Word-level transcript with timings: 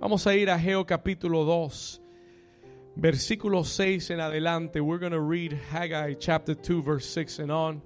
Vamos 0.00 0.28
a 0.28 0.36
ir 0.36 0.48
a 0.48 0.56
Geo 0.56 0.86
capítulo 0.86 1.44
2, 1.44 2.00
versículo 2.94 3.64
6 3.64 4.10
en 4.10 4.20
adelante. 4.20 4.80
We're 4.80 5.00
going 5.00 5.10
to 5.10 5.20
read 5.20 5.58
Haggai 5.72 6.14
chapter 6.14 6.54
2, 6.54 6.84
verse 6.84 7.04
6 7.08 7.40
and 7.40 7.50
on. 7.50 7.82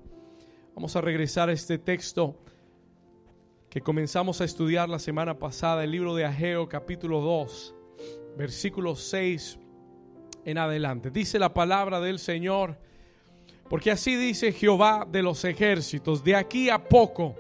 Vamos 0.75 0.95
a 0.95 1.01
regresar 1.01 1.49
a 1.49 1.53
este 1.53 1.79
texto 1.79 2.37
que 3.71 3.81
comenzamos 3.81 4.43
a 4.43 4.45
estudiar 4.45 4.91
la 4.91 4.99
semana 4.99 5.39
pasada, 5.39 5.85
el 5.85 5.91
libro 5.91 6.15
de 6.15 6.27
Ageo 6.27 6.69
capítulo 6.69 7.23
2, 7.23 7.75
versículo 8.37 8.95
6 8.95 9.59
en 10.45 10.59
adelante. 10.59 11.11
Dice 11.11 11.39
la 11.39 11.55
palabra 11.55 11.99
del 11.99 12.19
Señor, 12.19 12.77
porque 13.71 13.91
así 13.91 14.17
dice 14.17 14.53
Jehová 14.53 15.09
de 15.11 15.23
los 15.23 15.47
ejércitos, 15.47 16.23
de 16.23 16.37
aquí 16.37 16.69
a 16.69 16.87
poco 16.91 17.37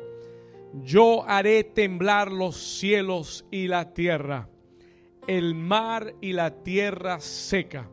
yo 0.83 1.29
haré 1.29 1.63
temblar 1.63 2.33
los 2.33 2.57
cielos 2.57 3.45
y 3.51 3.69
la 3.69 3.93
tierra, 3.93 4.49
el 5.27 5.55
mar 5.55 6.15
y 6.21 6.33
la 6.33 6.63
tierra 6.63 7.21
seca, 7.21 7.89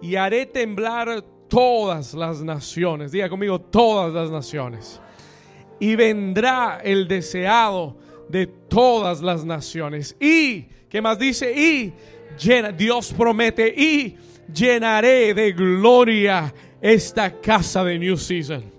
y 0.00 0.16
haré 0.16 0.46
temblar 0.46 1.22
todas 1.48 2.14
las 2.14 2.42
naciones. 2.42 3.12
Diga 3.12 3.28
conmigo, 3.28 3.60
todas 3.60 4.12
las 4.12 4.30
naciones. 4.30 5.00
Y 5.80 5.96
vendrá 5.96 6.80
el 6.82 7.08
deseado 7.08 7.96
de 8.28 8.46
todas 8.46 9.20
las 9.20 9.44
naciones. 9.44 10.16
Y, 10.20 10.62
¿qué 10.88 11.00
más 11.00 11.18
dice? 11.18 11.52
Y 11.52 11.92
llena, 12.38 12.72
Dios 12.72 13.12
promete, 13.12 13.68
y 13.68 14.16
llenaré 14.52 15.34
de 15.34 15.52
gloria 15.52 16.52
esta 16.80 17.40
casa 17.40 17.84
de 17.84 17.98
New 17.98 18.16
Season 18.16 18.74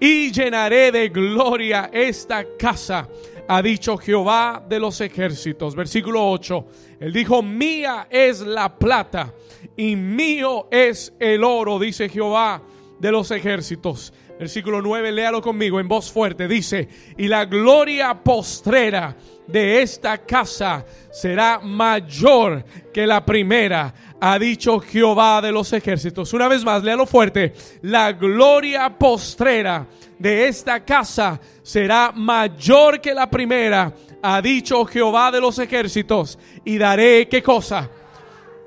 y 0.00 0.30
llenaré 0.30 0.92
de 0.92 1.08
gloria 1.08 1.90
esta 1.92 2.44
casa, 2.58 3.08
ha 3.48 3.62
dicho 3.62 3.96
Jehová 3.96 4.62
de 4.68 4.78
los 4.78 5.00
ejércitos. 5.00 5.74
Versículo 5.74 6.30
8. 6.30 6.66
Él 7.00 7.12
dijo, 7.12 7.42
mía 7.42 8.06
es 8.10 8.40
la 8.40 8.78
plata 8.78 9.34
y 9.76 9.96
mío 9.96 10.68
es 10.70 11.14
el 11.18 11.42
oro, 11.42 11.78
dice 11.78 12.08
Jehová 12.08 12.62
de 12.98 13.10
los 13.10 13.30
ejércitos. 13.30 14.12
Versículo 14.38 14.80
9, 14.80 15.10
léalo 15.10 15.42
conmigo 15.42 15.80
en 15.80 15.88
voz 15.88 16.12
fuerte. 16.12 16.46
Dice, 16.46 16.88
y 17.16 17.26
la 17.26 17.44
gloria 17.44 18.14
postrera 18.14 19.16
de 19.48 19.82
esta 19.82 20.18
casa 20.18 20.84
será 21.10 21.58
mayor 21.58 22.64
que 22.92 23.04
la 23.04 23.24
primera, 23.24 23.92
ha 24.20 24.38
dicho 24.38 24.78
Jehová 24.78 25.40
de 25.40 25.50
los 25.50 25.72
ejércitos. 25.72 26.32
Una 26.32 26.46
vez 26.46 26.64
más, 26.64 26.84
léalo 26.84 27.04
fuerte. 27.04 27.52
La 27.82 28.12
gloria 28.12 28.96
postrera 28.96 29.86
de 30.18 30.46
esta 30.46 30.84
casa 30.84 31.40
será 31.62 32.12
mayor 32.14 33.00
que 33.00 33.14
la 33.14 33.28
primera, 33.28 33.92
ha 34.22 34.40
dicho 34.40 34.84
Jehová 34.84 35.32
de 35.32 35.40
los 35.40 35.58
ejércitos. 35.58 36.38
Y 36.64 36.78
daré, 36.78 37.28
¿qué 37.28 37.42
cosa? 37.42 37.90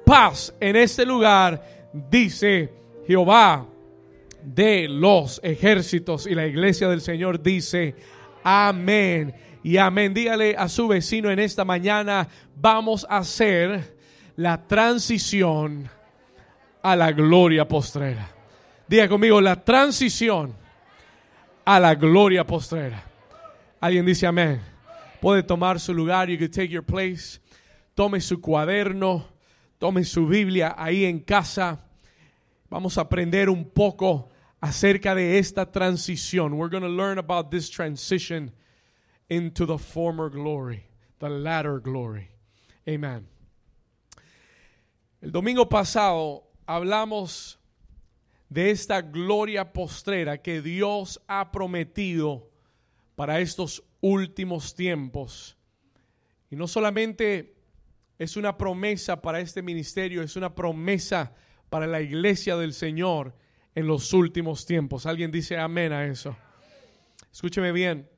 Paz 0.05 0.53
en 0.59 0.75
este 0.75 1.05
lugar, 1.05 1.89
dice 1.93 2.73
Jehová 3.07 3.70
de 4.43 4.87
los 4.87 5.39
ejércitos. 5.43 6.27
Y 6.27 6.35
la 6.35 6.47
iglesia 6.47 6.87
del 6.87 7.01
Señor 7.01 7.41
dice, 7.41 7.95
amén. 8.43 9.33
Y 9.63 9.77
amén. 9.77 10.13
Dígale 10.13 10.55
a 10.57 10.67
su 10.69 10.87
vecino 10.87 11.29
en 11.29 11.39
esta 11.39 11.65
mañana, 11.65 12.27
vamos 12.55 13.05
a 13.09 13.17
hacer 13.17 13.95
la 14.35 14.65
transición 14.67 15.89
a 16.81 16.95
la 16.95 17.11
gloria 17.11 17.67
postrera. 17.67 18.29
Diga 18.87 19.07
conmigo, 19.07 19.39
la 19.39 19.63
transición 19.63 20.55
a 21.63 21.79
la 21.79 21.95
gloria 21.95 22.45
postrera. 22.45 23.03
Alguien 23.79 24.05
dice 24.05 24.27
amén. 24.27 24.61
Puede 25.21 25.43
tomar 25.43 25.79
su 25.79 25.93
lugar, 25.93 26.29
you 26.29 26.37
can 26.37 26.49
take 26.49 26.69
your 26.69 26.83
place. 26.83 27.39
Tome 27.93 28.19
su 28.19 28.41
cuaderno, 28.41 29.27
tome 29.77 30.03
su 30.03 30.25
Biblia 30.25 30.73
ahí 30.77 31.05
en 31.05 31.19
casa. 31.19 31.79
Vamos 32.69 32.97
a 32.97 33.01
aprender 33.01 33.49
un 33.49 33.69
poco 33.69 34.30
acerca 34.61 35.15
de 35.15 35.39
esta 35.39 35.71
transición. 35.71 36.53
We're 36.53 36.69
going 36.69 36.83
to 36.83 36.89
learn 36.89 37.17
about 37.17 37.49
this 37.49 37.69
transition 37.69 38.51
into 39.29 39.65
the 39.65 39.77
former 39.77 40.29
glory, 40.29 40.85
the 41.19 41.29
latter 41.29 41.79
glory. 41.79 42.29
Amen. 42.87 43.27
El 45.21 45.31
domingo 45.31 45.67
pasado 45.67 46.43
hablamos 46.67 47.57
de 48.49 48.71
esta 48.71 49.01
gloria 49.01 49.71
postrera 49.71 50.41
que 50.41 50.61
Dios 50.61 51.19
ha 51.27 51.51
prometido 51.51 52.49
para 53.15 53.39
estos 53.39 53.83
últimos 54.01 54.75
tiempos. 54.75 55.55
Y 56.49 56.55
no 56.55 56.67
solamente 56.67 57.55
es 58.19 58.35
una 58.35 58.57
promesa 58.57 59.21
para 59.21 59.39
este 59.39 59.61
ministerio, 59.61 60.21
es 60.21 60.35
una 60.35 60.53
promesa 60.53 61.33
para 61.69 61.87
la 61.87 62.01
iglesia 62.01 62.57
del 62.57 62.73
Señor 62.73 63.33
en 63.75 63.87
los 63.87 64.13
últimos 64.13 64.65
tiempos. 64.65 65.05
¿Alguien 65.05 65.31
dice 65.31 65.57
amén 65.57 65.93
a 65.93 66.05
eso? 66.05 66.35
Escúcheme 67.31 67.71
bien. 67.71 68.09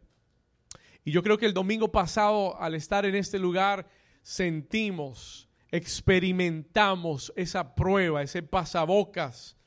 Y 1.05 1.11
yo 1.11 1.21
creo 1.21 1.37
que 1.37 1.45
el 1.45 1.53
domingo 1.53 1.91
pasado, 1.91 2.59
al 2.59 2.75
estar 2.75 3.05
en 3.05 3.15
este 3.15 3.39
lugar, 3.39 3.87
sentimos 4.21 5.49
experimentamos 5.73 7.33
esa 7.35 7.73
prueba, 7.73 8.21
ese 8.21 8.43
pasabocas 8.43 9.57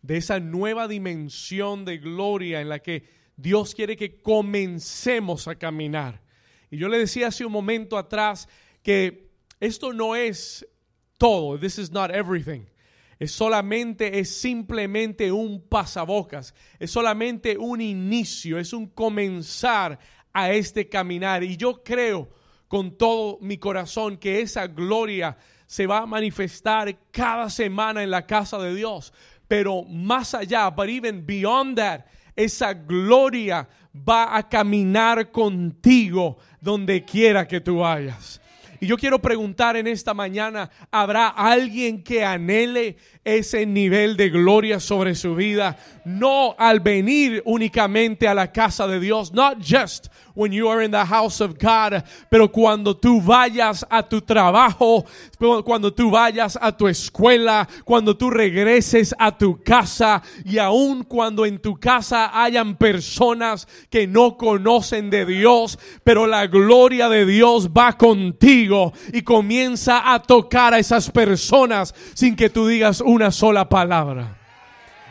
de 0.00 0.16
esa 0.16 0.38
nueva 0.38 0.86
dimensión 0.86 1.84
de 1.84 1.98
gloria 1.98 2.60
en 2.60 2.68
la 2.68 2.78
que 2.78 3.08
Dios 3.36 3.74
quiere 3.74 3.96
que 3.96 4.22
comencemos 4.22 5.48
a 5.48 5.56
caminar. 5.56 6.22
Y 6.70 6.76
yo 6.78 6.88
le 6.88 6.98
decía 6.98 7.26
hace 7.26 7.44
un 7.44 7.50
momento 7.50 7.98
atrás 7.98 8.48
que 8.84 9.32
esto 9.58 9.92
no 9.92 10.14
es 10.14 10.64
todo, 11.18 11.58
this 11.58 11.80
is 11.80 11.90
not 11.90 12.12
everything. 12.12 12.66
Es 13.20 13.32
solamente, 13.32 14.18
es 14.18 14.34
simplemente 14.34 15.30
un 15.30 15.60
pasabocas, 15.60 16.54
es 16.78 16.90
solamente 16.90 17.58
un 17.58 17.82
inicio, 17.82 18.58
es 18.58 18.72
un 18.72 18.86
comenzar 18.86 19.98
a 20.32 20.50
este 20.50 20.88
caminar. 20.88 21.44
Y 21.44 21.58
yo 21.58 21.82
creo 21.84 22.30
con 22.66 22.96
todo 22.96 23.36
mi 23.42 23.58
corazón 23.58 24.16
que 24.16 24.40
esa 24.40 24.66
gloria 24.66 25.36
se 25.66 25.86
va 25.86 25.98
a 25.98 26.06
manifestar 26.06 26.96
cada 27.10 27.50
semana 27.50 28.02
en 28.02 28.10
la 28.10 28.26
casa 28.26 28.58
de 28.58 28.74
Dios. 28.74 29.12
Pero 29.46 29.82
más 29.82 30.32
allá, 30.32 30.70
but 30.70 30.88
even 30.88 31.26
beyond 31.26 31.76
that, 31.76 32.06
esa 32.34 32.72
gloria 32.72 33.68
va 33.94 34.34
a 34.34 34.48
caminar 34.48 35.30
contigo 35.30 36.38
donde 36.58 37.04
quiera 37.04 37.46
que 37.46 37.60
tú 37.60 37.80
vayas. 37.80 38.40
Y 38.80 38.86
yo 38.86 38.96
quiero 38.96 39.20
preguntar 39.20 39.76
en 39.76 39.86
esta 39.86 40.14
mañana, 40.14 40.70
¿habrá 40.90 41.28
alguien 41.28 42.02
que 42.02 42.24
anhele 42.24 42.96
ese 43.24 43.66
nivel 43.66 44.16
de 44.16 44.30
gloria 44.30 44.80
sobre 44.80 45.14
su 45.14 45.34
vida? 45.34 45.76
No 46.04 46.54
al 46.58 46.80
venir 46.80 47.42
únicamente 47.44 48.26
a 48.26 48.34
la 48.34 48.52
casa 48.52 48.86
de 48.86 49.00
Dios, 49.00 49.32
not 49.32 49.58
just 49.60 50.08
when 50.34 50.52
you 50.52 50.68
are 50.68 50.80
in 50.80 50.90
the 50.90 51.04
house 51.04 51.40
of 51.40 51.58
God, 51.58 52.02
pero 52.30 52.48
cuando 52.48 52.96
tú 52.96 53.20
vayas 53.20 53.84
a 53.90 54.02
tu 54.02 54.20
trabajo, 54.20 55.04
cuando 55.64 55.92
tú 55.92 56.10
vayas 56.10 56.58
a 56.60 56.72
tu 56.72 56.88
escuela, 56.88 57.68
cuando 57.84 58.16
tú 58.16 58.30
regreses 58.30 59.14
a 59.18 59.36
tu 59.36 59.62
casa 59.62 60.22
y 60.44 60.58
aun 60.58 61.04
cuando 61.04 61.44
en 61.44 61.58
tu 61.58 61.78
casa 61.78 62.42
hayan 62.42 62.76
personas 62.76 63.68
que 63.90 64.06
no 64.06 64.36
conocen 64.36 65.10
de 65.10 65.26
Dios, 65.26 65.78
pero 66.04 66.26
la 66.26 66.46
gloria 66.46 67.08
de 67.08 67.26
Dios 67.26 67.68
va 67.68 67.98
contigo 67.98 68.92
y 69.12 69.22
comienza 69.22 70.12
a 70.12 70.22
tocar 70.22 70.74
a 70.74 70.78
esas 70.78 71.10
personas 71.10 71.94
sin 72.14 72.36
que 72.36 72.50
tú 72.50 72.66
digas 72.66 73.02
una 73.10 73.30
sola 73.30 73.68
palabra. 73.68 74.36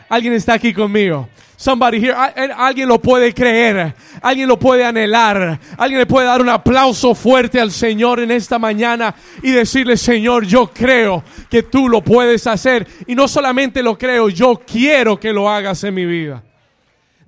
¿Alguien 0.08 0.32
está 0.32 0.54
aquí 0.54 0.72
conmigo? 0.72 1.28
Somebody 1.56 1.98
here, 1.98 2.14
alguien 2.56 2.88
lo 2.88 3.00
puede 3.00 3.34
creer, 3.34 3.94
alguien 4.22 4.48
lo 4.48 4.58
puede 4.58 4.82
anhelar, 4.82 5.60
alguien 5.76 5.98
le 5.98 6.06
puede 6.06 6.26
dar 6.26 6.40
un 6.40 6.48
aplauso 6.48 7.14
fuerte 7.14 7.60
al 7.60 7.70
Señor 7.70 8.18
en 8.20 8.30
esta 8.30 8.58
mañana 8.58 9.14
y 9.42 9.50
decirle, 9.50 9.98
Señor, 9.98 10.46
yo 10.46 10.68
creo 10.68 11.22
que 11.50 11.62
tú 11.62 11.88
lo 11.88 12.02
puedes 12.02 12.46
hacer. 12.46 12.86
Y 13.06 13.14
no 13.14 13.28
solamente 13.28 13.82
lo 13.82 13.98
creo, 13.98 14.30
yo 14.30 14.62
quiero 14.66 15.20
que 15.20 15.34
lo 15.34 15.50
hagas 15.50 15.84
en 15.84 15.94
mi 15.94 16.06
vida. 16.06 16.42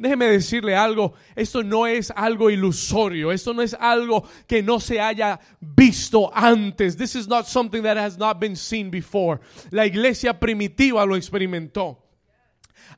Déjeme 0.02 0.26
decirle 0.26 0.74
algo, 0.74 1.14
esto 1.36 1.62
no 1.62 1.86
es 1.86 2.10
algo 2.10 2.50
ilusorio, 2.50 3.30
esto 3.30 3.54
no 3.54 3.62
es 3.62 3.72
algo 3.72 4.24
que 4.48 4.60
no 4.60 4.80
se 4.80 5.00
haya 5.00 5.38
visto 5.60 6.28
antes. 6.34 6.96
This 6.96 7.14
is 7.14 7.28
not 7.28 7.46
something 7.46 7.82
that 7.84 7.96
has 7.96 8.18
not 8.18 8.40
been 8.40 8.56
seen 8.56 8.90
before. 8.90 9.40
La 9.70 9.86
iglesia 9.86 10.40
primitiva 10.40 11.06
lo 11.06 11.14
experimentó. 11.14 12.01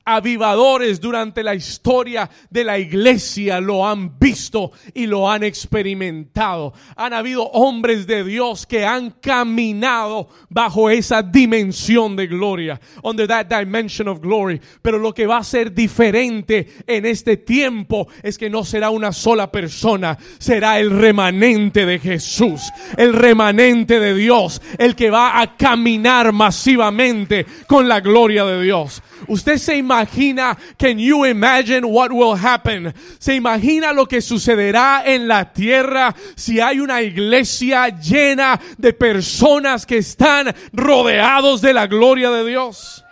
Avivadores 0.06 1.00
durante 1.00 1.42
la 1.42 1.54
historia 1.54 2.28
de 2.50 2.62
la 2.62 2.78
iglesia 2.78 3.58
lo 3.58 3.88
han 3.88 4.18
visto 4.18 4.70
y 4.92 5.06
lo 5.06 5.30
han 5.30 5.42
experimentado. 5.44 6.74
Han 6.96 7.14
habido 7.14 7.44
hombres 7.44 8.06
de 8.06 8.22
Dios 8.22 8.66
que 8.66 8.84
han 8.84 9.12
caminado 9.12 10.28
bajo 10.50 10.90
esa 10.90 11.22
dimensión 11.22 12.16
de 12.16 12.26
gloria, 12.26 12.78
under 13.02 13.26
that 13.26 13.46
dimension 13.46 14.06
of 14.06 14.20
glory. 14.20 14.60
Pero 14.82 14.98
lo 14.98 15.14
que 15.14 15.26
va 15.26 15.38
a 15.38 15.44
ser 15.44 15.72
diferente 15.72 16.68
en 16.86 17.06
este 17.06 17.38
tiempo 17.38 18.06
es 18.22 18.36
que 18.36 18.50
no 18.50 18.62
será 18.62 18.90
una 18.90 19.10
sola 19.10 19.50
persona, 19.50 20.18
será 20.38 20.78
el 20.80 20.90
remanente 20.90 21.86
de 21.86 21.98
Jesús, 21.98 22.60
el 22.98 23.14
remanente 23.14 23.98
de 23.98 24.14
Dios, 24.14 24.60
el 24.76 24.94
que 24.94 25.08
va 25.08 25.40
a 25.40 25.56
caminar 25.56 26.32
masivamente 26.32 27.46
con 27.66 27.88
la 27.88 28.00
gloria 28.00 28.44
de 28.44 28.62
Dios. 28.62 29.02
Usted 29.26 29.56
se 29.56 29.76
imagina, 29.84 30.56
can 30.78 30.98
you 30.98 31.24
imagine 31.24 31.86
what 31.86 32.12
will 32.12 32.34
happen? 32.34 32.92
Se 33.18 33.34
imagina 33.36 33.94
lo 33.94 34.06
que 34.06 34.20
sucederá 34.20 35.04
en 35.04 35.28
la 35.28 35.44
tierra 35.44 36.14
si 36.36 36.60
hay 36.60 36.80
una 36.80 37.02
iglesia 37.02 37.88
llena 37.90 38.60
de 38.78 38.92
personas 38.92 39.86
que 39.86 39.98
están 39.98 40.54
rodeados 40.72 41.60
de 41.60 41.72
la 41.72 41.86
gloria 41.86 42.30
de 42.30 42.44
Dios. 42.48 43.02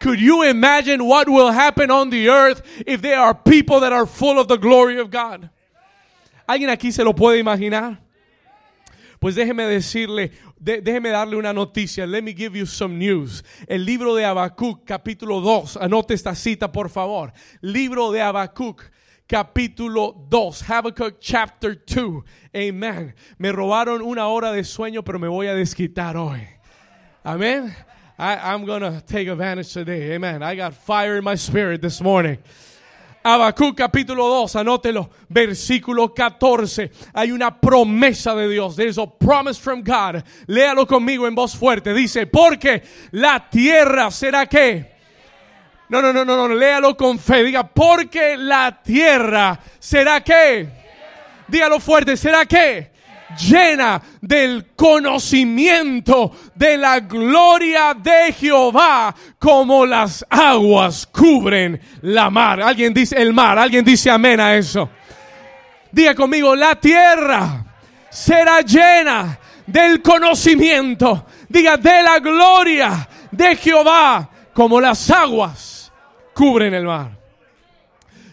Could 0.00 0.20
you 0.20 0.44
imagine 0.44 1.04
what 1.04 1.28
will 1.28 1.50
happen 1.50 1.90
on 1.90 2.10
the 2.10 2.28
earth 2.28 2.62
if 2.86 3.02
there 3.02 3.18
are 3.18 3.34
people 3.34 3.80
that 3.80 3.92
are 3.92 4.06
full 4.06 4.38
of 4.38 4.48
the 4.48 4.56
glory 4.56 4.98
of 4.98 5.10
God? 5.10 5.50
¿Alguien 6.48 6.70
aquí 6.70 6.92
se 6.92 7.04
lo 7.04 7.12
puede 7.12 7.38
imaginar? 7.38 7.98
Pues 9.18 9.34
déjeme 9.34 9.66
decirle, 9.66 10.30
déjeme 10.60 11.10
darle 11.10 11.36
una 11.36 11.52
noticia. 11.52 12.06
Let 12.06 12.22
me 12.22 12.32
give 12.32 12.58
you 12.58 12.66
some 12.66 12.98
news. 12.98 13.42
El 13.66 13.84
libro 13.84 14.14
de 14.14 14.24
Habacuc, 14.24 14.84
capítulo 14.84 15.40
2. 15.40 15.76
Anote 15.76 16.14
esta 16.14 16.34
cita, 16.34 16.70
por 16.70 16.88
favor. 16.88 17.32
Libro 17.60 18.10
de 18.10 18.20
Habacuc, 18.20 18.82
capítulo 19.26 20.26
2. 20.28 20.62
Habakkuk 20.70 21.18
chapter 21.20 21.74
2. 21.74 22.24
Amen. 22.54 23.14
Me 23.38 23.52
robaron 23.52 24.02
una 24.02 24.28
hora 24.28 24.52
de 24.52 24.64
sueño, 24.64 25.04
pero 25.04 25.18
me 25.18 25.28
voy 25.28 25.46
a 25.46 25.54
desquitar 25.54 26.16
hoy. 26.16 26.46
Amén. 27.24 27.74
I'm 28.18 28.64
going 28.64 28.82
to 28.82 29.00
take 29.00 29.28
advantage 29.28 29.72
today. 29.72 30.14
Amen. 30.14 30.42
I 30.42 30.56
got 30.56 30.74
fire 30.74 31.18
in 31.18 31.24
my 31.24 31.36
spirit 31.36 31.80
this 31.80 32.00
morning. 32.00 32.38
Habacuc 33.22 33.76
capítulo 33.76 34.26
2, 34.28 34.56
anótelo, 34.56 35.10
versículo 35.28 36.14
14. 36.14 36.90
Hay 37.12 37.32
una 37.32 37.60
promesa 37.60 38.34
de 38.34 38.48
Dios. 38.48 38.76
There's 38.76 38.98
a 38.98 39.06
promise 39.06 39.60
from 39.60 39.82
God. 39.82 40.22
Léalo 40.46 40.86
conmigo 40.86 41.26
en 41.26 41.34
voz 41.34 41.56
fuerte. 41.56 41.92
Dice, 41.92 42.26
porque 42.26 42.82
la 43.12 43.48
tierra 43.50 44.10
será 44.10 44.46
que. 44.46 44.96
No, 45.88 46.02
no, 46.02 46.12
no, 46.12 46.24
no, 46.24 46.36
no, 46.36 46.54
léalo 46.54 46.96
con 46.96 47.18
fe. 47.18 47.44
Diga, 47.44 47.66
porque 47.66 48.36
la 48.36 48.82
tierra 48.82 49.58
será 49.78 50.22
que. 50.22 50.68
Dígalo 51.48 51.80
fuerte, 51.80 52.16
será 52.16 52.44
que 52.44 52.97
llena 53.36 54.00
del 54.20 54.74
conocimiento 54.74 56.32
de 56.54 56.76
la 56.76 57.00
gloria 57.00 57.94
de 57.94 58.32
Jehová 58.32 59.14
como 59.38 59.84
las 59.84 60.24
aguas 60.28 61.06
cubren 61.06 61.80
la 62.02 62.30
mar. 62.30 62.60
Alguien 62.62 62.94
dice 62.94 63.16
el 63.16 63.32
mar, 63.32 63.58
alguien 63.58 63.84
dice 63.84 64.10
amén 64.10 64.40
a 64.40 64.56
eso. 64.56 64.88
Diga 65.90 66.14
conmigo, 66.14 66.54
la 66.54 66.76
tierra 66.76 67.64
será 68.10 68.60
llena 68.60 69.38
del 69.66 70.00
conocimiento, 70.00 71.26
diga, 71.48 71.76
de 71.76 72.02
la 72.02 72.18
gloria 72.18 73.08
de 73.30 73.56
Jehová 73.56 74.30
como 74.54 74.80
las 74.80 75.10
aguas 75.10 75.92
cubren 76.34 76.74
el 76.74 76.84
mar. 76.84 77.17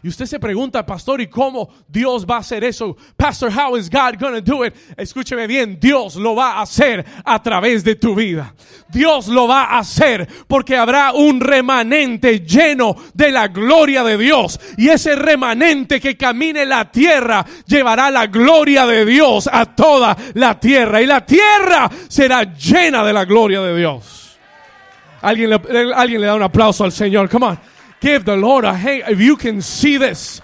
Y 0.05 0.07
usted 0.07 0.27
se 0.27 0.39
pregunta, 0.39 0.85
pastor, 0.85 1.19
¿y 1.19 1.25
cómo 1.25 1.67
Dios 1.87 2.27
va 2.29 2.35
a 2.35 2.41
hacer 2.41 2.63
eso? 2.63 2.95
Pastor, 3.17 3.51
how 3.51 3.75
is 3.75 3.89
God 3.89 4.19
to 4.19 4.39
do 4.39 4.63
it? 4.63 4.75
Escúcheme 4.95 5.47
bien, 5.47 5.79
Dios 5.81 6.15
lo 6.15 6.35
va 6.35 6.59
a 6.59 6.61
hacer 6.61 7.03
a 7.23 7.41
través 7.41 7.83
de 7.83 7.95
tu 7.95 8.13
vida. 8.13 8.53
Dios 8.87 9.27
lo 9.27 9.47
va 9.47 9.63
a 9.63 9.79
hacer 9.79 10.27
porque 10.47 10.77
habrá 10.77 11.11
un 11.11 11.41
remanente 11.41 12.41
lleno 12.41 12.95
de 13.15 13.31
la 13.31 13.47
gloria 13.47 14.03
de 14.03 14.15
Dios. 14.19 14.59
Y 14.77 14.89
ese 14.89 15.15
remanente 15.15 15.99
que 15.99 16.15
camine 16.15 16.67
la 16.67 16.91
tierra 16.91 17.43
llevará 17.65 18.11
la 18.11 18.27
gloria 18.27 18.85
de 18.85 19.05
Dios 19.05 19.49
a 19.51 19.65
toda 19.65 20.15
la 20.35 20.59
tierra. 20.59 21.01
Y 21.01 21.07
la 21.07 21.25
tierra 21.25 21.89
será 22.09 22.43
llena 22.43 23.03
de 23.03 23.11
la 23.11 23.25
gloria 23.25 23.59
de 23.59 23.75
Dios. 23.75 24.37
Alguien 25.23 25.49
le, 25.49 25.59
alguien 25.95 26.21
le 26.21 26.27
da 26.27 26.35
un 26.35 26.43
aplauso 26.43 26.83
al 26.83 26.91
Señor. 26.91 27.27
Come 27.27 27.47
on. 27.47 27.74
Give 28.05 28.23
the 28.23 28.37
Lord 28.37 28.65
a 28.65 28.73
hand 28.75 29.05
if 29.09 29.19
you 29.19 29.35
can 29.35 29.63
see 29.63 29.97
this. 29.97 30.39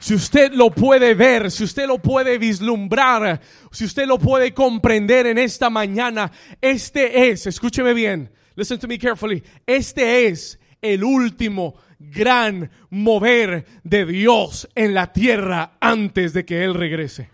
Si 0.00 0.14
usted 0.14 0.52
lo 0.52 0.70
puede 0.70 1.14
ver, 1.14 1.52
si 1.52 1.62
usted 1.62 1.86
lo 1.86 1.98
puede 1.98 2.38
vislumbrar, 2.38 3.40
si 3.70 3.84
usted 3.84 4.08
lo 4.08 4.18
puede 4.18 4.52
comprender 4.52 5.26
en 5.26 5.38
esta 5.38 5.70
mañana, 5.70 6.32
este 6.60 7.30
es, 7.30 7.46
escúcheme 7.46 7.94
bien, 7.94 8.30
listen 8.56 8.80
to 8.80 8.88
me 8.88 8.98
carefully, 8.98 9.44
este 9.64 10.26
es 10.26 10.58
el 10.82 11.04
último 11.04 11.76
gran 12.00 12.68
mover 12.90 13.64
de 13.84 14.04
Dios 14.06 14.68
en 14.74 14.92
la 14.92 15.12
tierra 15.12 15.76
antes 15.80 16.32
de 16.32 16.44
que 16.44 16.64
Él 16.64 16.74
regrese. 16.74 17.30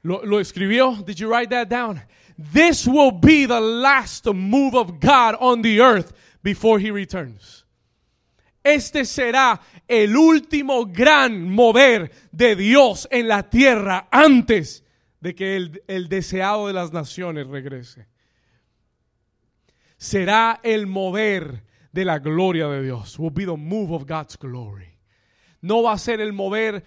¿Lo, 0.00 0.24
lo 0.24 0.40
escribió? 0.40 1.04
Did 1.04 1.16
you 1.16 1.28
write 1.28 1.50
that 1.50 1.68
down? 1.68 2.00
This 2.50 2.86
will 2.86 3.12
be 3.12 3.46
the 3.46 3.60
last 3.60 4.26
move 4.26 4.74
of 4.74 4.98
God 4.98 5.36
on 5.38 5.62
the 5.62 5.80
earth 5.80 6.12
before 6.42 6.78
he 6.78 6.90
returns. 6.90 7.64
Este 8.64 9.04
será 9.04 9.60
el 9.88 10.16
último 10.16 10.86
gran 10.86 11.48
mover 11.50 12.10
de 12.32 12.56
Dios 12.56 13.08
en 13.10 13.28
la 13.28 13.42
tierra 13.42 14.08
antes 14.10 14.82
de 15.20 15.34
que 15.34 15.56
el, 15.56 15.82
el 15.88 16.08
deseado 16.08 16.68
de 16.68 16.72
las 16.72 16.92
naciones 16.92 17.46
regrese. 17.46 18.06
Será 19.96 20.60
el 20.62 20.86
mover 20.86 21.64
de 21.92 22.04
la 22.04 22.18
gloria 22.18 22.68
de 22.68 22.82
Dios. 22.82 23.18
Will 23.18 23.30
be 23.30 23.44
the 23.44 23.56
move 23.56 23.92
of 23.92 24.06
God's 24.06 24.36
glory. 24.36 24.96
No 25.60 25.82
va 25.82 25.92
a 25.92 25.98
ser 25.98 26.20
el 26.20 26.32
mover, 26.32 26.84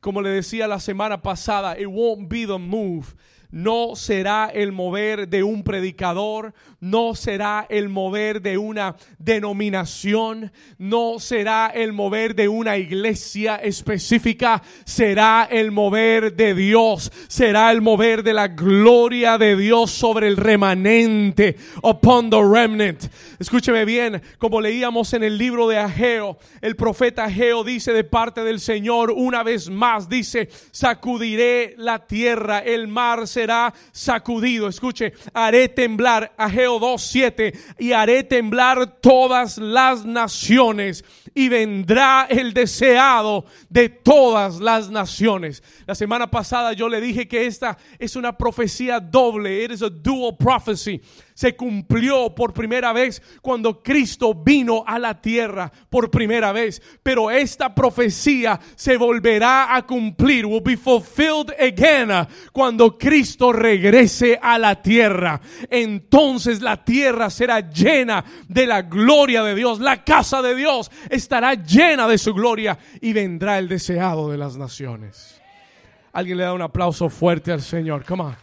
como 0.00 0.22
le 0.22 0.30
decía 0.30 0.68
la 0.68 0.78
semana 0.78 1.22
pasada, 1.22 1.76
it 1.78 1.88
won't 1.88 2.28
be 2.28 2.46
the 2.46 2.58
move 2.58 3.14
no 3.52 3.94
será 3.94 4.50
el 4.52 4.72
mover 4.72 5.28
de 5.28 5.44
un 5.44 5.62
predicador, 5.62 6.54
no 6.82 7.14
será 7.14 7.66
el 7.68 7.88
mover 7.88 8.40
de 8.40 8.56
una 8.56 8.96
denominación, 9.18 10.50
no 10.78 11.18
será 11.18 11.72
el 11.74 11.92
mover 11.92 12.34
de 12.34 12.48
una 12.48 12.78
iglesia 12.78 13.56
específica, 13.56 14.62
será 14.84 15.46
el 15.50 15.70
mover 15.70 16.34
de 16.34 16.54
Dios, 16.54 17.12
será 17.28 17.70
el 17.70 17.82
mover 17.82 18.22
de 18.22 18.32
la 18.32 18.48
gloria 18.48 19.36
de 19.36 19.56
Dios 19.56 19.90
sobre 19.90 20.28
el 20.28 20.36
remanente, 20.36 21.56
upon 21.82 22.30
the 22.30 22.40
remnant. 22.40 23.04
Escúcheme 23.38 23.84
bien, 23.84 24.22
como 24.38 24.60
leíamos 24.60 25.12
en 25.12 25.24
el 25.24 25.36
libro 25.36 25.68
de 25.68 25.78
Ageo, 25.78 26.38
el 26.62 26.76
profeta 26.76 27.24
Ageo 27.24 27.64
dice 27.64 27.92
de 27.92 28.04
parte 28.04 28.44
del 28.44 28.60
Señor 28.60 29.10
una 29.10 29.42
vez 29.42 29.68
más, 29.68 30.08
dice, 30.08 30.48
sacudiré 30.70 31.74
la 31.76 32.06
tierra, 32.06 32.60
el 32.60 32.88
mar 32.88 33.28
se 33.28 33.42
será 33.42 33.74
sacudido. 33.90 34.68
Escuche, 34.68 35.14
haré 35.34 35.68
temblar, 35.68 36.32
Ageo 36.36 36.71
2.7, 36.80 37.76
y 37.78 37.92
haré 37.92 38.24
temblar 38.24 39.00
todas 39.00 39.58
las 39.58 40.04
naciones 40.04 41.04
y 41.34 41.48
vendrá 41.48 42.26
el 42.28 42.52
deseado 42.52 43.44
de 43.68 43.88
todas 43.88 44.60
las 44.60 44.90
naciones. 44.90 45.62
La 45.86 45.94
semana 45.94 46.30
pasada 46.30 46.72
yo 46.72 46.88
le 46.88 47.00
dije 47.00 47.26
que 47.26 47.46
esta 47.46 47.78
es 47.98 48.16
una 48.16 48.36
profecía 48.36 49.00
doble, 49.00 49.64
it 49.64 49.70
is 49.70 49.82
a 49.82 49.90
dual 49.90 50.36
prophecy 50.36 51.00
se 51.34 51.56
cumplió 51.56 52.34
por 52.34 52.52
primera 52.52 52.92
vez 52.92 53.22
cuando 53.40 53.82
Cristo 53.82 54.34
vino 54.34 54.84
a 54.86 54.98
la 54.98 55.20
tierra 55.20 55.70
por 55.90 56.10
primera 56.10 56.52
vez. 56.52 56.82
Pero 57.02 57.30
esta 57.30 57.74
profecía 57.74 58.58
se 58.74 58.96
volverá 58.96 59.74
a 59.74 59.86
cumplir, 59.86 60.46
will 60.46 60.62
be 60.62 60.76
fulfilled 60.76 61.52
again 61.58 62.10
cuando 62.52 62.98
Cristo 62.98 63.52
regrese 63.52 64.38
a 64.40 64.58
la 64.58 64.80
tierra. 64.80 65.40
Entonces 65.70 66.60
la 66.60 66.84
tierra 66.84 67.30
será 67.30 67.60
llena 67.70 68.24
de 68.48 68.66
la 68.66 68.82
gloria 68.82 69.42
de 69.42 69.54
Dios. 69.54 69.80
La 69.80 70.04
casa 70.04 70.42
de 70.42 70.54
Dios 70.54 70.90
estará 71.10 71.54
llena 71.54 72.08
de 72.08 72.18
su 72.18 72.34
gloria 72.34 72.78
y 73.00 73.12
vendrá 73.12 73.58
el 73.58 73.68
deseado 73.68 74.30
de 74.30 74.38
las 74.38 74.56
naciones. 74.56 75.40
Alguien 76.12 76.36
le 76.36 76.44
da 76.44 76.52
un 76.52 76.62
aplauso 76.62 77.08
fuerte 77.08 77.52
al 77.52 77.62
Señor. 77.62 78.04
Come 78.04 78.22
on. 78.22 78.36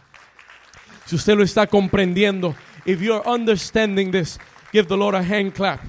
Si 1.06 1.16
usted 1.16 1.36
lo 1.36 1.42
está 1.42 1.66
comprendiendo, 1.66 2.54
If 2.84 3.00
you're 3.00 3.26
understanding 3.26 4.10
this, 4.10 4.38
give 4.72 4.88
the 4.88 4.96
Lord 4.96 5.14
a 5.14 5.22
hand 5.22 5.54
clap. 5.54 5.80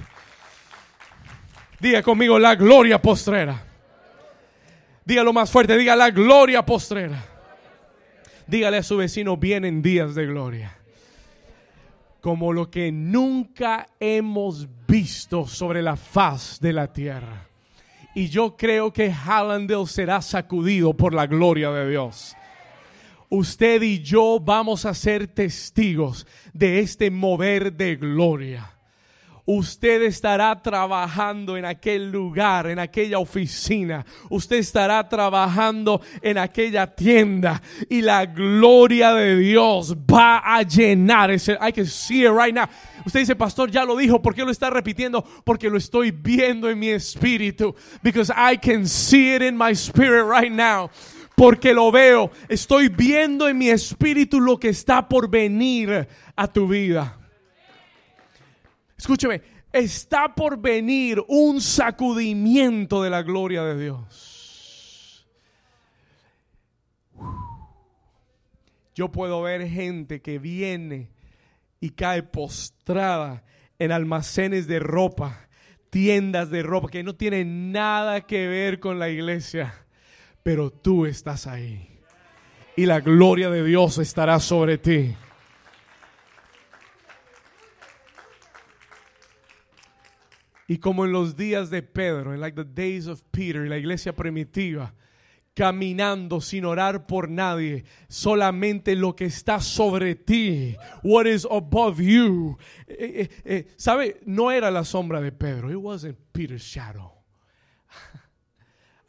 Diga 1.80 2.02
conmigo 2.02 2.38
la 2.38 2.54
gloria 2.54 3.00
postrera. 3.00 3.62
Dígalo 5.04 5.32
más 5.32 5.50
fuerte, 5.50 5.76
diga 5.76 5.96
la 5.96 6.10
gloria 6.10 6.64
postrera. 6.64 7.24
Dígale 8.46 8.78
a 8.78 8.82
su 8.82 8.96
vecino, 8.96 9.36
vienen 9.36 9.82
días 9.82 10.14
de 10.14 10.26
gloria. 10.26 10.76
como 12.22 12.52
lo 12.52 12.70
que 12.70 12.92
nunca 12.92 13.88
hemos 13.98 14.68
visto 14.86 15.44
sobre 15.44 15.82
la 15.82 15.96
faz 15.96 16.60
de 16.60 16.72
la 16.72 16.92
tierra. 16.92 17.48
Y 18.14 18.28
yo 18.28 18.56
creo 18.56 18.92
que 18.92 19.10
Hallandale 19.10 19.86
será 19.86 20.22
sacudido 20.22 20.94
por 20.94 21.14
la 21.14 21.26
gloria 21.26 21.72
de 21.72 21.90
Dios 21.90 22.36
usted 23.32 23.80
y 23.80 24.02
yo 24.02 24.38
vamos 24.38 24.84
a 24.84 24.92
ser 24.92 25.26
testigos 25.26 26.26
de 26.52 26.80
este 26.80 27.10
mover 27.10 27.72
de 27.72 27.96
gloria. 27.96 28.68
Usted 29.44 30.02
estará 30.02 30.62
trabajando 30.62 31.56
en 31.56 31.64
aquel 31.64 32.12
lugar, 32.12 32.66
en 32.66 32.78
aquella 32.78 33.18
oficina. 33.18 34.04
Usted 34.28 34.56
estará 34.56 35.08
trabajando 35.08 36.00
en 36.20 36.38
aquella 36.38 36.86
tienda. 36.86 37.60
Y 37.88 38.02
la 38.02 38.26
gloria 38.26 39.14
de 39.14 39.36
Dios 39.36 39.96
va 39.96 40.38
a 40.44 40.62
llenar 40.62 41.30
ese. 41.30 41.54
I 41.54 41.72
can 41.72 41.86
see 41.86 42.24
it 42.24 42.30
right 42.30 42.54
now. 42.54 42.66
Usted 43.04 43.20
dice, 43.20 43.34
pastor, 43.34 43.70
ya 43.70 43.84
lo 43.84 43.96
dijo. 43.96 44.22
¿Por 44.22 44.34
qué 44.34 44.44
lo 44.44 44.50
está 44.52 44.70
repitiendo? 44.70 45.24
Porque 45.44 45.68
lo 45.68 45.78
estoy 45.78 46.12
viendo 46.12 46.70
en 46.70 46.78
mi 46.78 46.90
espíritu. 46.90 47.74
Because 48.02 48.30
I 48.30 48.58
can 48.58 48.86
see 48.86 49.34
it 49.34 49.42
in 49.42 49.56
my 49.56 49.74
spirit 49.74 50.24
right 50.24 50.52
now 50.52 50.88
porque 51.42 51.74
lo 51.74 51.90
veo. 51.90 52.30
Estoy 52.48 52.88
viendo 52.88 53.48
en 53.48 53.58
mi 53.58 53.68
espíritu 53.68 54.40
lo 54.40 54.60
que 54.60 54.68
está 54.68 55.08
por 55.08 55.28
venir 55.28 56.06
a 56.36 56.46
tu 56.46 56.68
vida. 56.68 57.18
Escúcheme, 58.96 59.42
está 59.72 60.32
por 60.36 60.60
venir 60.60 61.20
un 61.26 61.60
sacudimiento 61.60 63.02
de 63.02 63.10
la 63.10 63.22
gloria 63.24 63.64
de 63.64 63.82
Dios. 63.82 65.26
Yo 68.94 69.10
puedo 69.10 69.42
ver 69.42 69.68
gente 69.68 70.22
que 70.22 70.38
viene 70.38 71.10
y 71.80 71.90
cae 71.90 72.22
postrada 72.22 73.42
en 73.80 73.90
almacenes 73.90 74.68
de 74.68 74.78
ropa, 74.78 75.48
tiendas 75.90 76.50
de 76.50 76.62
ropa 76.62 76.88
que 76.88 77.02
no 77.02 77.16
tienen 77.16 77.72
nada 77.72 78.20
que 78.20 78.46
ver 78.46 78.78
con 78.78 79.00
la 79.00 79.08
iglesia 79.08 79.81
pero 80.42 80.70
tú 80.70 81.06
estás 81.06 81.46
ahí. 81.46 82.00
Y 82.76 82.86
la 82.86 83.00
gloria 83.00 83.50
de 83.50 83.64
Dios 83.64 83.98
estará 83.98 84.40
sobre 84.40 84.78
ti. 84.78 85.14
Y 90.68 90.78
como 90.78 91.04
en 91.04 91.12
los 91.12 91.36
días 91.36 91.68
de 91.68 91.82
Pedro, 91.82 92.32
en 92.32 92.40
like 92.40 92.56
the 92.56 92.64
days 92.64 93.06
of 93.06 93.22
Peter, 93.30 93.68
la 93.68 93.76
iglesia 93.76 94.14
primitiva, 94.14 94.94
caminando 95.54 96.40
sin 96.40 96.64
orar 96.64 97.06
por 97.06 97.28
nadie, 97.28 97.84
solamente 98.08 98.96
lo 98.96 99.14
que 99.14 99.26
está 99.26 99.60
sobre 99.60 100.14
ti, 100.14 100.74
what 101.02 101.26
is 101.26 101.46
above 101.50 102.00
you. 102.00 102.56
Eh, 102.86 102.96
eh, 102.98 103.42
eh, 103.44 103.66
¿Sabe? 103.76 104.20
No 104.24 104.50
era 104.50 104.70
la 104.70 104.84
sombra 104.84 105.20
de 105.20 105.30
Pedro, 105.30 105.70
it 105.70 105.76
wasn't 105.76 106.16
Peter's 106.32 106.62
shadow. 106.62 107.12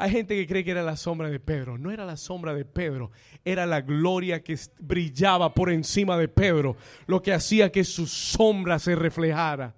Hay 0.04 0.12
gente 0.12 0.36
que 0.36 0.46
cree 0.46 0.66
que 0.66 0.72
era 0.72 0.84
la 0.84 0.98
sombra 0.98 1.30
de 1.30 1.40
Pedro. 1.40 1.78
No 1.78 1.90
era 1.90 2.04
la 2.04 2.18
sombra 2.18 2.54
de 2.54 2.66
Pedro, 2.66 3.12
era 3.46 3.66
la 3.66 3.80
gloria 3.80 4.44
que 4.44 4.60
brillaba 4.82 5.54
por 5.54 5.72
encima 5.72 6.18
de 6.18 6.28
Pedro, 6.28 6.76
lo 7.08 7.22
que 7.22 7.32
hacía 7.32 7.72
que 7.72 7.86
su 7.86 8.06
sombra 8.06 8.80
se 8.80 8.96
reflejara. 8.96 9.74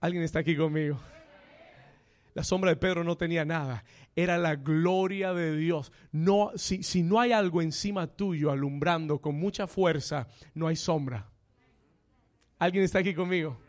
¿Alguien 0.00 0.22
está 0.22 0.38
aquí 0.38 0.56
conmigo? 0.56 0.98
La 2.32 2.42
sombra 2.42 2.70
de 2.70 2.76
Pedro 2.76 3.04
no 3.04 3.18
tenía 3.18 3.44
nada. 3.44 3.84
Era 4.14 4.38
la 4.38 4.56
gloria 4.56 5.34
de 5.34 5.54
Dios. 5.54 5.92
No, 6.10 6.52
si, 6.54 6.82
si 6.84 7.02
no 7.02 7.20
hay 7.20 7.32
algo 7.32 7.60
encima 7.60 8.06
tuyo 8.06 8.50
alumbrando 8.50 9.20
con 9.20 9.34
mucha 9.34 9.66
fuerza, 9.66 10.26
no 10.54 10.68
hay 10.68 10.76
sombra. 10.76 11.28
¿Alguien 12.58 12.82
está 12.82 13.00
aquí 13.00 13.12
conmigo? 13.12 13.65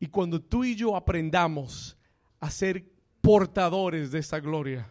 Y 0.00 0.06
cuando 0.06 0.40
tú 0.40 0.64
y 0.64 0.74
yo 0.74 0.96
aprendamos 0.96 1.96
a 2.40 2.50
ser 2.50 2.84
portadores 3.20 4.10
de 4.10 4.20
esta 4.20 4.40
gloria, 4.40 4.88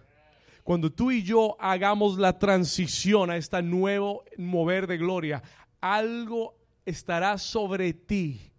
cuando 0.63 0.91
tú 0.91 1.11
y 1.11 1.23
yo 1.23 1.55
hagamos 1.59 2.17
la 2.17 2.37
transición 2.37 3.29
a 3.29 3.37
este 3.37 3.61
nuevo 3.61 4.25
mover 4.37 4.85
de 4.85 4.97
gloria, 4.97 5.41
algo 5.79 6.57
estará 6.85 7.37
sobre 7.37 7.93
ti 7.93 8.51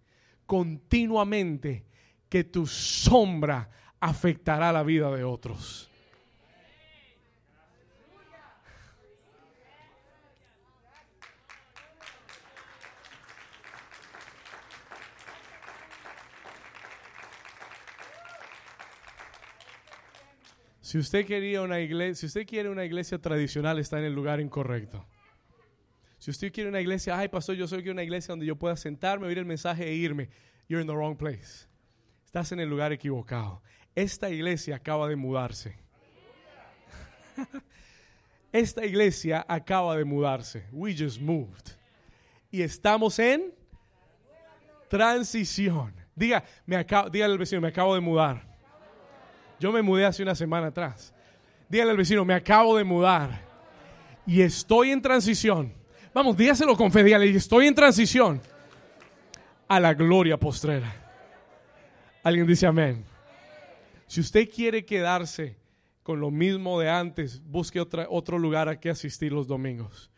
continuamente 0.45 1.85
que 2.27 2.43
tu 2.43 2.65
sombra 2.65 3.69
afectará 3.99 4.71
la 4.71 4.83
vida 4.83 5.11
de 5.15 5.23
otros. 5.23 5.88
Si 20.89 20.97
usted 20.97 21.23
quería 21.23 21.61
una 21.61 21.79
iglesia, 21.79 22.15
si 22.15 22.25
usted 22.25 22.47
quiere 22.47 22.67
una 22.67 22.83
iglesia 22.83 23.19
tradicional, 23.19 23.77
está 23.77 23.99
en 23.99 24.05
el 24.05 24.13
lugar 24.13 24.41
incorrecto. 24.41 25.05
Si 26.17 26.31
usted 26.31 26.51
quiere 26.51 26.67
una 26.67 26.81
iglesia, 26.81 27.15
ay 27.15 27.27
pastor, 27.27 27.55
yo 27.55 27.67
soy 27.67 27.83
quiero 27.83 27.91
una 27.91 28.01
iglesia 28.01 28.31
donde 28.31 28.47
yo 28.47 28.55
pueda 28.55 28.75
sentarme, 28.75 29.27
oír 29.27 29.37
el 29.37 29.45
mensaje 29.45 29.87
e 29.87 29.93
irme. 29.93 30.29
You're 30.67 30.81
in 30.81 30.87
the 30.87 30.95
wrong 30.95 31.15
place. 31.15 31.67
Estás 32.25 32.53
en 32.53 32.59
el 32.59 32.67
lugar 32.67 32.91
equivocado. 32.91 33.61
Esta 33.93 34.31
iglesia 34.31 34.77
acaba 34.77 35.07
de 35.07 35.15
mudarse. 35.15 35.77
Esta 38.51 38.83
iglesia 38.83 39.45
acaba 39.47 39.95
de 39.95 40.05
mudarse. 40.05 40.65
We 40.71 40.95
just 40.97 41.21
moved. 41.21 41.77
Y 42.49 42.63
estamos 42.63 43.19
en 43.19 43.53
transición. 44.87 45.93
Diga, 46.15 46.43
me 46.65 46.77
acabo, 46.77 47.11
dígale 47.11 47.33
al 47.33 47.37
vecino, 47.37 47.61
me 47.61 47.67
acabo 47.67 47.93
de 47.93 48.01
mudar. 48.01 48.48
Yo 49.59 49.71
me 49.73 49.81
mudé 49.81 50.05
hace 50.05 50.23
una 50.23 50.35
semana 50.35 50.67
atrás. 50.67 51.13
Dígale 51.67 51.91
al 51.91 51.97
vecino, 51.97 52.23
me 52.23 52.33
acabo 52.33 52.77
de 52.77 52.83
mudar 52.83 53.41
y 54.25 54.41
estoy 54.41 54.91
en 54.91 55.01
transición. 55.01 55.73
Vamos, 56.13 56.37
dígaselo 56.37 56.75
con 56.75 56.91
fe, 56.91 57.03
dígale, 57.03 57.29
estoy 57.29 57.67
en 57.67 57.75
transición 57.75 58.41
a 59.67 59.79
la 59.79 59.93
gloria 59.93 60.37
postrera. 60.37 60.91
Alguien 62.23 62.47
dice 62.47 62.65
amén. 62.65 63.03
Si 64.07 64.21
usted 64.21 64.49
quiere 64.49 64.85
quedarse 64.85 65.57
con 66.01 66.19
lo 66.19 66.31
mismo 66.31 66.79
de 66.79 66.89
antes, 66.89 67.43
busque 67.43 67.79
otra, 67.79 68.07
otro 68.09 68.39
lugar 68.39 68.69
a 68.69 68.79
que 68.79 68.89
asistir 68.89 69.31
los 69.31 69.45
domingos. 69.45 70.09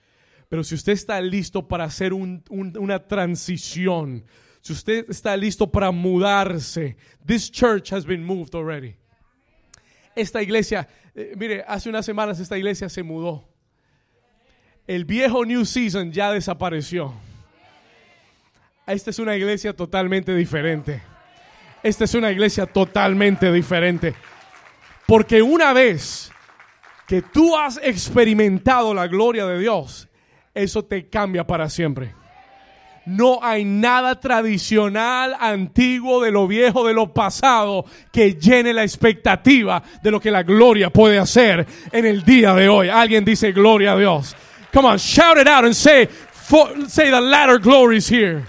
Pero 0.48 0.63
si 0.63 0.75
usted 0.75 0.93
está 0.93 1.19
listo 1.19 1.67
para 1.67 1.86
hacer 1.86 2.13
una 2.13 3.00
transición, 3.07 4.24
si 4.62 4.74
usted 4.74 5.10
está 5.10 5.36
listo 5.36 5.69
para 5.69 5.91
mudarse, 5.91 6.95
this 7.25 7.51
church 7.51 7.91
has 7.91 8.05
been 8.05 8.24
moved 8.24 8.53
already 8.55 9.00
esta 10.15 10.41
iglesia, 10.41 10.88
eh, 11.15 11.34
mire, 11.38 11.63
hace 11.68 11.89
unas 11.89 12.06
semanas 12.06 12.39
esta 12.39 12.58
iglesia 12.58 12.89
se 12.89 13.03
mudó. 13.03 13.48
El 14.88 15.06
viejo 15.06 15.46
New 15.46 15.65
Season 15.65 16.12
ya 16.12 16.32
desapareció. 16.32 17.13
Esta 18.88 19.10
es 19.10 19.20
una 19.20 19.36
iglesia 19.36 19.74
totalmente 19.74 20.36
diferente. 20.36 21.01
Esta 21.84 22.03
es 22.03 22.13
una 22.13 22.32
iglesia 22.32 22.65
totalmente 22.65 23.51
diferente. 23.51 24.13
Porque 25.08 25.41
una 25.41 25.74
vez 25.74 26.32
que 27.08 27.22
tú 27.22 27.56
has 27.58 27.80
experimentado 27.84 28.94
la 28.94 29.08
gloria 29.08 29.46
de 29.46 29.60
Dios, 29.60 30.08
eso 30.53 30.84
te 30.84 31.10
cambia 31.10 31.46
para 31.46 31.70
siempre. 31.70 32.13
No 33.12 33.39
hay 33.41 33.65
nada 33.65 34.20
tradicional, 34.20 35.36
antiguo, 35.38 36.22
de 36.24 36.32
lo 36.32 36.48
viejo, 36.48 36.88
de 36.88 36.94
lo 36.94 37.13
pasado, 37.13 37.86
que 38.12 38.36
llene 38.36 38.74
la 38.74 38.84
expectativa 38.84 39.84
de 40.01 40.12
lo 40.12 40.20
que 40.20 40.32
la 40.32 40.44
gloria 40.44 40.89
puede 40.89 41.20
hacer 41.20 41.65
en 41.91 42.06
el 42.06 42.24
día 42.24 42.53
de 42.53 42.70
hoy. 42.70 42.88
Alguien 42.88 43.25
dice 43.25 43.51
gloria 43.51 43.94
a 43.94 43.98
Dios. 43.98 44.36
Come 44.72 44.88
on, 44.88 44.98
shout 44.98 45.38
it 45.38 45.48
out 45.48 45.65
and 45.65 45.75
say, 45.75 46.08
say 46.88 47.12
the 47.12 47.20
latter 47.20 47.60
glory 47.60 47.98
is 47.98 48.08
here. 48.08 48.46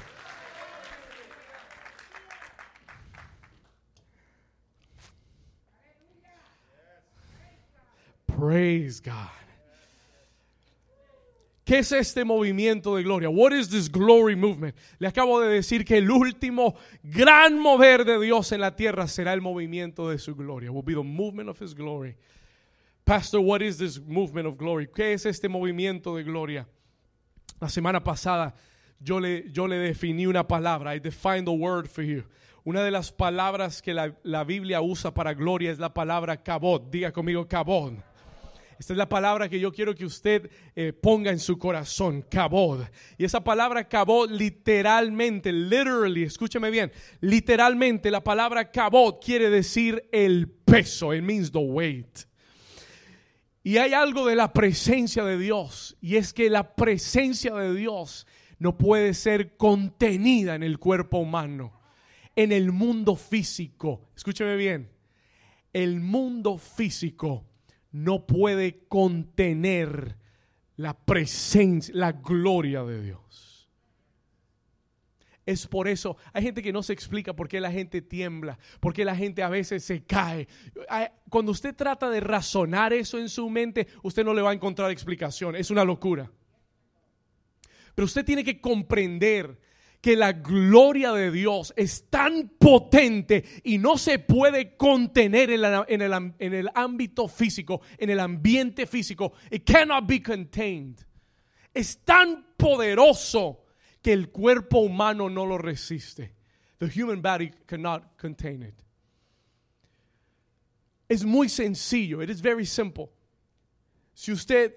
Praise 8.39 9.01
God. 9.01 9.42
¿Qué 11.73 11.79
es 11.79 11.91
este 11.91 12.23
movimiento 12.23 12.97
de 12.97 13.03
gloria? 13.03 13.31
What 13.31 13.53
is 13.53 13.71
this 13.71 13.91
glory 13.91 14.37
movement? 14.37 14.77
Le 14.99 15.09
acabo 15.09 15.41
de 15.41 15.49
decir 15.49 15.87
que 15.87 15.97
el 15.97 16.11
último 16.11 16.75
gran 17.03 17.59
mover 17.59 18.05
de 18.05 18.21
Dios 18.21 18.53
en 18.53 18.61
la 18.61 18.77
tierra 18.77 19.09
será 19.09 19.33
el 19.33 19.41
movimiento 19.41 20.11
de 20.11 20.19
su 20.19 20.35
gloria. 20.37 20.71
Will 20.71 20.85
be 20.85 20.93
the 20.93 21.03
movement 21.03 21.49
of 21.49 21.59
his 21.63 21.75
glory. 21.75 22.15
Pastor, 23.07 23.41
what 23.41 23.63
is 23.63 23.79
this 23.79 23.99
movement 23.99 24.47
of 24.47 24.59
glory? 24.59 24.87
¿Qué 24.87 25.15
es 25.15 25.25
este 25.25 25.49
movimiento 25.49 26.15
de 26.15 26.25
gloria? 26.25 26.69
La 27.59 27.71
semana 27.71 28.05
pasada 28.05 28.55
yo 29.01 29.19
le, 29.19 29.51
yo 29.51 29.67
le 29.67 29.77
definí 29.77 30.27
una 30.27 30.47
palabra. 30.47 30.95
I 30.95 30.99
defined 30.99 31.47
the 31.47 31.57
word 31.57 31.89
for 31.89 32.03
you. 32.03 32.23
Una 32.67 32.85
de 32.85 32.91
las 32.91 33.11
palabras 33.11 33.81
que 33.81 33.95
la, 33.95 34.15
la 34.25 34.45
Biblia 34.45 34.83
usa 34.83 35.15
para 35.15 35.33
gloria 35.33 35.71
es 35.71 35.79
la 35.79 35.95
palabra 35.95 36.37
kabod. 36.37 36.91
Diga 36.91 37.13
conmigo 37.13 37.49
kabod 37.49 37.95
Esta 38.83 38.95
es 38.95 38.99
la 38.99 39.09
palabra 39.09 39.49
que 39.49 39.61
yo 39.61 39.71
quiero 39.71 39.95
que 39.95 40.05
usted 40.05 40.51
eh, 40.75 40.93
ponga 40.93 41.31
en 41.31 41.39
su 41.39 41.57
corazón, 41.57 42.23
kabod. 42.29 42.81
Y 43.17 43.25
esa 43.25 43.45
palabra 43.45 43.89
kabod 43.89 44.29
literalmente, 44.29 45.53
literally, 45.53 46.25
escúcheme 46.25 46.69
bien, 46.69 46.91
literalmente 47.21 48.11
la 48.11 48.25
palabra 48.25 48.73
kabod 48.73 49.21
quiere 49.25 49.51
decir 49.51 50.09
el 50.11 50.49
peso, 50.49 51.15
it 51.15 51.23
means 51.23 51.53
the 51.53 51.61
weight. 51.61 52.23
Y 53.63 53.77
hay 53.77 53.93
algo 53.93 54.27
de 54.27 54.35
la 54.35 54.53
presencia 54.53 55.25
de 55.25 55.39
Dios, 55.39 55.97
y 56.01 56.17
es 56.17 56.33
que 56.33 56.51
la 56.51 56.75
presencia 56.75 57.55
de 57.55 57.73
Dios 57.77 58.27
no 58.59 58.79
puede 58.79 59.15
ser 59.15 59.57
contenida 59.57 60.57
en 60.57 60.65
el 60.65 60.81
cuerpo 60.81 61.19
humano, 61.19 61.81
en 62.35 62.51
el 62.51 62.73
mundo 62.73 63.15
físico. 63.15 64.09
Escúcheme 64.17 64.57
bien, 64.57 64.91
el 65.73 66.01
mundo 66.01 66.59
físico 66.59 67.47
no 67.93 68.27
puede 68.27 68.85
contener 68.89 70.17
la 70.77 70.95
presencia, 70.99 71.95
la 71.95 72.13
gloria 72.13 72.83
de 72.83 73.03
Dios. 73.03 73.69
Es 75.45 75.67
por 75.67 75.89
eso, 75.89 76.17
hay 76.33 76.45
gente 76.45 76.63
que 76.63 76.73
no 76.73 76.83
se 76.83 76.93
explica 76.93 77.35
por 77.35 77.49
qué 77.49 77.61
la 77.61 77.73
gente 77.73 78.01
tiembla, 78.01 78.59
por 78.81 78.95
qué 78.95 79.05
la 79.05 79.17
gente 79.17 79.43
a 79.43 79.49
veces 79.49 79.85
se 79.85 80.05
cae. 80.05 80.47
Cuando 81.29 81.51
usted 81.51 81.75
trata 81.75 82.09
de 82.11 82.21
razonar 82.21 82.93
eso 82.93 83.19
en 83.19 83.29
su 83.29 83.51
mente, 83.51 83.89
usted 84.03 84.25
no 84.25 84.35
le 84.35 84.43
va 84.43 84.51
a 84.51 84.55
encontrar 84.55 84.91
explicación, 84.91 85.57
es 85.57 85.71
una 85.71 85.85
locura. 85.85 86.31
Pero 87.95 88.07
usted 88.07 88.25
tiene 88.25 88.45
que 88.45 88.61
comprender 88.61 89.59
que 90.03 90.17
la 90.17 90.33
gloria 90.33 91.13
de 91.13 91.31
Dios 91.31 91.73
es 91.77 92.11
tan 92.11 92.51
potente 92.59 93.45
y 93.63 93.79
no 93.79 93.97
se 93.97 94.19
puede 94.19 94.77
contener 94.77 95.51
en, 95.51 96.03
el, 96.03 96.71
ámbito 96.75 97.29
físico, 97.29 97.81
en 97.97 98.11
el 98.11 98.19
ambiente 98.19 98.87
físico. 98.87 99.33
It 99.49 99.65
cannot 99.65 100.09
be 100.09 100.21
contained. 100.21 101.07
Es 101.73 102.05
tan 102.05 102.45
poderoso 102.57 103.65
que 104.03 104.13
el 104.13 104.31
cuerpo 104.31 104.81
humano 104.81 105.31
no 105.31 105.47
lo 105.47 105.57
resiste. 105.57 106.35
The 106.79 106.89
human 106.89 107.23
body 107.23 107.53
cannot 107.67 108.19
contain 108.21 108.65
it. 108.65 108.75
Es 111.09 111.25
muy 111.25 111.49
sencillo. 111.49 112.21
It 112.23 112.29
is 112.29 112.41
very 112.41 112.67
simple. 112.67 113.13
Si 114.15 114.33
usted 114.33 114.75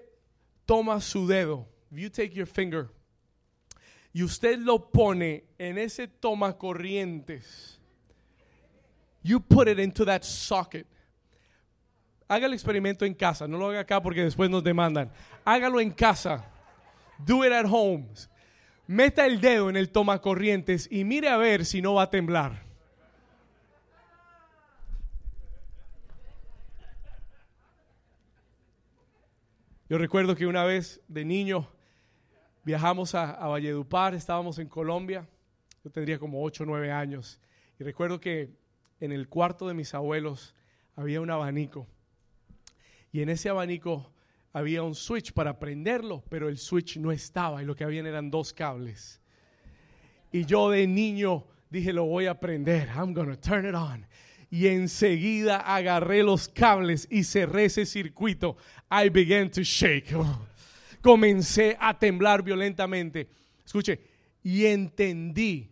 toma 0.68 1.02
su 1.02 1.26
dedo, 1.26 1.66
if 1.92 1.98
you 1.98 2.10
take 2.10 2.36
your 2.36 2.46
finger 2.46 2.92
y 4.16 4.24
usted 4.24 4.60
lo 4.60 4.92
pone 4.92 5.44
en 5.58 5.78
ese 5.78 6.08
toma 6.08 6.58
corrientes, 6.58 7.82
you 9.22 9.42
put 9.42 9.68
it 9.68 9.78
into 9.78 10.06
that 10.06 10.24
socket. 10.24 10.88
Haga 12.30 12.46
el 12.46 12.54
experimento 12.54 13.04
en 13.04 13.14
casa, 13.14 13.46
no 13.46 13.58
lo 13.58 13.68
haga 13.68 13.82
acá 13.82 14.02
porque 14.02 14.24
después 14.24 14.50
nos 14.50 14.64
demandan. 14.64 15.12
Hágalo 15.44 15.82
en 15.82 15.92
casa. 15.92 16.50
Do 17.26 17.46
it 17.46 17.52
at 17.52 17.66
home. 17.70 18.08
Meta 18.88 19.26
el 19.26 19.42
dedo 19.42 19.70
en 19.70 19.76
el 19.76 19.90
toma 19.90 20.22
corrientes 20.22 20.88
y 20.90 21.04
mire 21.04 21.28
a 21.28 21.36
ver 21.36 21.66
si 21.66 21.82
no 21.82 21.96
va 21.96 22.04
a 22.04 22.10
temblar. 22.10 22.64
Yo 29.90 29.98
recuerdo 29.98 30.38
que 30.38 30.48
una 30.48 30.64
vez 30.64 31.02
de 31.10 31.26
niño 31.26 31.75
viajamos 32.66 33.16
a, 33.16 33.32
a 33.32 33.48
Valledupar, 33.48 34.16
estábamos 34.16 34.60
en 34.60 34.68
Colombia, 34.68 35.26
yo 35.84 35.92
tendría 35.92 36.20
como 36.20 36.44
8 36.44 36.64
o 36.64 36.66
9 36.66 36.92
años, 36.92 37.40
y 37.80 37.84
recuerdo 37.84 38.20
que 38.20 38.50
en 39.00 39.12
el 39.12 39.30
cuarto 39.30 39.68
de 39.68 39.76
mis 39.76 39.94
abuelos 39.94 40.56
había 40.96 41.22
un 41.22 41.30
abanico, 41.30 41.88
y 43.12 43.22
en 43.22 43.30
ese 43.30 43.50
abanico 43.50 44.12
había 44.52 44.82
un 44.84 44.96
switch 44.96 45.32
para 45.32 45.60
prenderlo, 45.60 46.24
pero 46.28 46.50
el 46.50 46.58
switch 46.58 46.98
no 46.98 47.12
estaba, 47.12 47.62
y 47.62 47.66
lo 47.66 47.76
que 47.76 47.84
habían 47.84 48.08
eran 48.08 48.32
dos 48.32 48.52
cables. 48.52 49.22
Y 50.32 50.46
yo 50.46 50.70
de 50.70 50.88
niño 50.88 51.46
dije, 51.70 51.94
lo 51.94 52.06
voy 52.06 52.26
a 52.26 52.40
prender, 52.40 52.90
I'm 52.90 53.14
gonna 53.14 53.40
turn 53.40 53.66
it 53.68 53.76
on. 53.76 54.06
Y 54.50 54.68
enseguida 54.68 55.60
agarré 55.60 56.24
los 56.24 56.48
cables 56.48 57.08
y 57.12 57.24
cerré 57.24 57.66
ese 57.66 57.86
circuito. 57.86 58.58
I 58.90 59.10
began 59.10 59.50
to 59.52 59.62
shake 59.62 60.14
comencé 61.06 61.78
a 61.80 62.00
temblar 62.00 62.42
violentamente. 62.42 63.28
Escuche, 63.64 64.00
y 64.42 64.66
entendí 64.66 65.70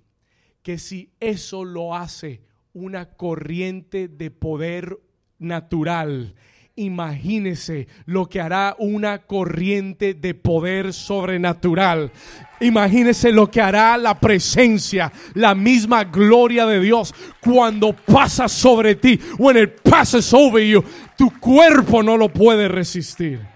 que 0.62 0.78
si 0.78 1.10
eso 1.20 1.66
lo 1.66 1.96
hace 1.96 2.42
una 2.72 3.10
corriente 3.10 4.08
de 4.08 4.30
poder 4.30 4.96
natural, 5.40 6.36
imagínese 6.76 7.88
lo 8.06 8.30
que 8.30 8.42
hará 8.42 8.76
una 8.78 9.24
corriente 9.26 10.14
de 10.14 10.36
poder 10.36 10.94
sobrenatural. 10.94 12.12
Imagínese 12.60 13.32
lo 13.32 13.50
que 13.50 13.60
hará 13.60 13.98
la 13.98 14.20
presencia, 14.20 15.12
la 15.34 15.56
misma 15.56 16.04
gloria 16.04 16.68
de 16.68 16.80
Dios 16.80 17.12
cuando 17.42 17.96
pasa 17.96 18.48
sobre 18.48 18.94
ti. 18.94 19.20
When 19.40 19.58
it 19.58 19.82
passes 19.82 20.32
over 20.32 20.64
you, 20.64 20.84
tu 21.18 21.32
cuerpo 21.40 22.04
no 22.04 22.18
lo 22.18 22.30
puede 22.30 22.68
resistir. 22.68 23.53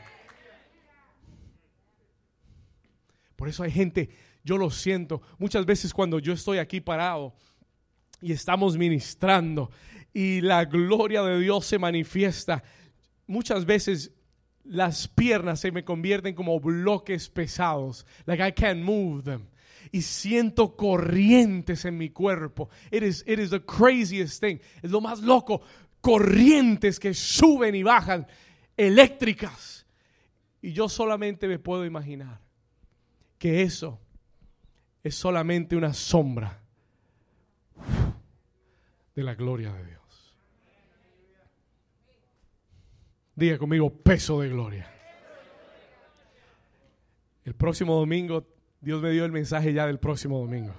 Por 3.37 3.47
eso 3.47 3.63
hay 3.63 3.71
gente, 3.71 4.09
yo 4.43 4.57
lo 4.57 4.71
siento, 4.71 5.21
muchas 5.37 5.65
veces 5.65 5.93
cuando 5.93 6.17
yo 6.19 6.33
estoy 6.33 6.57
aquí 6.57 6.81
parado 6.81 7.35
y 8.19 8.31
estamos 8.31 8.75
ministrando 8.77 9.69
y 10.11 10.41
la 10.41 10.65
gloria 10.65 11.21
de 11.21 11.39
Dios 11.39 11.67
se 11.67 11.77
manifiesta, 11.77 12.63
muchas 13.27 13.63
veces 13.63 14.11
las 14.63 15.07
piernas 15.07 15.59
se 15.59 15.71
me 15.71 15.85
convierten 15.85 16.33
como 16.33 16.59
bloques 16.59 17.29
pesados, 17.29 18.07
like 18.25 18.45
I 18.45 18.51
can't 18.51 18.83
move 18.83 19.23
them. 19.23 19.47
Y 19.91 20.01
siento 20.01 20.75
corrientes 20.75 21.85
en 21.85 21.97
mi 21.97 22.09
cuerpo. 22.09 22.69
It 22.91 23.03
is, 23.03 23.23
it 23.25 23.39
is 23.39 23.51
the 23.51 23.61
craziest 23.61 24.41
thing. 24.43 24.57
Es 24.81 24.91
lo 24.91 24.99
más 24.99 25.21
loco. 25.21 25.61
Corrientes 26.01 26.99
que 26.99 27.13
suben 27.13 27.73
y 27.73 27.83
bajan, 27.83 28.27
eléctricas. 28.75 29.85
Y 30.61 30.73
yo 30.73 30.89
solamente 30.89 31.47
me 31.47 31.57
puedo 31.57 31.85
imaginar 31.85 32.46
que 33.37 33.61
eso 33.61 33.99
es 35.03 35.15
solamente 35.15 35.75
una 35.75 35.93
sombra 35.93 36.61
de 39.15 39.23
la 39.23 39.35
gloria 39.35 39.73
de 39.73 39.85
Dios. 39.85 40.35
Diga 43.35 43.57
conmigo, 43.57 43.91
peso 43.91 44.41
de 44.41 44.49
gloria. 44.49 44.91
El 47.45 47.53
próximo 47.53 47.95
domingo, 47.95 48.45
Dios 48.81 49.01
me 49.01 49.11
dio 49.11 49.25
el 49.25 49.31
mensaje 49.31 49.73
ya 49.73 49.87
del 49.87 49.99
próximo 49.99 50.39
domingo. 50.39 50.73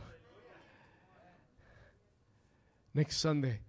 Next 2.93 3.13
Sunday, 3.21 3.61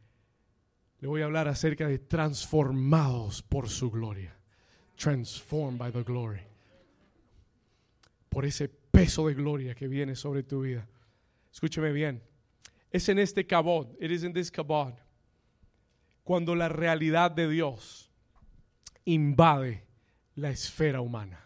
le 1.00 1.08
voy 1.08 1.22
a 1.22 1.26
hablar 1.26 1.48
acerca 1.48 1.88
de 1.88 2.00
transformados 2.00 3.42
por 3.42 3.70
su 3.70 3.90
gloria. 3.90 4.36
Transformed 4.96 5.80
by 5.80 5.92
the 5.92 6.04
glory. 6.04 6.42
Por 8.28 8.46
ese 8.46 8.79
peso 8.92 9.28
de 9.28 9.34
gloria 9.34 9.76
que 9.76 9.88
viene 9.88 10.16
sobre 10.16 10.44
tu 10.44 10.62
vida. 10.62 10.88
Escúcheme 11.52 11.92
bien. 11.92 12.22
Es 12.92 13.10
en 13.10 13.20
este 13.20 13.46
cabot, 13.46 13.96
it 14.02 14.12
is 14.12 14.24
in 14.24 14.34
this 14.34 14.52
cuando 16.24 16.54
la 16.54 16.70
realidad 16.70 17.32
de 17.32 17.50
Dios 17.50 18.12
invade 19.06 19.84
la 20.36 20.52
esfera 20.52 21.02
humana. 21.02 21.40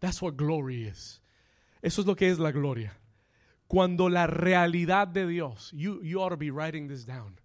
That's 0.00 0.20
what 0.20 0.36
glory 0.36 0.86
is. 0.86 1.22
Eso 1.80 2.02
es 2.02 2.06
lo 2.06 2.14
que 2.14 2.28
es 2.28 2.38
la 2.38 2.52
gloria. 2.52 2.92
Cuando 3.66 4.08
la 4.08 4.26
realidad 4.26 5.08
de 5.08 5.26
Dios, 5.26 5.72
you, 5.72 6.02
you 6.02 6.20
ought 6.20 6.30
to 6.30 6.36
be 6.36 6.50
writing 6.50 6.88
this 6.88 7.06
down. 7.06 7.40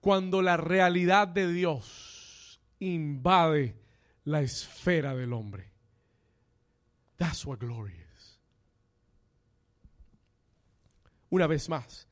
Cuando 0.00 0.42
la 0.42 0.56
realidad 0.56 1.28
de 1.28 1.50
Dios 1.52 2.60
invade 2.78 3.74
la 4.24 4.42
esfera 4.42 5.14
del 5.14 5.32
hombre. 5.32 5.64
That's 7.16 7.44
what 7.44 7.58
glory 7.58 7.94
is. 7.94 8.07
Una 11.30 11.46
vez 11.46 11.68
más, 11.68 12.08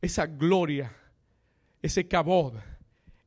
esa 0.00 0.26
gloria, 0.26 0.94
ese 1.82 2.06
cabod, 2.08 2.54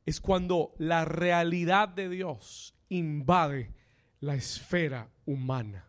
es 0.06 0.20
cuando 0.20 0.74
la 0.78 1.04
realidad 1.04 1.88
de 1.88 2.08
Dios 2.08 2.74
invade 2.88 3.72
la 4.20 4.34
esfera 4.34 5.10
humana. 5.24 5.86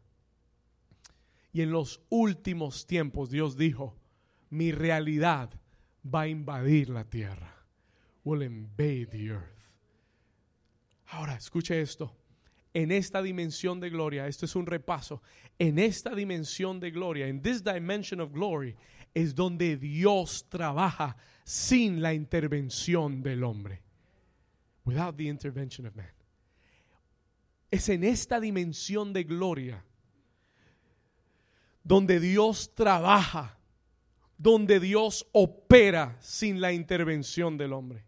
Y 1.51 1.61
en 1.61 1.71
los 1.71 2.01
últimos 2.09 2.85
tiempos 2.85 3.29
Dios 3.29 3.57
dijo, 3.57 3.95
mi 4.49 4.71
realidad 4.71 5.49
va 6.05 6.21
a 6.21 6.27
invadir 6.27 6.89
la 6.89 7.05
tierra. 7.05 7.65
Will 8.23 8.43
invade 8.43 9.07
the 9.07 9.25
earth. 9.25 9.55
Ahora, 11.07 11.35
escuche 11.35 11.79
esto 11.81 12.15
en 12.75 12.91
esta 12.91 13.21
dimensión 13.21 13.79
de 13.79 13.89
gloria, 13.89 14.27
esto 14.27 14.45
es 14.45 14.55
un 14.55 14.65
repaso, 14.65 15.21
en 15.57 15.79
esta 15.79 16.13
dimensión 16.13 16.81
de 16.81 16.91
gloria, 16.91 17.25
en 17.27 17.41
this 17.41 17.63
dimension 17.63 18.19
of 18.19 18.33
glory, 18.33 18.75
es 19.15 19.33
donde 19.33 19.77
Dios 19.77 20.47
trabaja 20.49 21.15
sin 21.43 22.01
la 22.01 22.13
intervención 22.13 23.23
del 23.23 23.43
hombre. 23.43 23.81
Without 24.83 25.17
the 25.17 25.23
intervention 25.23 25.87
of 25.87 25.95
man. 25.95 26.11
Es 27.71 27.89
en 27.89 28.03
esta 28.03 28.39
dimensión 28.39 29.13
de 29.13 29.23
gloria 29.23 29.83
donde 31.83 32.19
Dios 32.19 32.73
trabaja, 32.75 33.57
donde 34.37 34.79
Dios 34.79 35.25
opera 35.31 36.17
sin 36.19 36.59
la 36.59 36.73
intervención 36.73 37.57
del 37.57 37.73
hombre. 37.73 38.03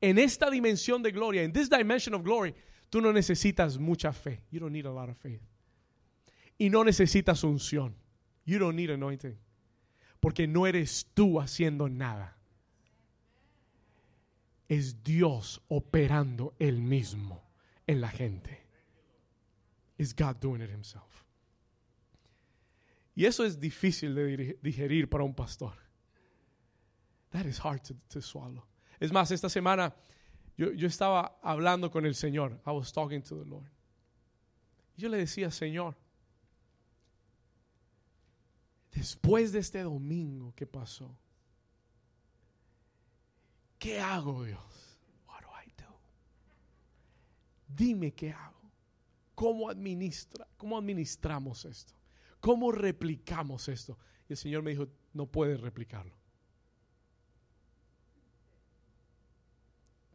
En 0.00 0.18
esta 0.18 0.50
dimensión 0.50 1.02
de 1.02 1.10
gloria, 1.10 1.42
en 1.42 1.52
this 1.52 1.68
dimension 1.68 2.14
of 2.14 2.22
glory, 2.22 2.54
tú 2.90 3.00
no 3.00 3.12
necesitas 3.12 3.78
mucha 3.78 4.12
fe. 4.12 4.42
You 4.50 4.60
don't 4.60 4.72
need 4.72 4.86
a 4.86 4.92
lot 4.92 5.08
of 5.08 5.16
faith. 5.16 5.40
Y 6.58 6.68
no 6.68 6.84
necesitas 6.84 7.42
unción. 7.42 7.94
You 8.44 8.58
don't 8.58 8.76
need 8.76 8.90
anointing. 8.90 9.38
Porque 10.24 10.46
no 10.46 10.66
eres 10.66 11.04
tú 11.12 11.38
haciendo 11.38 11.86
nada. 11.86 12.38
Es 14.70 15.04
Dios 15.04 15.60
operando 15.68 16.54
él 16.58 16.78
mismo 16.78 17.44
en 17.86 18.00
la 18.00 18.08
gente. 18.08 18.66
Is 19.98 20.16
God 20.16 20.36
doing 20.40 20.62
it 20.62 20.70
himself. 20.70 21.26
Y 23.14 23.26
eso 23.26 23.44
es 23.44 23.60
difícil 23.60 24.14
de 24.14 24.58
digerir 24.62 25.10
para 25.10 25.24
un 25.24 25.34
pastor. 25.34 25.74
That 27.32 27.44
is 27.44 27.62
hard 27.62 27.82
to, 28.08 28.22
swallow. 28.22 28.64
Es 28.98 29.12
más, 29.12 29.30
esta 29.30 29.50
semana 29.50 29.94
yo, 30.56 30.72
yo, 30.72 30.86
estaba 30.86 31.38
hablando 31.42 31.90
con 31.90 32.06
el 32.06 32.14
Señor. 32.14 32.62
I 32.66 32.70
was 32.70 32.90
talking 32.90 33.20
to 33.24 33.36
the 33.36 33.44
Lord. 33.44 33.70
yo 34.96 35.10
le 35.10 35.18
decía, 35.18 35.50
Señor, 35.50 35.94
después 38.94 39.52
de 39.52 39.58
este 39.58 39.82
domingo 39.82 40.54
que 40.54 40.66
pasó, 40.66 41.14
¿qué 43.78 44.00
hago, 44.00 44.44
Dios? 44.44 44.98
What 45.26 45.42
do 45.42 45.48
I 45.48 45.72
do? 45.76 45.98
Dime 47.68 48.12
qué 48.12 48.32
hago. 48.32 48.54
¿Cómo 49.34 49.68
administra, 49.68 50.46
cómo 50.56 50.78
administramos 50.78 51.64
esto? 51.64 51.92
¿Cómo 52.40 52.70
replicamos 52.70 53.68
esto? 53.68 53.98
Y 54.28 54.34
el 54.34 54.36
Señor 54.36 54.62
me 54.62 54.70
dijo, 54.70 54.86
no 55.12 55.26
puedes 55.26 55.60
replicarlo. 55.60 56.14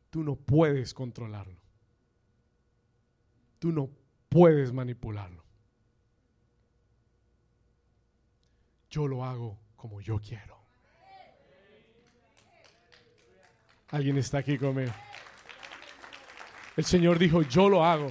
Tú 0.10 0.24
no 0.24 0.36
puedes 0.36 0.94
controlarlo. 0.94 1.60
Tú 3.60 3.72
no 3.72 3.90
puedes 4.30 4.72
manipularlo. 4.72 5.44
Yo 8.90 9.08
lo 9.08 9.24
hago 9.24 9.58
como 9.76 10.02
yo 10.02 10.20
quiero. 10.20 10.58
¿Alguien 13.90 14.18
está 14.18 14.40
aquí 14.40 14.58
conmigo? 14.58 14.92
El 16.78 16.86
Señor 16.86 17.18
dijo, 17.18 17.42
yo 17.42 17.70
lo 17.70 17.84
hago 17.84 18.10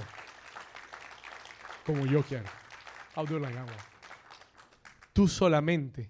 como 1.85 2.05
yo 2.05 2.21
quiero. 2.23 2.49
I'll 3.15 3.25
do 3.25 3.39
like 3.39 3.57
tú 5.13 5.27
solamente 5.27 6.09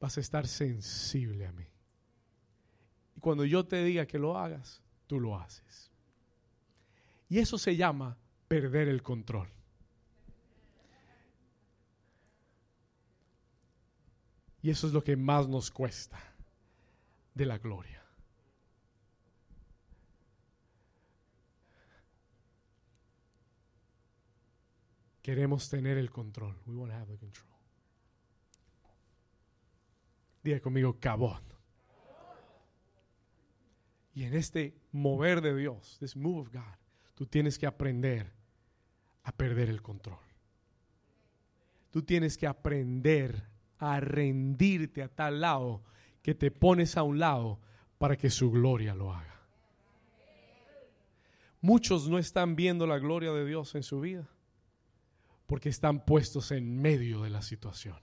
vas 0.00 0.16
a 0.16 0.20
estar 0.20 0.46
sensible 0.46 1.46
a 1.46 1.52
mí. 1.52 1.66
Y 3.16 3.20
cuando 3.20 3.44
yo 3.44 3.64
te 3.66 3.84
diga 3.84 4.06
que 4.06 4.18
lo 4.18 4.38
hagas, 4.38 4.80
tú 5.06 5.20
lo 5.20 5.38
haces. 5.38 5.90
Y 7.28 7.38
eso 7.38 7.58
se 7.58 7.76
llama 7.76 8.16
perder 8.48 8.88
el 8.88 9.02
control. 9.02 9.48
Y 14.62 14.70
eso 14.70 14.86
es 14.86 14.92
lo 14.92 15.02
que 15.02 15.16
más 15.16 15.48
nos 15.48 15.70
cuesta 15.70 16.18
de 17.34 17.46
la 17.46 17.58
gloria. 17.58 18.00
Queremos 25.20 25.68
tener 25.68 25.98
el 25.98 26.10
control. 26.10 26.56
We 26.66 26.74
want 26.74 26.92
to 26.92 26.96
have 26.96 27.10
the 27.10 27.18
control. 27.18 27.48
Diga 30.42 30.60
conmigo, 30.60 30.98
cabot. 30.98 31.42
Y 34.14 34.24
en 34.24 34.34
este 34.34 34.76
mover 34.90 35.40
de 35.40 35.56
Dios, 35.56 35.96
this 35.98 36.16
move 36.16 36.40
of 36.40 36.52
God, 36.52 36.76
tú 37.14 37.26
tienes 37.26 37.58
que 37.58 37.66
aprender 37.66 38.32
a 39.22 39.32
perder 39.32 39.70
el 39.70 39.80
control. 39.80 40.18
Tú 41.90 42.02
tienes 42.02 42.36
que 42.36 42.46
aprender 42.46 43.51
a 43.82 43.98
rendirte 43.98 45.02
a 45.02 45.08
tal 45.08 45.40
lado 45.40 45.82
que 46.22 46.34
te 46.34 46.52
pones 46.52 46.96
a 46.96 47.02
un 47.02 47.18
lado 47.18 47.58
para 47.98 48.16
que 48.16 48.30
su 48.30 48.50
gloria 48.52 48.94
lo 48.94 49.12
haga. 49.12 49.40
Muchos 51.60 52.08
no 52.08 52.18
están 52.18 52.54
viendo 52.54 52.86
la 52.86 52.98
gloria 52.98 53.32
de 53.32 53.44
Dios 53.44 53.74
en 53.74 53.82
su 53.82 54.00
vida 54.00 54.28
porque 55.46 55.68
están 55.68 56.04
puestos 56.04 56.52
en 56.52 56.80
medio 56.80 57.22
de 57.22 57.30
la 57.30 57.42
situación. 57.42 57.96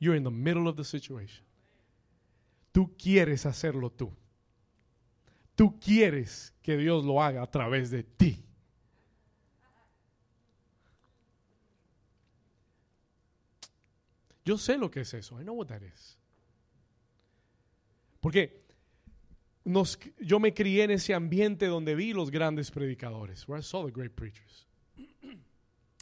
You're 0.00 0.18
in 0.18 0.24
the 0.24 0.30
middle 0.30 0.68
of 0.68 0.76
the 0.76 0.84
situation. 0.84 1.46
Tú 2.72 2.96
quieres 2.96 3.46
hacerlo 3.46 3.90
tú. 3.90 4.12
Tú 5.54 5.78
quieres 5.78 6.52
que 6.60 6.76
Dios 6.76 7.04
lo 7.04 7.22
haga 7.22 7.42
a 7.42 7.50
través 7.50 7.90
de 7.90 8.02
ti. 8.02 8.44
Yo 14.44 14.58
sé 14.58 14.76
lo 14.76 14.90
que 14.90 15.00
es 15.00 15.14
eso. 15.14 15.40
I 15.40 15.44
know 15.44 15.54
what 15.54 15.68
that 15.68 15.82
is. 15.82 16.18
Porque 18.20 18.64
yo 20.20 20.38
me 20.38 20.52
crié 20.52 20.84
en 20.84 20.90
ese 20.90 21.14
ambiente 21.14 21.66
donde 21.66 21.94
vi 21.94 22.12
los 22.12 22.30
grandes 22.30 22.70
predicadores. 22.70 23.48
Where 23.48 23.60
I 23.60 23.62
saw 23.62 23.86
the 23.86 23.92
great 23.92 24.12
preachers. 24.12 24.66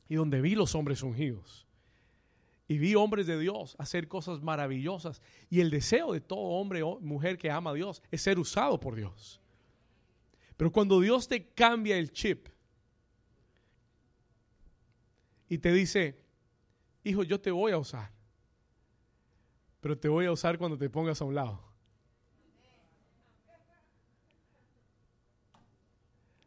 Y 0.08 0.14
donde 0.16 0.40
vi 0.40 0.54
los 0.54 0.74
hombres 0.74 1.02
ungidos. 1.02 1.66
Y 2.68 2.78
vi 2.78 2.94
hombres 2.94 3.26
de 3.26 3.38
Dios 3.38 3.76
hacer 3.78 4.08
cosas 4.08 4.42
maravillosas. 4.42 5.20
Y 5.50 5.60
el 5.60 5.70
deseo 5.70 6.12
de 6.12 6.20
todo 6.20 6.40
hombre 6.40 6.82
o 6.82 6.98
mujer 7.00 7.38
que 7.38 7.50
ama 7.50 7.70
a 7.70 7.74
Dios 7.74 8.02
es 8.10 8.22
ser 8.22 8.38
usado 8.38 8.80
por 8.80 8.94
Dios. 8.96 9.40
Pero 10.56 10.70
cuando 10.70 11.00
Dios 11.00 11.28
te 11.28 11.48
cambia 11.48 11.96
el 11.96 12.12
chip 12.12 12.48
y 15.48 15.58
te 15.58 15.72
dice, 15.72 16.22
hijo, 17.04 17.24
yo 17.24 17.40
te 17.40 17.50
voy 17.50 17.72
a 17.72 17.78
usar, 17.78 18.10
pero 19.82 19.98
te 19.98 20.08
voy 20.08 20.26
a 20.26 20.32
usar 20.32 20.56
cuando 20.58 20.78
te 20.78 20.88
pongas 20.88 21.20
a 21.20 21.24
un 21.24 21.34
lado. 21.34 21.60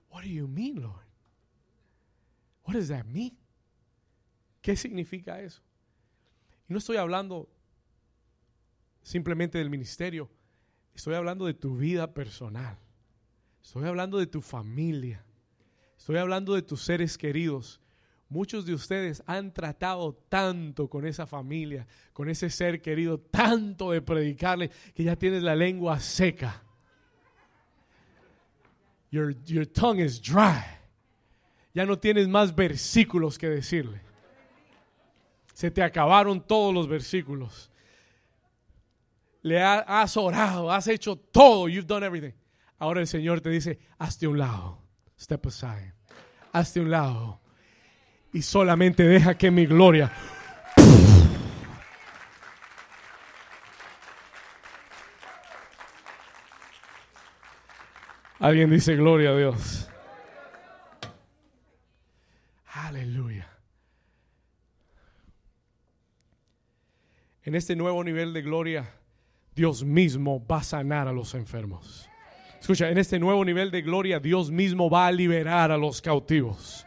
What 0.09 0.23
do 0.23 0.29
you 0.29 0.47
mean, 0.47 0.81
Lord? 0.81 1.05
What 2.63 2.75
does 2.75 2.87
that 2.87 3.03
mean? 3.03 3.37
¿Qué 4.61 4.77
significa 4.77 5.41
eso? 5.41 5.61
Y 6.69 6.73
no 6.73 6.79
estoy 6.79 6.95
hablando 6.95 7.49
simplemente 9.03 9.57
del 9.57 9.69
ministerio, 9.69 10.29
estoy 10.95 11.15
hablando 11.15 11.45
de 11.45 11.53
tu 11.53 11.75
vida 11.75 12.13
personal, 12.13 12.79
estoy 13.61 13.85
hablando 13.85 14.17
de 14.17 14.27
tu 14.27 14.41
familia, 14.41 15.25
estoy 15.97 16.15
hablando 16.17 16.55
de 16.55 16.61
tus 16.61 16.81
seres 16.81 17.17
queridos. 17.17 17.81
Muchos 18.27 18.65
de 18.65 18.73
ustedes 18.73 19.21
han 19.27 19.53
tratado 19.53 20.13
tanto 20.29 20.89
con 20.89 21.05
esa 21.05 21.27
familia, 21.27 21.87
con 22.11 22.29
ese 22.29 22.49
ser 22.49 22.81
querido, 22.81 23.19
tanto 23.19 23.91
de 23.91 24.01
predicarle 24.01 24.71
que 24.93 25.03
ya 25.03 25.15
tienes 25.15 25.43
la 25.43 25.55
lengua 25.55 25.99
seca. 25.99 26.63
Your, 29.11 29.35
your 29.45 29.65
tongue 29.65 30.03
is 30.03 30.19
dry. 30.19 30.63
Ya 31.73 31.85
no 31.85 31.99
tienes 31.99 32.27
más 32.27 32.55
versículos 32.55 33.37
que 33.37 33.49
decirle. 33.49 34.01
Se 35.53 35.69
te 35.69 35.83
acabaron 35.83 36.41
todos 36.41 36.73
los 36.73 36.87
versículos. 36.87 37.69
Le 39.41 39.61
has 39.61 40.17
orado, 40.17 40.71
has 40.71 40.87
hecho 40.87 41.15
todo. 41.15 41.67
You've 41.67 41.85
done 41.85 42.03
everything. 42.03 42.33
Ahora 42.79 43.01
el 43.01 43.07
Señor 43.07 43.39
te 43.39 43.49
dice, 43.49 43.79
hazte 43.99 44.27
un 44.27 44.39
lado. 44.39 44.79
Step 45.19 45.45
aside. 45.45 45.93
Hazte 46.51 46.81
un 46.81 46.89
lado. 46.89 47.39
Y 48.35 48.41
solamente 48.41 49.03
deja 49.03 49.37
que 49.37 49.49
mi 49.49 49.65
gloria 49.65 50.11
Alguien 58.39 58.69
dice 58.69 58.95
gloria 58.95 59.29
a 59.29 59.37
Dios. 59.37 59.89
Aleluya. 62.73 63.49
en 67.43 67.55
este 67.55 67.75
nuevo 67.75 68.03
nivel 68.03 68.33
de 68.33 68.41
gloria, 68.41 68.91
Dios 69.55 69.83
mismo 69.83 70.45
va 70.45 70.57
a 70.57 70.63
sanar 70.63 71.07
a 71.07 71.13
los 71.13 71.33
enfermos. 71.35 72.09
Escucha, 72.59 72.89
en 72.89 72.97
este 72.97 73.17
nuevo 73.17 73.45
nivel 73.45 73.71
de 73.71 73.81
gloria, 73.81 74.19
Dios 74.19 74.51
mismo 74.51 74.89
va 74.89 75.07
a 75.07 75.11
liberar 75.11 75.71
a 75.71 75.77
los 75.77 76.01
cautivos. 76.01 76.85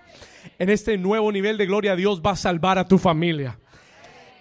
En 0.59 0.71
este 0.71 0.97
nuevo 0.99 1.31
nivel 1.33 1.57
de 1.57 1.67
gloria, 1.67 1.97
Dios 1.97 2.21
va 2.21 2.33
a 2.33 2.37
salvar 2.37 2.79
a 2.79 2.87
tu 2.87 2.99
familia. 2.99 3.59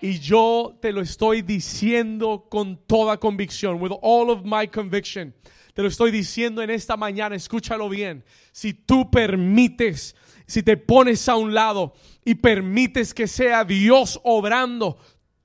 Y 0.01 0.19
yo 0.19 0.77
te 0.81 0.91
lo 0.91 1.01
estoy 1.01 1.41
diciendo 1.41 2.45
con 2.49 2.77
toda 2.85 3.17
convicción, 3.17 3.81
with 3.81 3.91
all 4.01 4.29
of 4.29 4.41
my 4.43 4.67
conviction. 4.67 5.33
Te 5.73 5.81
lo 5.81 5.87
estoy 5.87 6.11
diciendo 6.11 6.61
en 6.61 6.69
esta 6.69 6.97
mañana, 6.97 7.35
escúchalo 7.35 7.89
bien. 7.89 8.23
Si 8.51 8.73
tú 8.73 9.09
permites, 9.11 10.15
si 10.45 10.63
te 10.63 10.77
pones 10.77 11.27
a 11.29 11.35
un 11.35 11.53
lado 11.53 11.93
y 12.25 12.35
permites 12.35 13.13
que 13.13 13.27
sea 13.27 13.63
Dios 13.63 14.19
obrando, 14.23 14.97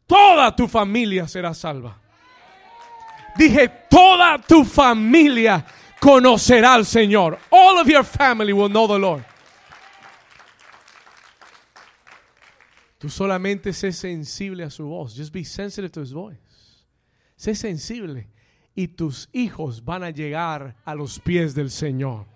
toda 0.06 0.54
tu 0.56 0.68
familia 0.68 1.28
será 1.28 1.54
salva. 1.54 2.00
Dije, 3.36 3.68
toda 3.88 4.38
tu 4.38 4.64
familia 4.64 5.64
conocerá 6.00 6.74
al 6.74 6.84
Señor. 6.84 7.38
All 7.50 7.78
of 7.78 7.88
your 7.88 8.04
family 8.04 8.52
will 8.52 8.70
know 8.70 8.86
the 8.86 8.98
Lord. 8.98 9.31
Tú 13.02 13.08
solamente 13.08 13.72
sé 13.72 13.90
sensible 13.90 14.62
a 14.62 14.70
su 14.70 14.84
voz. 14.84 15.16
Just 15.16 15.32
be 15.32 15.44
sensitive 15.44 15.90
to 15.90 16.02
his 16.02 16.12
voice. 16.12 16.38
Sé 17.34 17.56
sensible 17.56 18.28
y 18.76 18.86
tus 18.86 19.28
hijos 19.32 19.84
van 19.84 20.04
a 20.04 20.10
llegar 20.10 20.76
a 20.84 20.94
los 20.94 21.18
pies 21.18 21.52
del 21.52 21.72
Señor. 21.72 22.26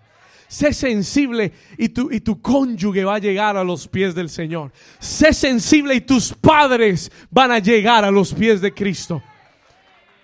Sé 0.49 0.73
sensible 0.73 1.53
y 1.79 1.91
tu, 1.91 2.11
y 2.11 2.19
tu 2.19 2.43
cónyuge 2.43 3.05
va 3.05 3.15
a 3.15 3.19
llegar 3.21 3.57
a 3.57 3.63
los 3.63 3.87
pies 3.87 4.13
del 4.13 4.29
Señor. 4.29 4.73
Sé 4.99 5.33
sensible 5.33 5.95
y 5.95 6.01
tus 6.01 6.33
padres 6.33 7.13
van 7.31 7.53
a 7.53 7.61
llegar 7.61 8.05
a 8.05 8.11
los 8.11 8.35
pies 8.35 8.61
de 8.61 8.75
Cristo. 8.75 9.23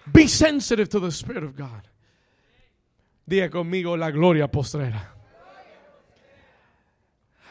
Be 0.06 0.26
sensitive 0.26 0.88
to 0.88 1.00
the 1.00 1.12
Spirit 1.12 1.44
of 1.44 1.56
God. 1.56 1.84
Diga 3.24 3.48
conmigo 3.48 3.96
la 3.96 4.10
gloria 4.10 4.50
postrera. 4.50 5.14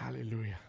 Aleluya. 0.02 0.61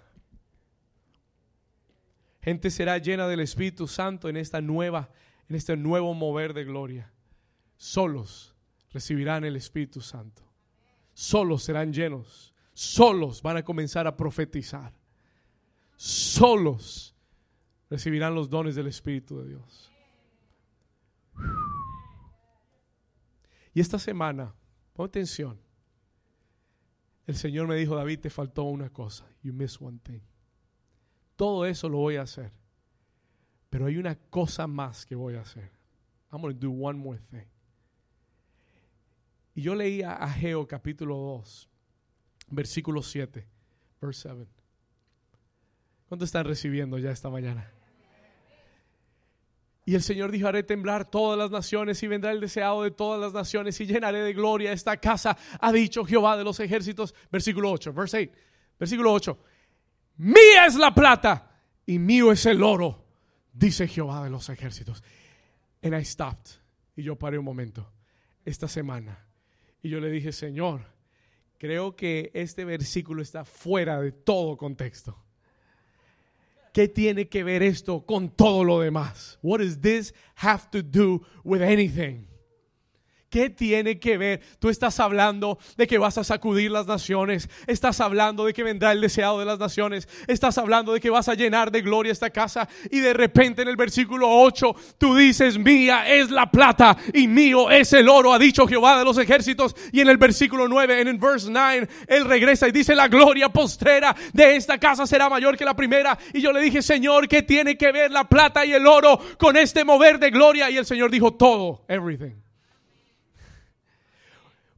Gente 2.42 2.70
será 2.70 2.98
llena 2.98 3.28
del 3.28 3.40
Espíritu 3.40 3.86
Santo 3.86 4.28
en 4.28 4.36
esta 4.36 4.60
nueva, 4.60 5.10
en 5.48 5.54
este 5.54 5.76
nuevo 5.76 6.12
mover 6.12 6.54
de 6.54 6.64
gloria. 6.64 7.12
Solos 7.76 8.54
recibirán 8.92 9.44
el 9.44 9.54
Espíritu 9.54 10.00
Santo. 10.00 10.42
Solos 11.14 11.62
serán 11.62 11.92
llenos. 11.92 12.52
Solos 12.74 13.42
van 13.42 13.58
a 13.58 13.64
comenzar 13.64 14.08
a 14.08 14.16
profetizar. 14.16 14.92
Solos 15.96 17.14
recibirán 17.88 18.34
los 18.34 18.50
dones 18.50 18.74
del 18.74 18.88
Espíritu 18.88 19.38
de 19.38 19.48
Dios. 19.48 19.92
Y 23.72 23.80
esta 23.80 24.00
semana, 24.00 24.52
pon 24.94 25.06
atención. 25.06 25.60
El 27.24 27.36
Señor 27.36 27.68
me 27.68 27.76
dijo, 27.76 27.94
David, 27.94 28.18
te 28.18 28.30
faltó 28.30 28.64
una 28.64 28.90
cosa. 28.90 29.30
You 29.42 29.52
missed 29.52 29.80
one 29.80 29.98
thing. 30.02 30.20
Todo 31.42 31.66
eso 31.66 31.88
lo 31.88 31.98
voy 31.98 32.14
a 32.14 32.22
hacer. 32.22 32.52
Pero 33.68 33.86
hay 33.86 33.96
una 33.96 34.14
cosa 34.14 34.68
más 34.68 35.04
que 35.04 35.16
voy 35.16 35.34
a 35.34 35.40
hacer. 35.40 35.72
I'm 36.30 36.40
going 36.40 36.54
to 36.54 36.60
do 36.60 36.70
one 36.70 36.96
more 36.96 37.18
thing. 37.32 37.48
Y 39.56 39.62
yo 39.62 39.74
leía 39.74 40.12
a 40.12 40.26
Ageo 40.26 40.68
capítulo 40.68 41.16
2, 41.16 41.68
versículo 42.50 43.02
7, 43.02 43.44
verse 44.00 44.28
7. 44.28 44.46
¿Cuánto 46.08 46.24
están 46.24 46.44
recibiendo 46.44 46.96
ya 46.96 47.10
esta 47.10 47.28
mañana? 47.28 47.68
Y 49.84 49.96
el 49.96 50.02
Señor 50.04 50.30
dijo, 50.30 50.46
haré 50.46 50.62
temblar 50.62 51.10
todas 51.10 51.36
las 51.36 51.50
naciones 51.50 52.00
y 52.04 52.06
vendrá 52.06 52.30
el 52.30 52.38
deseado 52.38 52.84
de 52.84 52.92
todas 52.92 53.20
las 53.20 53.32
naciones 53.32 53.80
y 53.80 53.86
llenaré 53.86 54.20
de 54.20 54.32
gloria 54.32 54.70
esta 54.70 54.96
casa, 54.96 55.36
ha 55.58 55.72
dicho 55.72 56.04
Jehová 56.04 56.36
de 56.36 56.44
los 56.44 56.60
ejércitos. 56.60 57.12
Versículo 57.32 57.72
8, 57.72 57.92
verse 57.92 58.30
8, 58.30 58.32
versículo 58.78 59.12
8. 59.12 59.51
Mía 60.22 60.66
es 60.68 60.76
la 60.76 60.94
plata 60.94 61.50
y 61.84 61.98
mío 61.98 62.30
es 62.30 62.46
el 62.46 62.62
oro, 62.62 63.04
dice 63.52 63.88
Jehová 63.88 64.22
de 64.22 64.30
los 64.30 64.48
ejércitos. 64.50 65.02
And 65.82 66.00
I 66.00 66.04
stopped. 66.04 66.60
Y 66.94 67.02
yo 67.02 67.18
paré 67.18 67.38
un 67.38 67.44
momento 67.44 67.90
esta 68.44 68.68
semana. 68.68 69.26
Y 69.82 69.88
yo 69.88 69.98
le 69.98 70.10
dije, 70.10 70.30
Señor, 70.30 70.82
creo 71.58 71.96
que 71.96 72.30
este 72.34 72.64
versículo 72.64 73.20
está 73.20 73.44
fuera 73.44 74.00
de 74.00 74.12
todo 74.12 74.56
contexto. 74.56 75.18
¿Qué 76.72 76.86
tiene 76.86 77.28
que 77.28 77.42
ver 77.42 77.64
esto 77.64 78.06
con 78.06 78.30
todo 78.30 78.62
lo 78.62 78.78
demás? 78.78 79.40
What 79.42 79.58
does 79.58 79.80
this 79.80 80.14
have 80.36 80.70
to 80.70 80.84
do 80.84 81.26
with 81.42 81.62
anything? 81.62 82.28
¿Qué 83.32 83.48
tiene 83.48 83.98
que 83.98 84.18
ver? 84.18 84.42
Tú 84.58 84.68
estás 84.68 85.00
hablando 85.00 85.58
de 85.78 85.86
que 85.86 85.96
vas 85.96 86.18
a 86.18 86.22
sacudir 86.22 86.70
las 86.70 86.86
naciones. 86.86 87.48
Estás 87.66 87.98
hablando 88.02 88.44
de 88.44 88.52
que 88.52 88.62
vendrá 88.62 88.92
el 88.92 89.00
deseado 89.00 89.38
de 89.38 89.46
las 89.46 89.58
naciones. 89.58 90.06
Estás 90.26 90.58
hablando 90.58 90.92
de 90.92 91.00
que 91.00 91.08
vas 91.08 91.30
a 91.30 91.34
llenar 91.34 91.72
de 91.72 91.80
gloria 91.80 92.12
esta 92.12 92.28
casa. 92.28 92.68
Y 92.90 93.00
de 93.00 93.14
repente 93.14 93.62
en 93.62 93.68
el 93.68 93.76
versículo 93.76 94.28
8 94.28 94.76
tú 94.98 95.16
dices, 95.16 95.56
mía 95.56 96.06
es 96.06 96.30
la 96.30 96.50
plata 96.50 96.94
y 97.14 97.26
mío 97.26 97.70
es 97.70 97.94
el 97.94 98.10
oro, 98.10 98.34
ha 98.34 98.38
dicho 98.38 98.66
Jehová 98.66 98.98
de 98.98 99.04
los 99.06 99.16
ejércitos. 99.16 99.74
Y 99.92 100.00
en 100.00 100.10
el 100.10 100.18
versículo 100.18 100.68
9, 100.68 101.00
en 101.00 101.08
el 101.08 101.16
verse 101.16 101.48
9, 101.50 101.88
él 102.08 102.26
regresa 102.26 102.68
y 102.68 102.72
dice, 102.72 102.94
la 102.94 103.08
gloria 103.08 103.48
postrera 103.48 104.14
de 104.34 104.56
esta 104.56 104.76
casa 104.76 105.06
será 105.06 105.30
mayor 105.30 105.56
que 105.56 105.64
la 105.64 105.74
primera. 105.74 106.18
Y 106.34 106.42
yo 106.42 106.52
le 106.52 106.60
dije, 106.60 106.82
Señor, 106.82 107.26
¿qué 107.28 107.40
tiene 107.40 107.78
que 107.78 107.92
ver 107.92 108.10
la 108.10 108.28
plata 108.28 108.66
y 108.66 108.74
el 108.74 108.86
oro 108.86 109.18
con 109.38 109.56
este 109.56 109.86
mover 109.86 110.18
de 110.18 110.30
gloria? 110.30 110.68
Y 110.68 110.76
el 110.76 110.84
Señor 110.84 111.10
dijo, 111.10 111.32
todo, 111.32 111.86
everything. 111.88 112.41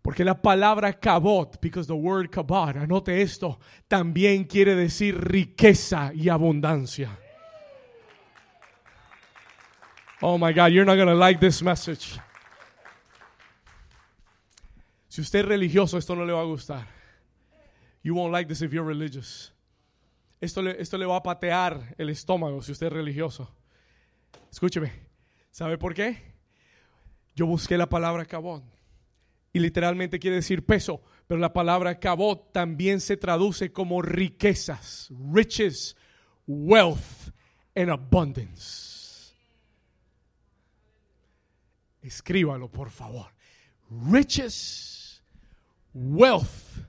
Porque 0.05 0.23
la 0.23 0.35
palabra 0.35 0.93
kabot, 0.93 1.59
because 1.63 1.87
the 1.87 1.95
word 1.95 2.31
kabot, 2.31 2.77
anote 2.77 3.23
esto, 3.23 3.59
también 3.89 4.45
quiere 4.45 4.75
decir 4.75 5.17
riqueza 5.17 6.13
y 6.15 6.29
abundancia. 6.29 7.19
Oh 10.21 10.37
my 10.37 10.53
God, 10.53 10.73
you're 10.73 10.85
not 10.85 10.97
going 10.97 11.09
to 11.09 11.15
like 11.15 11.41
this 11.41 11.63
message. 11.63 12.21
Si 15.09 15.23
usted 15.23 15.39
es 15.39 15.47
religioso, 15.47 15.97
esto 15.97 16.15
no 16.15 16.27
le 16.27 16.35
va 16.35 16.43
a 16.43 16.45
gustar. 16.45 16.87
You 18.03 18.15
won't 18.15 18.31
like 18.31 18.47
this 18.47 18.61
if 18.61 18.75
you're 18.75 18.87
religious. 18.87 19.55
Esto 20.39 20.61
le, 20.61 20.79
esto 20.79 20.99
le 20.99 21.07
va 21.07 21.17
a 21.17 21.23
patear 21.23 21.95
el 21.97 22.11
estómago 22.11 22.63
si 22.63 22.73
usted 22.73 22.89
es 22.89 22.93
religioso. 22.93 23.49
Escúcheme. 24.53 24.93
¿Sabe 25.51 25.79
por 25.79 25.95
qué? 25.95 26.35
Yo 27.35 27.47
busqué 27.47 27.79
la 27.79 27.87
palabra 27.87 28.27
kabot 28.27 28.74
y 29.55 29.61
literalmente 29.61 30.19
quiere 30.19 30.37
decir 30.37 30.67
peso, 30.67 31.01
pero 31.29 31.39
la 31.39 31.53
palabra 31.53 32.01
cabot 32.01 32.53
también 32.53 33.01
se 33.01 33.17
traduce 33.17 33.73
como 33.73 34.03
riquezas, 34.03 35.09
riches, 35.33 35.97
wealth 36.45 37.31
and 37.77 37.89
abundance. 37.89 39.33
Escríbalo, 42.03 42.69
por 42.69 42.91
favor. 42.91 43.29
Riches, 43.89 45.23
wealth 45.95 46.81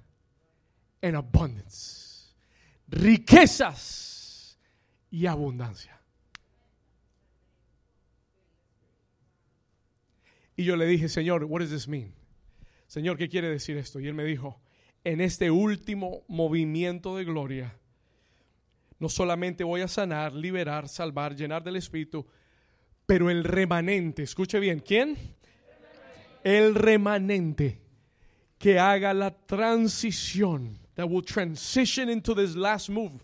and 1.04 1.16
abundance. 1.16 2.34
Riquezas 2.88 4.58
y 5.12 5.28
abundancia. 5.28 6.02
Y 10.56 10.64
yo 10.64 10.76
le 10.76 10.88
dije, 10.88 11.08
Señor, 11.10 11.44
what 11.44 11.60
does 11.60 11.70
this 11.70 11.88
mean? 11.88 12.25
Señor, 12.96 13.18
¿qué 13.18 13.28
quiere 13.28 13.50
decir 13.50 13.76
esto? 13.76 14.00
Y 14.00 14.08
él 14.08 14.14
me 14.14 14.24
dijo, 14.24 14.62
en 15.04 15.20
este 15.20 15.52
último 15.52 16.24
movimiento 16.30 17.18
de 17.18 17.26
gloria, 17.26 17.78
no 19.00 19.10
solamente 19.10 19.66
voy 19.66 19.82
a 19.82 19.90
sanar, 19.90 20.32
liberar, 20.32 20.88
salvar, 20.88 21.36
llenar 21.36 21.62
del 21.62 21.76
Espíritu, 21.76 22.26
pero 23.06 23.30
el 23.30 23.44
remanente, 23.44 24.24
escuche 24.24 24.62
bien, 24.62 24.80
¿quién? 24.80 25.18
El 26.42 26.74
remanente 26.74 27.82
que 28.58 28.80
haga 28.80 29.14
la 29.14 29.32
transición, 29.46 30.80
that 30.94 31.10
will 31.10 31.26
transition 31.26 32.10
into 32.10 32.34
this 32.34 32.56
last 32.56 32.88
move, 32.88 33.20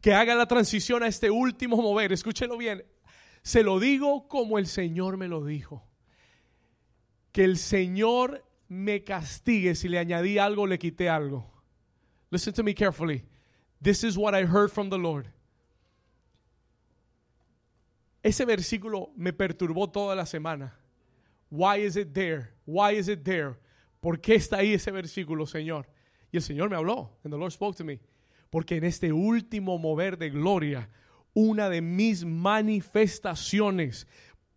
que 0.00 0.14
haga 0.14 0.36
la 0.36 0.46
transición 0.46 1.02
a 1.02 1.08
este 1.08 1.32
último 1.32 1.78
mover, 1.78 2.12
escúchelo 2.12 2.56
bien, 2.56 2.84
se 3.42 3.64
lo 3.64 3.80
digo 3.80 4.28
como 4.28 4.56
el 4.56 4.68
Señor 4.68 5.16
me 5.16 5.26
lo 5.26 5.44
dijo, 5.44 5.84
que 7.32 7.42
el 7.42 7.58
Señor 7.58 8.44
me 8.70 9.02
castigue 9.02 9.74
si 9.74 9.88
le 9.88 9.98
añadí 9.98 10.38
algo, 10.38 10.64
le 10.64 10.78
quité 10.78 11.08
algo. 11.08 11.44
Listen 12.30 12.54
to 12.54 12.62
me 12.62 12.72
carefully. 12.72 13.24
This 13.82 14.04
is 14.04 14.16
what 14.16 14.32
I 14.32 14.44
heard 14.44 14.70
from 14.70 14.90
the 14.90 14.96
Lord. 14.96 15.26
Ese 18.22 18.44
versículo 18.46 19.10
me 19.16 19.32
perturbó 19.32 19.92
toda 19.92 20.14
la 20.14 20.24
semana. 20.24 20.72
Why 21.50 21.78
is 21.78 21.96
it 21.96 22.14
there? 22.14 22.52
Why 22.64 22.92
is 22.92 23.08
it 23.08 23.24
there? 23.24 23.56
¿Por 24.00 24.18
qué 24.18 24.36
está 24.36 24.58
ahí 24.58 24.74
ese 24.74 24.92
versículo, 24.92 25.46
Señor? 25.46 25.86
Y 26.32 26.36
el 26.36 26.42
Señor 26.42 26.70
me 26.70 26.76
habló, 26.76 27.10
and 27.24 27.32
the 27.32 27.38
Lord 27.38 27.50
spoke 27.50 27.76
to 27.76 27.84
me. 27.84 27.98
Porque 28.50 28.76
en 28.76 28.84
este 28.84 29.12
último 29.12 29.78
mover 29.78 30.16
de 30.16 30.30
gloria, 30.30 30.88
una 31.34 31.68
de 31.68 31.80
mis 31.80 32.24
manifestaciones 32.24 34.06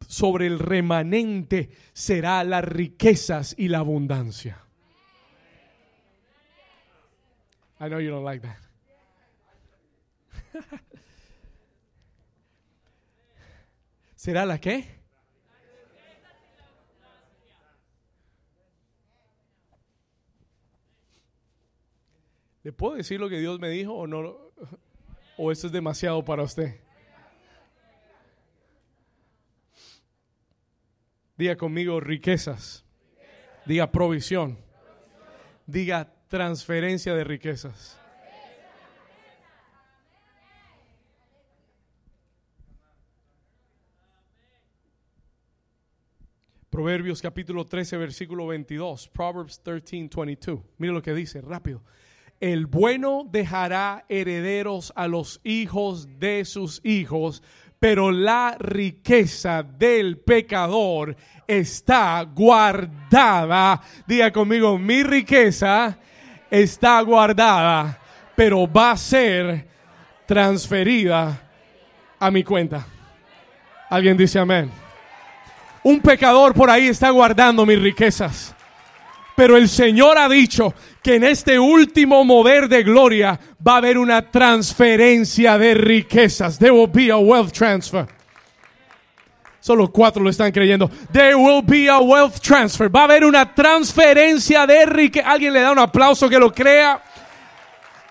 sobre 0.08 0.48
el 0.48 0.60
remanente 0.60 1.70
será 1.94 2.44
las 2.44 2.64
riquezas 2.64 3.56
y 3.58 3.68
la 3.68 3.80
abundancia. 3.80 4.60
I 7.80 7.90
know 7.90 8.00
you 8.00 8.12
don't 8.12 8.24
like 8.24 8.42
that. 8.42 8.58
¿Será 14.16 14.46
la 14.46 14.60
qué? 14.60 15.04
¿Le 22.64 22.72
puedo 22.72 22.96
decir 22.96 23.20
lo 23.20 23.28
que 23.28 23.40
Dios 23.40 23.60
me 23.60 23.70
dijo 23.70 23.94
o 23.94 24.08
no? 24.08 24.38
¿O 25.38 25.52
eso 25.52 25.68
es 25.68 25.74
demasiado 25.74 26.24
para 26.24 26.44
usted? 26.44 26.83
Diga 31.38 31.56
conmigo 31.56 32.00
riquezas. 32.00 32.86
Diga 33.66 33.92
provisión. 33.92 34.60
Diga 35.66 36.14
transferencia 36.28 37.16
de 37.16 37.24
riquezas. 37.24 38.00
Proverbios 46.70 47.22
capítulo 47.22 47.66
13, 47.66 47.98
versículo 47.98 48.48
22. 48.48 49.08
Proverbs 49.10 49.62
13, 49.62 50.10
22. 50.12 50.60
Mire 50.80 50.94
lo 50.94 51.02
que 51.02 51.14
dice, 51.14 51.40
rápido. 51.40 51.84
El 52.40 52.66
bueno 52.66 53.28
dejará 53.32 54.06
herederos 54.10 54.92
a 54.96 55.08
los 55.08 55.40
hijos 55.44 56.20
de 56.20 56.44
sus 56.46 56.82
hijos, 56.84 57.44
pero 57.84 58.14
la 58.14 58.56
riqueza 58.58 59.62
del 59.62 60.18
pecador 60.20 61.18
está 61.46 62.26
guardada. 62.34 63.82
Diga 64.08 64.32
conmigo, 64.32 64.80
mi 64.80 65.04
riqueza 65.04 65.98
está 66.50 67.02
guardada, 67.02 68.00
pero 68.38 68.72
va 68.72 68.92
a 68.92 68.98
ser 68.98 69.68
transferida 70.26 71.42
a 72.18 72.32
mi 72.32 72.42
cuenta. 72.42 72.88
Alguien 73.90 74.16
dice 74.16 74.40
amén. 74.40 74.72
Un 75.84 76.00
pecador 76.00 76.54
por 76.54 76.70
ahí 76.70 76.88
está 76.88 77.10
guardando 77.10 77.66
mis 77.66 77.82
riquezas. 77.82 78.56
Pero 79.36 79.58
el 79.58 79.68
Señor 79.68 80.18
ha 80.18 80.30
dicho 80.30 80.74
que 81.04 81.16
en 81.16 81.24
este 81.24 81.60
último 81.60 82.24
mover 82.24 82.70
de 82.70 82.84
gloria 82.84 83.40
va 83.66 83.74
a 83.74 83.78
haber 83.78 83.98
una 83.98 84.32
transferencia 84.32 85.58
de 85.58 85.74
riquezas. 85.74 86.58
There 86.58 86.72
will 86.72 86.90
be 86.90 87.12
a 87.12 87.18
wealth 87.18 87.52
transfer. 87.52 88.08
Solo 89.60 89.92
cuatro 89.92 90.24
lo 90.24 90.30
están 90.30 90.52
creyendo. 90.52 90.90
There 91.12 91.36
will 91.36 91.62
be 91.62 91.90
a 91.90 92.00
wealth 92.00 92.40
transfer. 92.40 92.94
Va 92.94 93.02
a 93.02 93.04
haber 93.04 93.26
una 93.26 93.54
transferencia 93.54 94.66
de 94.66 94.86
riqueza. 94.86 95.30
Alguien 95.30 95.54
le 95.54 95.62
da 95.62 95.72
un 95.72 95.80
aplauso 95.80 96.30
que 96.30 96.40
lo 96.40 96.52
crea. 96.52 97.02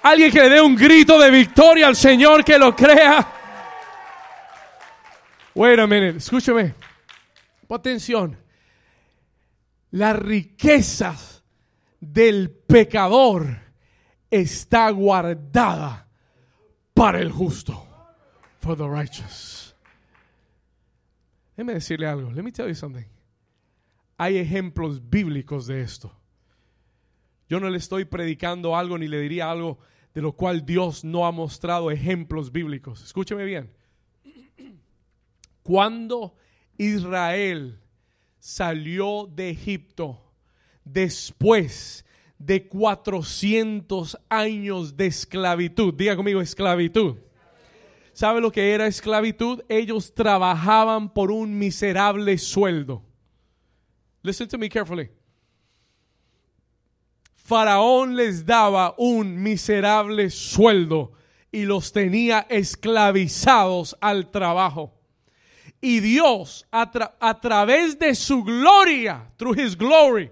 Alguien 0.03 0.31
que 0.31 0.41
le 0.41 0.49
dé 0.49 0.61
un 0.61 0.75
grito 0.75 1.19
de 1.19 1.31
victoria 1.31 1.87
al 1.87 1.97
Señor 1.97 2.45
que 2.45 2.59
lo 2.59 2.75
crea. 2.75 3.27
Wait 5.55 5.79
a 5.79 5.87
minute. 5.87 6.19
Escúchame. 6.19 6.75
Atención 7.69 8.37
la 9.93 10.13
riqueza 10.13 11.15
del 12.03 12.51
pecador 12.51 13.61
está 14.29 14.91
guardada 14.91 16.09
para 16.93 17.21
el 17.21 17.31
justo. 17.31 17.89
For 18.59 18.77
the 18.77 18.89
righteous. 18.89 19.75
Déjeme 21.57 21.75
decirle 21.75 22.07
algo. 22.07 22.31
Let 22.33 22.43
me 22.43 22.53
tell 22.53 22.69
you 22.69 22.75
something. 22.75 23.07
Hay 24.19 24.37
ejemplos 24.37 25.09
bíblicos 25.09 25.67
de 25.67 25.81
esto. 25.81 26.13
Yo 27.49 27.61
no 27.61 27.69
le 27.69 27.79
estoy 27.79 28.05
predicando 28.05 28.77
algo 28.77 28.99
ni 28.99 29.09
le 29.09 29.21
diría 29.21 29.51
algo 29.51 29.79
de 30.15 30.23
lo 30.23 30.33
cual 30.33 30.65
Dios 30.65 31.05
no 31.05 31.27
ha 31.27 31.33
mostrado 31.33 31.91
ejemplos 31.91 32.53
bíblicos. 32.53 33.03
Escúcheme 33.03 33.45
bien. 33.45 33.73
Cuando 35.63 36.37
Israel 36.79 37.81
salió 38.39 39.27
de 39.27 39.51
Egipto 39.51 40.22
después 40.85 42.05
de 42.39 42.67
400 42.67 44.19
años 44.29 44.97
de 44.97 45.07
esclavitud. 45.07 45.95
Diga 45.95 46.17
conmigo, 46.17 46.41
esclavitud. 46.41 47.17
¿Sabe 48.13 48.41
lo 48.41 48.51
que 48.51 48.73
era 48.73 48.87
esclavitud? 48.87 49.63
Ellos 49.69 50.13
trabajaban 50.15 51.13
por 51.13 51.31
un 51.31 51.59
miserable 51.59 52.37
sueldo. 52.39 53.03
Listen 54.23 54.49
to 54.49 54.59
me 54.59 54.69
carefully. 54.69 55.11
Faraón 57.35 58.15
les 58.15 58.47
daba 58.47 58.95
un 58.99 59.43
miserable 59.43 60.31
sueldo 60.31 61.13
y 61.51 61.65
los 61.65 61.93
tenía 61.93 62.47
esclavizados 62.49 63.97
al 64.01 64.31
trabajo. 64.31 64.95
Y 65.81 66.01
Dios, 66.01 66.65
a, 66.71 66.91
través 67.41 67.99
de 67.99 68.15
su 68.15 68.45
gloria, 68.45 69.33
through 69.37 69.59
his 69.59 69.77
glory, 69.77 70.31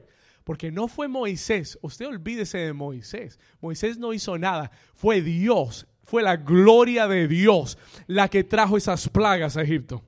porque 0.51 0.73
no 0.73 0.89
fue 0.89 1.07
Moisés, 1.07 1.79
usted 1.81 2.09
olvídese 2.09 2.59
de 2.59 2.73
Moisés. 2.73 3.39
Moisés 3.61 3.99
no 3.99 4.13
hizo 4.13 4.37
nada, 4.37 4.73
fue 4.97 5.21
Dios, 5.21 5.87
fue 6.03 6.25
la 6.25 6.39
gloria 6.39 7.07
de 7.07 7.29
Dios 7.29 7.79
la 8.09 8.27
que 8.27 8.43
trajo 8.43 8.77
esas 8.77 9.09
plagas 9.09 9.57
a 9.57 9.63
Egipto. 9.63 10.03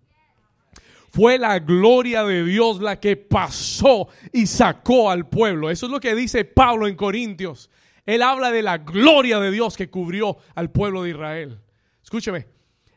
Fue 1.12 1.38
la 1.38 1.60
gloria 1.60 2.24
de 2.24 2.42
Dios 2.42 2.80
la 2.80 2.98
que 2.98 3.16
pasó 3.16 4.08
y 4.32 4.48
sacó 4.48 5.12
al 5.12 5.28
pueblo. 5.28 5.70
Eso 5.70 5.86
es 5.86 5.92
lo 5.92 6.00
que 6.00 6.12
dice 6.16 6.44
Pablo 6.44 6.88
en 6.88 6.96
Corintios. 6.96 7.70
Él 8.04 8.20
habla 8.20 8.50
de 8.50 8.62
la 8.62 8.78
gloria 8.78 9.38
de 9.38 9.52
Dios 9.52 9.76
que 9.76 9.90
cubrió 9.90 10.38
al 10.56 10.72
pueblo 10.72 11.04
de 11.04 11.10
Israel. 11.10 11.60
Escúcheme, 12.02 12.48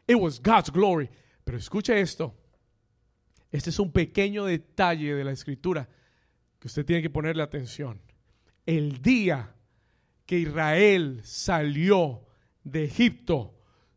it 0.07 0.15
was 0.15 0.41
God's 0.41 0.71
glory. 0.71 1.11
Pero 1.43 1.59
escuche 1.59 2.01
esto. 2.01 2.33
Este 3.51 3.69
es 3.69 3.77
un 3.77 3.91
pequeño 3.91 4.45
detalle 4.45 5.13
de 5.13 5.23
la 5.23 5.31
escritura 5.31 5.87
usted 6.67 6.85
tiene 6.85 7.01
que 7.01 7.09
ponerle 7.09 7.43
atención. 7.43 8.01
El 8.65 9.01
día 9.01 9.53
que 10.25 10.39
Israel 10.39 11.21
salió 11.23 12.21
de 12.63 12.85
Egipto, 12.85 13.53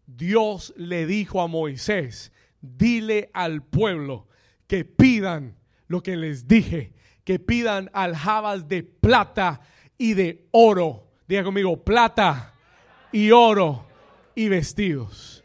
Dios 0.07 0.75
le 0.77 1.07
dijo 1.07 1.41
a 1.41 1.47
Moisés, 1.47 2.33
dile 2.61 3.31
al 3.33 3.63
pueblo 3.63 4.29
que 4.67 4.85
pidan 4.85 5.57
lo 5.87 6.03
que 6.03 6.17
les 6.17 6.47
dije, 6.47 6.93
que 7.25 7.39
pidan 7.39 7.91
aljabas 7.93 8.69
de 8.69 8.83
plata 8.83 9.61
y 9.97 10.15
de 10.15 10.47
oro. 10.51 11.09
Diga 11.27 11.45
conmigo, 11.45 11.83
plata 11.83 12.55
y 13.13 13.31
oro 13.31 13.87
y 14.35 14.49
vestidos 14.49 15.45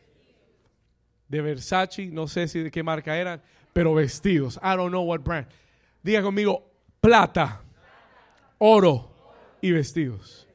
de 1.33 1.41
Versace, 1.41 2.05
no 2.07 2.27
sé 2.27 2.47
si 2.47 2.59
de 2.59 2.69
qué 2.69 2.83
marca 2.83 3.17
eran, 3.17 3.41
pero 3.73 3.95
vestidos. 3.95 4.59
I 4.61 4.75
don't 4.75 4.89
know 4.89 5.03
what 5.03 5.21
brand. 5.21 5.47
Diga 6.03 6.21
conmigo, 6.21 6.72
plata, 7.03 7.61
oro 8.59 9.11
y 9.61 9.73
vestidos. 9.73 10.47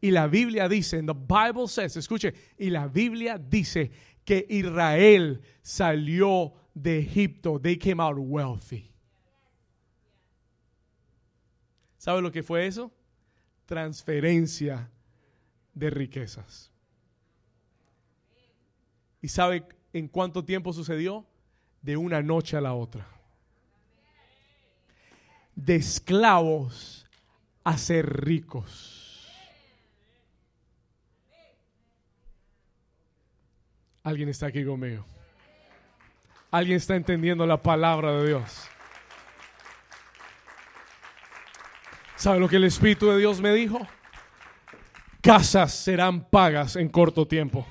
Y 0.00 0.10
la 0.10 0.26
Biblia 0.26 0.68
dice, 0.68 1.00
the 1.04 1.14
Bible 1.14 1.68
says, 1.68 1.96
escuche, 1.96 2.34
y 2.58 2.68
la 2.68 2.88
Biblia 2.88 3.38
dice 3.38 3.92
que 4.24 4.44
Israel 4.50 5.40
salió 5.62 6.52
de 6.74 6.98
Egipto. 6.98 7.60
They 7.60 7.78
came 7.78 8.02
out 8.02 8.16
wealthy. 8.18 8.90
¿Sabe 11.96 12.20
lo 12.20 12.32
que 12.32 12.42
fue 12.42 12.66
eso? 12.66 12.92
Transferencia 13.64 14.90
de 15.72 15.90
riquezas. 15.90 16.72
¿Y 19.22 19.28
sabe 19.28 19.64
en 19.92 20.08
cuánto 20.08 20.44
tiempo 20.44 20.72
sucedió? 20.72 21.24
De 21.80 21.96
una 21.96 22.20
noche 22.20 22.56
a 22.56 22.60
la 22.60 22.74
otra. 22.74 23.13
De 25.54 25.76
esclavos 25.76 27.06
a 27.62 27.78
ser 27.78 28.24
ricos. 28.24 29.30
Alguien 34.02 34.28
está 34.28 34.46
aquí 34.46 34.64
conmigo. 34.64 35.04
Alguien 36.50 36.76
está 36.76 36.94
entendiendo 36.94 37.46
la 37.46 37.60
palabra 37.60 38.12
de 38.12 38.28
Dios. 38.28 38.68
¿Sabe 42.16 42.38
lo 42.38 42.48
que 42.48 42.56
el 42.56 42.64
Espíritu 42.64 43.08
de 43.08 43.18
Dios 43.18 43.40
me 43.40 43.52
dijo? 43.52 43.80
Casas 45.20 45.72
serán 45.72 46.22
pagas 46.22 46.76
en 46.76 46.88
corto 46.88 47.26
tiempo. 47.26 47.66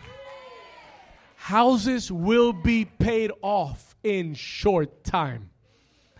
Houses 1.37 2.09
will 2.09 2.53
be 2.53 2.85
paid 2.97 3.29
off 3.41 3.95
in 4.01 4.33
short 4.33 5.03
time. 5.03 5.41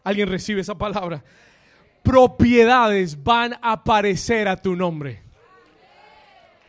¿Alguien 0.03 0.29
recibe 0.29 0.61
esa 0.61 0.75
palabra? 0.75 1.23
Propiedades 2.03 3.15
van 3.15 3.53
a 3.53 3.71
aparecer 3.71 4.47
a 4.47 4.55
tu 4.55 4.75
nombre. 4.75 5.21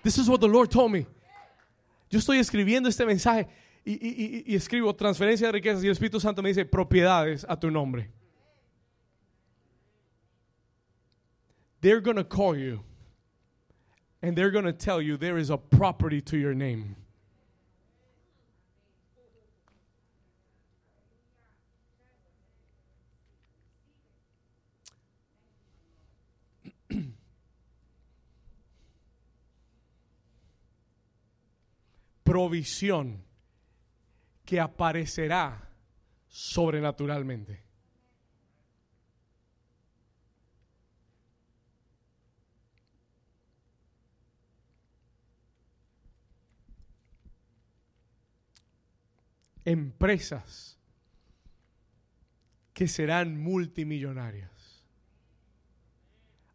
This 0.02 0.18
is 0.18 0.28
what 0.28 0.40
the 0.40 0.48
Lord 0.48 0.70
told 0.70 0.92
me. 0.92 1.06
Yo 2.08 2.18
estoy 2.20 2.38
escribiendo 2.38 2.88
este 2.88 3.04
mensaje 3.04 3.48
y, 3.84 4.54
escribo 4.54 4.94
transferencia 4.94 5.48
de 5.48 5.52
riquezas 5.52 5.82
y 5.82 5.88
el 5.88 5.92
Espíritu 5.92 6.20
Santo 6.20 6.42
me 6.42 6.50
dice 6.50 6.64
propiedades 6.64 7.44
a 7.48 7.58
tu 7.58 7.70
nombre. 7.70 8.10
They're 11.80 12.00
going 12.00 12.16
to 12.16 12.24
call 12.24 12.56
you 12.56 12.80
and 14.22 14.36
they're 14.36 14.50
going 14.50 14.64
to 14.64 14.72
tell 14.72 15.02
you 15.02 15.16
there 15.16 15.36
is 15.36 15.50
a 15.50 15.58
property 15.58 16.20
to 16.22 16.36
your 16.38 16.54
name. 16.54 16.96
Provisión 32.24 33.22
que 34.44 34.58
aparecerá 34.58 35.70
sobrenaturalmente. 36.28 37.62
Empresas 49.66 50.76
que 52.74 52.86
serán 52.88 53.40
multimillonarias. 53.40 54.50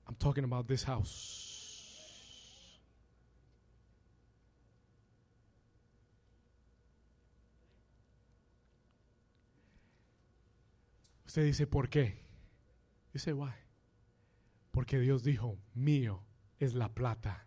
I'm 0.07 0.15
talking 0.15 0.43
about 0.43 0.67
this 0.67 0.83
house. 0.83 1.48
Usted 11.29 11.43
dice, 11.43 11.67
¿por 11.67 11.89
qué? 11.89 12.23
Dice, 13.13 13.33
why? 13.33 13.51
Porque 14.71 14.97
Dios 14.97 15.21
dijo, 15.21 15.59
mío 15.75 16.23
es 16.57 16.73
la 16.73 16.89
plata 16.89 17.45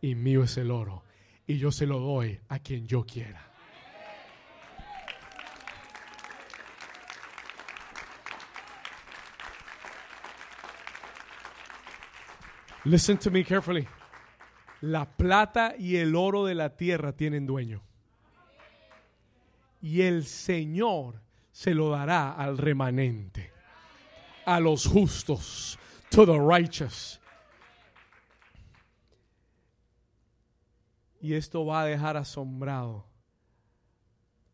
y 0.00 0.14
mío 0.14 0.44
es 0.44 0.56
el 0.56 0.70
oro. 0.70 1.04
Y 1.46 1.58
yo 1.58 1.70
se 1.72 1.84
lo 1.84 1.98
doy 1.98 2.40
a 2.48 2.60
quien 2.60 2.86
yo 2.86 3.04
quiera. 3.04 3.52
Listen 12.84 13.18
to 13.18 13.30
me 13.30 13.44
carefully. 13.44 13.86
La 14.80 15.04
plata 15.04 15.74
y 15.78 15.96
el 15.96 16.16
oro 16.16 16.46
de 16.46 16.54
la 16.54 16.78
tierra 16.78 17.12
tienen 17.12 17.44
dueño. 17.44 17.82
Y 19.82 20.00
el 20.00 20.24
Señor 20.24 21.20
se 21.52 21.74
lo 21.74 21.90
dará 21.90 22.32
al 22.32 22.58
remanente, 22.58 23.52
a 24.46 24.58
los 24.58 24.86
justos, 24.86 25.78
to 26.10 26.26
the 26.26 26.38
righteous. 26.38 27.20
Y 31.20 31.34
esto 31.34 31.64
va 31.64 31.82
a 31.82 31.86
dejar 31.86 32.16
asombrado 32.16 33.06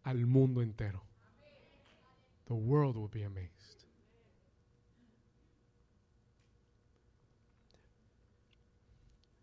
al 0.03 0.27
mundo 0.27 0.61
entero. 0.61 1.03
The 2.47 2.55
world 2.55 2.97
will 2.97 3.09
be 3.09 3.25
amazed. 3.25 3.87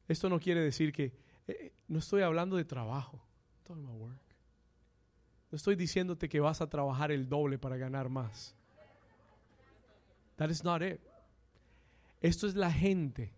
Esto 0.07 0.29
no 0.29 0.39
quiere 0.39 0.61
decir 0.61 0.91
que 0.91 1.13
eh, 1.47 1.73
no 1.87 1.99
estoy 1.99 2.21
hablando 2.21 2.57
de 2.57 2.65
trabajo. 2.65 3.25
No 5.51 5.55
estoy 5.55 5.75
diciéndote 5.75 6.27
que 6.27 6.39
vas 6.39 6.61
a 6.61 6.67
trabajar 6.67 7.11
el 7.11 7.29
doble 7.29 7.57
para 7.57 7.77
ganar 7.77 8.09
más. 8.09 8.55
That 10.35 10.49
is 10.49 10.63
not 10.63 10.81
it. 10.81 10.99
Esto 12.21 12.47
es 12.47 12.55
la 12.55 12.71
gente 12.71 13.33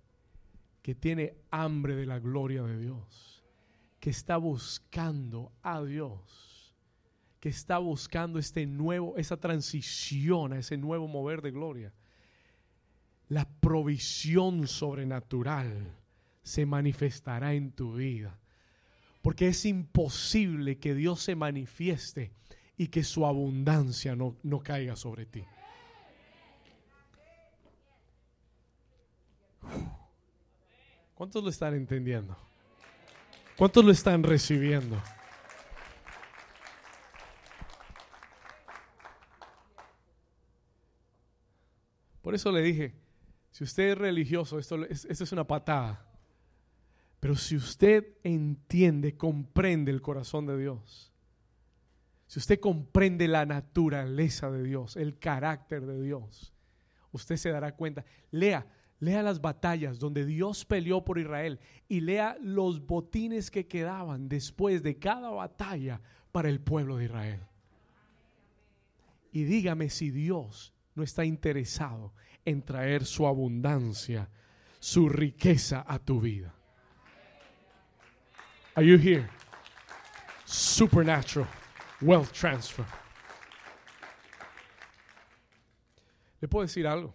que 0.82 0.96
tiene 0.96 1.36
hambre 1.52 1.96
de 1.96 2.06
la 2.06 2.20
gloria 2.20 2.64
de 2.64 2.80
Dios, 2.80 3.44
que 4.00 4.10
está 4.10 4.38
buscando 4.38 5.52
a 5.62 5.84
Dios, 5.84 6.74
que 7.40 7.50
está 7.50 7.78
buscando 7.78 8.40
este 8.40 8.66
nuevo, 8.66 9.18
esa 9.18 9.38
transición 9.38 10.54
a 10.54 10.60
ese 10.60 10.78
nuevo 10.78 11.08
mover 11.08 11.42
de 11.42 11.52
gloria. 11.52 11.94
La 13.28 13.46
provisión 13.46 14.68
sobrenatural 14.68 15.94
se 16.42 16.66
manifestará 16.66 17.54
en 17.54 17.74
tu 17.74 17.96
vida. 17.96 18.40
Porque 19.28 19.50
es 19.50 19.66
imposible 19.66 20.80
que 20.80 20.96
Dios 20.96 21.22
se 21.22 21.36
manifieste 21.36 22.32
y 22.78 22.88
que 22.88 23.04
su 23.04 23.26
abundancia 23.26 24.16
no, 24.16 24.38
no 24.42 24.64
caiga 24.64 24.96
sobre 24.96 25.26
ti. 25.26 25.44
¿Cuántos 31.14 31.44
lo 31.44 31.50
están 31.50 31.74
entendiendo? 31.74 32.38
¿Cuántos 33.58 33.84
lo 33.84 33.92
están 33.92 34.24
recibiendo? 34.24 34.98
Por 42.22 42.34
eso 42.34 42.50
le 42.50 42.62
dije, 42.62 42.96
si 43.52 43.66
usted 43.66 43.90
es 43.90 43.98
religioso, 43.98 44.58
esto, 44.58 44.86
esto 44.86 45.24
es 45.26 45.32
una 45.34 45.46
patada. 45.46 46.07
Pero 47.28 47.36
si 47.36 47.58
usted 47.58 48.08
entiende, 48.24 49.18
comprende 49.18 49.92
el 49.92 50.02
corazón 50.02 50.46
de 50.46 50.58
Dios, 50.58 51.12
si 52.26 52.40
usted 52.40 52.58
comprende 52.58 53.28
la 53.28 53.46
naturaleza 53.46 54.50
de 54.50 54.64
Dios, 54.64 54.96
el 54.96 55.20
carácter 55.20 55.86
de 55.86 56.02
Dios, 56.02 56.54
usted 57.12 57.36
se 57.36 57.50
dará 57.50 57.76
cuenta. 57.76 58.06
Lea, 58.32 58.66
lea 59.02 59.22
las 59.24 59.42
batallas 59.42 60.00
donde 60.00 60.26
Dios 60.26 60.64
peleó 60.64 61.04
por 61.04 61.20
Israel 61.20 61.60
y 61.90 62.00
lea 62.00 62.38
los 62.42 62.88
botines 62.88 63.52
que 63.52 63.68
quedaban 63.68 64.30
después 64.30 64.82
de 64.82 64.98
cada 64.98 65.30
batalla 65.30 66.00
para 66.32 66.48
el 66.48 66.62
pueblo 66.62 66.96
de 66.96 67.06
Israel. 67.08 67.42
Y 69.34 69.44
dígame 69.44 69.90
si 69.90 70.12
Dios 70.12 70.74
no 70.96 71.04
está 71.04 71.26
interesado 71.26 72.14
en 72.46 72.62
traer 72.62 73.04
su 73.04 73.28
abundancia, 73.28 74.30
su 74.80 75.10
riqueza 75.10 75.84
a 75.86 76.00
tu 76.00 76.22
vida. 76.22 76.57
Are 78.78 78.84
you 78.84 78.98
here? 79.00 79.28
Supernatural 80.46 81.48
wealth 82.00 82.32
transfer. 82.32 82.86
Le 86.40 86.48
puedo 86.48 86.64
decir 86.64 86.86
algo. 86.86 87.12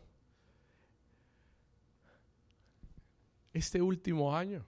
Este 3.55 3.81
último 3.81 4.35
año, 4.35 4.65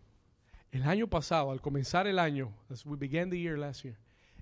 el 0.70 0.84
año 0.84 1.08
pasado, 1.08 1.50
al 1.50 1.60
comenzar 1.60 2.06
el 2.06 2.20
año, 2.20 2.52
as 2.70 2.86
we 2.86 2.96
began 2.96 3.28
the 3.28 3.40
year 3.40 3.58
last 3.58 3.82
year, 3.82 3.96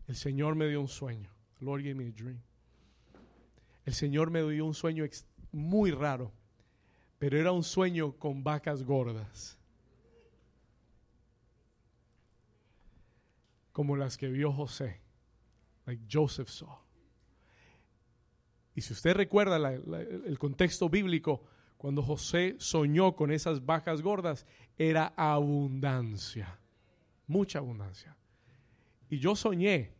el 0.06 0.14
Señor 0.14 0.54
me 0.54 0.68
dio 0.68 0.82
un 0.82 0.88
sueño. 0.88 1.30
Lord 1.62 1.82
gave 1.82 1.94
me 1.94 2.08
a 2.08 2.10
dream. 2.10 2.42
El 3.86 3.94
Señor 3.94 4.30
me 4.30 4.42
dio 4.42 4.66
un 4.66 4.74
sueño 4.74 5.06
muy 5.52 5.90
raro, 5.90 6.30
pero 7.18 7.38
era 7.38 7.50
un 7.50 7.62
sueño 7.62 8.12
con 8.18 8.44
vacas 8.44 8.82
gordas. 8.82 9.56
Como 13.72 13.96
las 13.96 14.16
que 14.16 14.28
vio 14.28 14.52
José, 14.52 15.00
like 15.86 16.04
Joseph 16.10 16.48
saw. 16.48 16.78
Y 18.74 18.80
si 18.80 18.92
usted 18.92 19.14
recuerda 19.14 19.56
el 19.56 20.38
contexto 20.38 20.88
bíblico, 20.88 21.44
cuando 21.76 22.02
José 22.02 22.54
soñó 22.58 23.16
con 23.16 23.32
esas 23.32 23.66
vacas 23.66 24.00
gordas, 24.02 24.46
era 24.78 25.12
abundancia, 25.16 26.58
mucha 27.26 27.58
abundancia. 27.58 28.16
Y 29.10 29.18
yo 29.18 29.36
soñé 29.36 29.92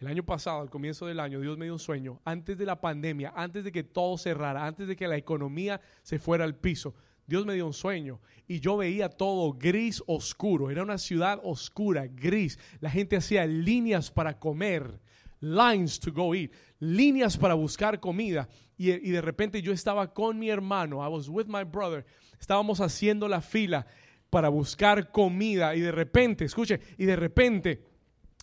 el 0.00 0.06
año 0.08 0.24
pasado, 0.24 0.60
al 0.60 0.70
comienzo 0.70 1.06
del 1.06 1.20
año, 1.20 1.40
Dios 1.40 1.56
me 1.56 1.64
dio 1.64 1.72
un 1.72 1.78
sueño, 1.78 2.20
antes 2.24 2.58
de 2.58 2.66
la 2.66 2.80
pandemia, 2.80 3.32
antes 3.34 3.64
de 3.64 3.72
que 3.72 3.84
todo 3.84 4.18
cerrara, 4.18 4.66
antes 4.66 4.86
de 4.86 4.96
que 4.96 5.08
la 5.08 5.16
economía 5.16 5.80
se 6.02 6.18
fuera 6.18 6.44
al 6.44 6.56
piso. 6.56 6.94
Dios 7.26 7.46
me 7.46 7.54
dio 7.54 7.66
un 7.66 7.72
sueño 7.72 8.20
y 8.46 8.60
yo 8.60 8.76
veía 8.76 9.08
todo 9.08 9.52
gris 9.52 10.02
oscuro. 10.06 10.70
Era 10.70 10.82
una 10.82 10.98
ciudad 10.98 11.40
oscura, 11.42 12.06
gris. 12.06 12.58
La 12.80 12.90
gente 12.90 13.16
hacía 13.16 13.46
líneas 13.46 14.10
para 14.10 14.38
comer, 14.38 15.00
lines 15.40 15.98
to 15.98 16.12
go 16.12 16.34
eat, 16.34 16.50
líneas 16.80 17.36
para 17.36 17.54
buscar 17.54 18.00
comida. 18.00 18.48
Y, 18.76 18.90
de 18.90 19.20
repente 19.20 19.62
yo 19.62 19.72
estaba 19.72 20.12
con 20.12 20.38
mi 20.38 20.50
hermano, 20.50 21.04
I 21.04 21.08
was 21.08 21.28
with 21.28 21.46
my 21.46 21.62
brother, 21.62 22.04
estábamos 22.40 22.80
haciendo 22.80 23.28
la 23.28 23.40
fila 23.40 23.86
para 24.30 24.48
buscar 24.48 25.12
comida 25.12 25.76
y 25.76 25.80
de 25.80 25.92
repente, 25.92 26.44
escuche, 26.44 26.80
y 26.98 27.04
de 27.04 27.14
repente 27.14 27.84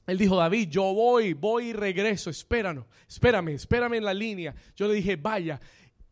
él 0.08 0.18
dijo, 0.18 0.38
David, 0.38 0.70
yo 0.70 0.94
voy, 0.94 1.34
voy 1.34 1.70
y 1.70 1.74
regreso, 1.74 2.30
espéranos, 2.30 2.86
espérame, 3.08 3.50
espérame 3.50 3.96
en 3.96 4.06
la 4.06 4.14
línea. 4.14 4.56
Yo 4.76 4.88
le 4.88 4.96
dije, 4.96 5.16
vaya. 5.16 5.60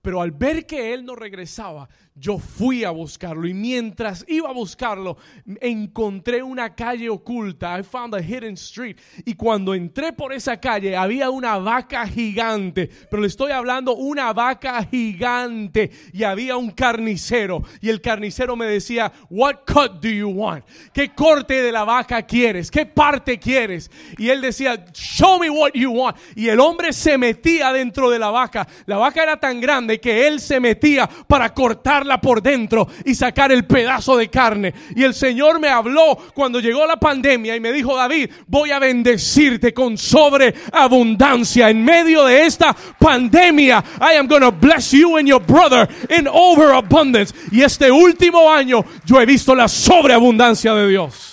Pero 0.01 0.21
al 0.21 0.31
ver 0.31 0.65
que 0.65 0.93
él 0.93 1.03
no 1.03 1.15
regresaba, 1.15 1.89
yo 2.15 2.37
fui 2.37 2.83
a 2.83 2.89
buscarlo 2.91 3.47
y 3.47 3.53
mientras 3.53 4.25
iba 4.27 4.49
a 4.49 4.53
buscarlo, 4.53 5.17
encontré 5.61 6.43
una 6.43 6.75
calle 6.75 7.09
oculta. 7.09 7.79
I 7.79 7.83
found 7.83 8.13
a 8.13 8.21
hidden 8.21 8.55
street. 8.55 8.97
Y 9.25 9.35
cuando 9.35 9.73
entré 9.73 10.11
por 10.11 10.33
esa 10.33 10.57
calle, 10.57 10.97
había 10.97 11.29
una 11.29 11.57
vaca 11.57 12.05
gigante. 12.05 12.89
Pero 13.09 13.21
le 13.21 13.27
estoy 13.27 13.51
hablando 13.51 13.95
una 13.95 14.33
vaca 14.33 14.83
gigante. 14.83 15.91
Y 16.11 16.23
había 16.23 16.57
un 16.57 16.71
carnicero. 16.71 17.63
Y 17.79 17.89
el 17.89 18.01
carnicero 18.01 18.55
me 18.55 18.65
decía, 18.65 19.11
What 19.29 19.61
cut 19.65 20.01
do 20.01 20.09
you 20.09 20.29
want? 20.29 20.65
¿Qué 20.93 21.13
corte 21.13 21.61
de 21.61 21.71
la 21.71 21.85
vaca 21.85 22.21
quieres? 22.23 22.69
¿Qué 22.69 22.85
parte 22.85 23.39
quieres? 23.39 23.89
Y 24.17 24.29
él 24.29 24.41
decía, 24.41 24.85
Show 24.93 25.39
me 25.39 25.49
what 25.49 25.71
you 25.73 25.91
want. 25.91 26.17
Y 26.35 26.49
el 26.49 26.59
hombre 26.59 26.91
se 26.91 27.17
metía 27.17 27.71
dentro 27.71 28.09
de 28.09 28.19
la 28.19 28.29
vaca. 28.29 28.67
La 28.85 28.97
vaca 28.97 29.23
era 29.23 29.39
tan 29.39 29.61
grande 29.61 29.88
que 29.97 30.27
Él 30.27 30.39
se 30.39 30.59
metía 30.59 31.09
para 31.25 31.53
cortarla 31.53 32.21
por 32.21 32.43
dentro 32.43 32.87
y 33.05 33.15
sacar 33.15 33.51
el 33.51 33.65
pedazo 33.65 34.15
de 34.15 34.29
carne. 34.29 34.73
Y 34.95 35.03
el 35.03 35.15
Señor 35.15 35.59
me 35.59 35.69
habló 35.69 36.15
cuando 36.35 36.59
llegó 36.59 36.85
la 36.85 36.97
pandemia 36.97 37.55
y 37.55 37.59
me 37.59 37.71
dijo, 37.71 37.95
David, 37.95 38.29
voy 38.45 38.69
a 38.69 38.77
bendecirte 38.77 39.73
con 39.73 39.97
sobreabundancia. 39.97 41.69
En 41.69 41.83
medio 41.83 42.25
de 42.25 42.45
esta 42.45 42.75
pandemia, 42.99 43.83
I 43.99 44.17
am 44.17 44.27
going 44.27 44.41
to 44.41 44.51
bless 44.51 44.91
you 44.91 45.17
and 45.17 45.27
your 45.27 45.41
brother 45.41 45.89
in 46.09 46.27
overabundance. 46.27 47.33
Y 47.51 47.61
este 47.61 47.91
último 47.91 48.51
año 48.51 48.85
yo 49.05 49.19
he 49.19 49.25
visto 49.25 49.55
la 49.55 49.67
sobreabundancia 49.67 50.73
de 50.73 50.87
Dios. 50.87 51.28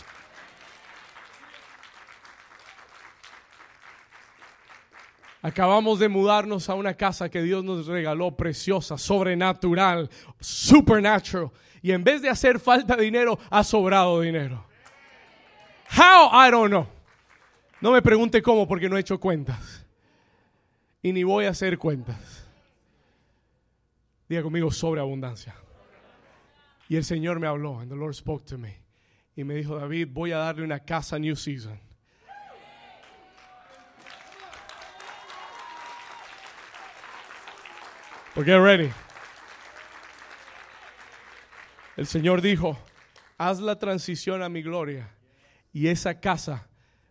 Acabamos 5.43 5.99
de 5.99 6.09
mudarnos 6.09 6.69
a 6.69 6.75
una 6.75 6.95
casa 6.95 7.29
que 7.29 7.43
Dios 7.43 7.63
nos 7.63 7.87
regaló 7.87 8.37
preciosa, 8.37 8.99
sobrenatural, 8.99 10.11
supernatural. 10.41 11.51
Y 11.83 11.93
en 11.93 12.03
vez 12.03 12.23
de 12.23 12.29
hacer 12.29 12.59
falta 12.59 12.97
dinero, 12.97 13.39
ha 13.51 13.63
sobrado 13.63 14.21
dinero. 14.21 14.67
How? 15.97 16.31
I 16.33 16.51
don't 16.51 16.71
know. 16.71 16.87
No 17.81 17.93
me 17.93 18.03
pregunte 18.03 18.43
cómo 18.43 18.67
porque 18.67 18.89
no 18.89 18.97
he 18.97 19.01
hecho 19.01 19.21
cuentas. 19.21 19.87
Y 21.03 21.13
ni 21.13 21.23
voy 21.23 21.45
a 21.45 21.51
hacer 21.51 21.79
cuentas. 21.79 22.45
Diga 24.29 24.43
conmigo 24.43 24.71
sobreabundancia. 24.71 25.55
Y 26.89 26.97
el 26.97 27.05
Señor 27.05 27.39
me 27.39 27.47
habló, 27.47 27.81
and 27.81 27.91
the 27.91 27.97
Lord 27.97 28.15
spoke 28.15 28.45
to 28.47 28.59
me. 28.59 28.81
Y 29.37 29.45
me 29.45 29.55
dijo, 29.55 29.77
David, 29.77 30.09
voy 30.11 30.33
a 30.33 30.39
darle 30.39 30.65
una 30.65 30.81
casa 30.81 31.19
New 31.19 31.37
Season. 31.37 31.79
But 38.37 38.45
get 38.45 38.61
ready. 38.61 38.93
El 41.97 42.07
Señor 42.07 42.43
dijo, 42.43 42.79
haz 43.39 43.61
la 43.61 43.79
transición 43.79 44.43
a 44.43 44.51
mi 44.51 44.61
gloria 44.61 45.09
y 45.73 45.89
esa 45.89 46.21
casa 46.21 46.69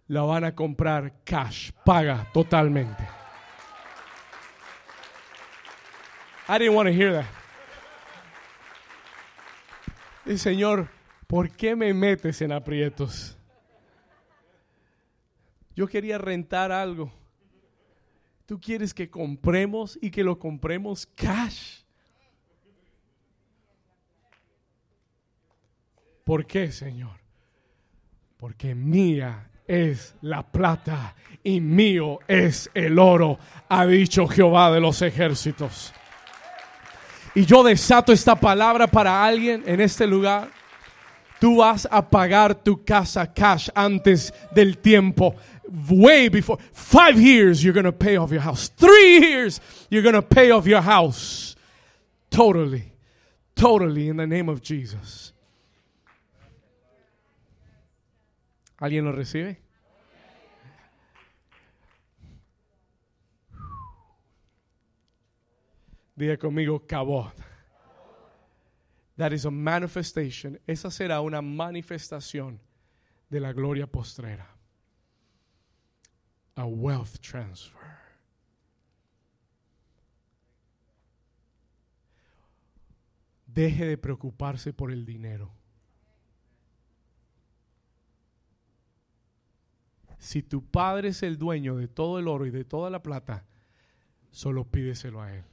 la 0.08 0.22
van 0.22 0.44
a 0.44 0.54
comprar 0.54 1.24
cash, 1.24 1.72
paga 1.84 2.28
totalmente. 2.32 3.04
I 6.48 6.60
didn't 6.60 6.76
want 6.76 6.88
to 6.88 6.94
hear 6.94 7.12
that. 7.12 7.26
Y 10.28 10.38
Señor, 10.38 10.90
¿por 11.26 11.50
qué 11.50 11.76
me 11.76 11.92
metes 11.92 12.40
en 12.42 12.52
aprietos? 12.52 13.36
Yo 15.76 15.88
quería 15.88 16.20
rentar 16.20 16.72
algo. 16.72 17.12
Tú 18.46 18.60
quieres 18.60 18.94
que 18.94 19.10
compremos 19.10 19.98
y 20.02 20.12
que 20.12 20.24
lo 20.24 20.38
compremos 20.38 21.08
cash. 21.16 21.80
¿Por 26.24 26.46
qué, 26.46 26.72
Señor? 26.72 27.18
Porque 28.38 28.76
mía 28.76 29.50
es 29.68 30.16
la 30.22 30.44
plata 30.44 31.16
y 31.44 31.60
mío 31.60 32.20
es 32.28 32.70
el 32.74 33.00
oro, 33.00 33.40
ha 33.70 33.86
dicho 33.86 34.28
Jehová 34.28 34.72
de 34.72 34.80
los 34.80 35.02
ejércitos. 35.02 35.94
Y 37.36 37.46
yo 37.46 37.64
desato 37.64 38.14
esta 38.14 38.36
palabra 38.36 38.88
para 38.88 39.26
alguien 39.26 39.64
en 39.66 39.82
este 39.82 40.08
lugar. 40.08 40.50
Tú 41.40 41.58
vas 41.58 41.88
a 41.92 42.10
pagar 42.10 42.56
tu 42.56 42.84
casa 42.84 43.32
cash 43.32 43.70
antes 43.76 44.34
del 44.52 44.78
tiempo. 44.78 45.36
Way 45.90 46.30
before. 46.30 46.58
Five 46.72 47.20
years 47.20 47.64
you're 47.64 47.74
going 47.74 47.86
to 47.86 47.92
pay 47.92 48.18
off 48.18 48.32
your 48.32 48.42
house. 48.42 48.70
Three 48.70 49.20
years 49.20 49.60
you're 49.90 50.04
going 50.04 50.16
to 50.16 50.22
pay 50.22 50.52
off 50.52 50.68
your 50.68 50.82
house. 50.82 51.56
Totally. 52.30 52.94
Totally 53.56 54.10
in 54.10 54.18
the 54.18 54.28
name 54.28 54.50
of 54.50 54.62
Jesus. 54.62 55.32
¿Alguien 58.80 59.06
lo 59.06 59.14
recibe? 59.14 59.58
Diga 66.18 66.38
conmigo, 66.38 66.80
cabot. 66.88 67.34
That 69.18 69.34
is 69.34 69.46
a 69.46 69.52
manifestation. 69.52 70.60
Esa 70.68 70.90
será 70.90 71.22
una 71.22 71.42
manifestación 71.42 72.60
de 73.30 73.40
la 73.40 73.54
gloria 73.54 73.88
postrera. 73.88 74.55
A 76.56 76.66
wealth 76.66 77.20
transfer. 77.20 78.00
Deje 83.48 83.86
de 83.86 83.98
preocuparse 83.98 84.74
por 84.74 84.92
el 84.92 85.06
dinero. 85.06 85.50
Si 90.20 90.42
tu 90.42 90.66
padre 90.66 91.10
es 91.10 91.24
el 91.24 91.38
dueño 91.38 91.76
de 91.76 91.88
todo 91.88 92.20
el 92.20 92.28
oro 92.28 92.46
y 92.46 92.52
de 92.52 92.66
toda 92.66 92.90
la 92.90 93.04
plata, 93.04 93.46
solo 94.32 94.66
pídeselo 94.66 95.22
a 95.22 95.34
él. 95.34 95.44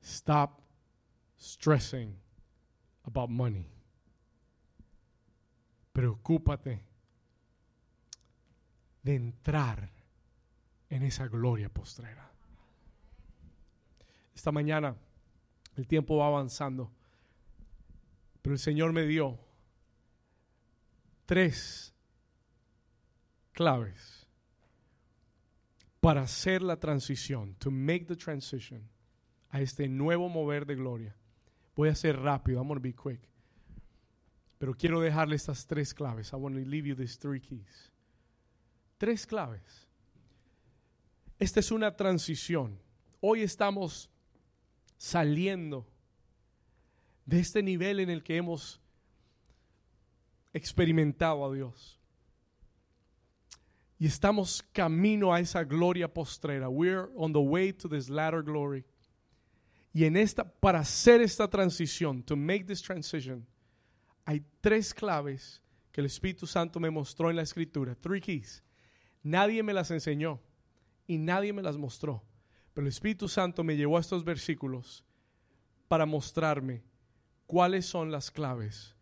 Stop 0.00 0.60
stressing 1.36 2.16
about 3.04 3.28
money. 3.28 3.75
Preocúpate 5.96 6.84
de 9.02 9.14
entrar 9.14 9.90
en 10.90 11.02
esa 11.04 11.26
gloria 11.26 11.70
postrera. 11.70 12.30
Esta 14.34 14.52
mañana 14.52 14.94
el 15.74 15.86
tiempo 15.86 16.18
va 16.18 16.26
avanzando, 16.26 16.92
pero 18.42 18.52
el 18.52 18.58
Señor 18.58 18.92
me 18.92 19.06
dio 19.06 19.38
tres 21.24 21.94
claves 23.52 24.28
para 26.00 26.20
hacer 26.20 26.60
la 26.60 26.76
transición, 26.76 27.54
to 27.54 27.70
make 27.70 28.04
the 28.04 28.16
transition 28.16 28.86
a 29.48 29.62
este 29.62 29.88
nuevo 29.88 30.28
mover 30.28 30.66
de 30.66 30.74
gloria. 30.74 31.16
Voy 31.74 31.88
a 31.88 31.94
ser 31.94 32.18
rápido, 32.18 32.58
I'm 32.60 32.68
going 32.68 32.76
to 32.76 32.82
be 32.82 32.92
quick. 32.92 33.26
Pero 34.58 34.74
quiero 34.74 35.00
dejarle 35.00 35.36
estas 35.36 35.66
tres 35.66 35.92
claves. 35.92 36.32
I 36.32 36.36
want 36.36 36.56
to 36.56 36.62
leave 36.62 36.86
you 36.86 36.94
these 36.94 37.16
three 37.18 37.40
keys. 37.40 37.92
Tres 38.98 39.26
claves. 39.26 39.86
Esta 41.38 41.60
es 41.60 41.70
una 41.70 41.94
transición. 41.94 42.78
Hoy 43.20 43.42
estamos 43.42 44.08
saliendo 44.96 45.86
de 47.26 47.40
este 47.40 47.62
nivel 47.62 48.00
en 48.00 48.08
el 48.08 48.22
que 48.22 48.36
hemos 48.36 48.80
experimentado 50.54 51.44
a 51.44 51.52
Dios. 51.52 52.00
Y 53.98 54.06
estamos 54.06 54.62
camino 54.72 55.32
a 55.32 55.40
esa 55.40 55.64
gloria 55.64 56.12
postrera. 56.12 56.68
We're 56.68 57.10
on 57.16 57.32
the 57.32 57.40
way 57.40 57.72
to 57.72 57.88
this 57.88 58.08
latter 58.08 58.42
glory. 58.42 58.84
Y 59.92 60.04
en 60.04 60.16
esta, 60.16 60.44
para 60.44 60.80
hacer 60.80 61.22
esta 61.22 61.48
transición, 61.48 62.22
to 62.22 62.36
make 62.36 62.64
this 62.64 62.82
transition, 62.82 63.46
hay 64.26 64.44
tres 64.60 64.92
claves 64.92 65.62
que 65.90 66.02
el 66.02 66.06
Espíritu 66.06 66.46
Santo 66.46 66.78
me 66.78 66.90
mostró 66.90 67.30
en 67.30 67.36
la 67.36 67.42
Escritura. 67.42 67.94
Three 67.94 68.20
keys. 68.20 68.62
Nadie 69.22 69.62
me 69.62 69.72
las 69.72 69.90
enseñó 69.90 70.38
y 71.06 71.16
nadie 71.16 71.54
me 71.54 71.62
las 71.62 71.78
mostró. 71.78 72.22
Pero 72.74 72.86
el 72.86 72.90
Espíritu 72.90 73.26
Santo 73.26 73.64
me 73.64 73.76
llevó 73.76 73.96
a 73.96 74.00
estos 74.00 74.22
versículos 74.22 75.02
para 75.88 76.04
mostrarme 76.04 76.84
cuáles 77.46 77.86
son 77.86 78.10
las 78.10 78.30
claves 78.30 78.94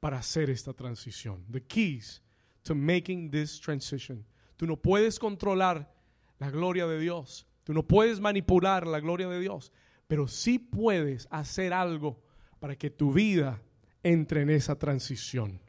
para 0.00 0.16
hacer 0.18 0.48
esta 0.48 0.72
transición. 0.72 1.44
The 1.50 1.62
keys 1.62 2.22
to 2.62 2.74
making 2.74 3.30
this 3.30 3.60
transition. 3.60 4.24
Tú 4.56 4.66
no 4.66 4.76
puedes 4.76 5.18
controlar 5.18 5.92
la 6.38 6.50
gloria 6.50 6.86
de 6.86 6.98
Dios. 6.98 7.46
Tú 7.64 7.74
no 7.74 7.86
puedes 7.86 8.18
manipular 8.18 8.86
la 8.86 9.00
gloria 9.00 9.28
de 9.28 9.38
Dios 9.38 9.70
pero 10.10 10.26
sí 10.26 10.58
puedes 10.58 11.28
hacer 11.30 11.72
algo 11.72 12.20
para 12.58 12.74
que 12.74 12.90
tu 12.90 13.12
vida 13.12 13.62
entre 14.02 14.42
en 14.42 14.50
esa 14.50 14.78
transición. 14.78 15.60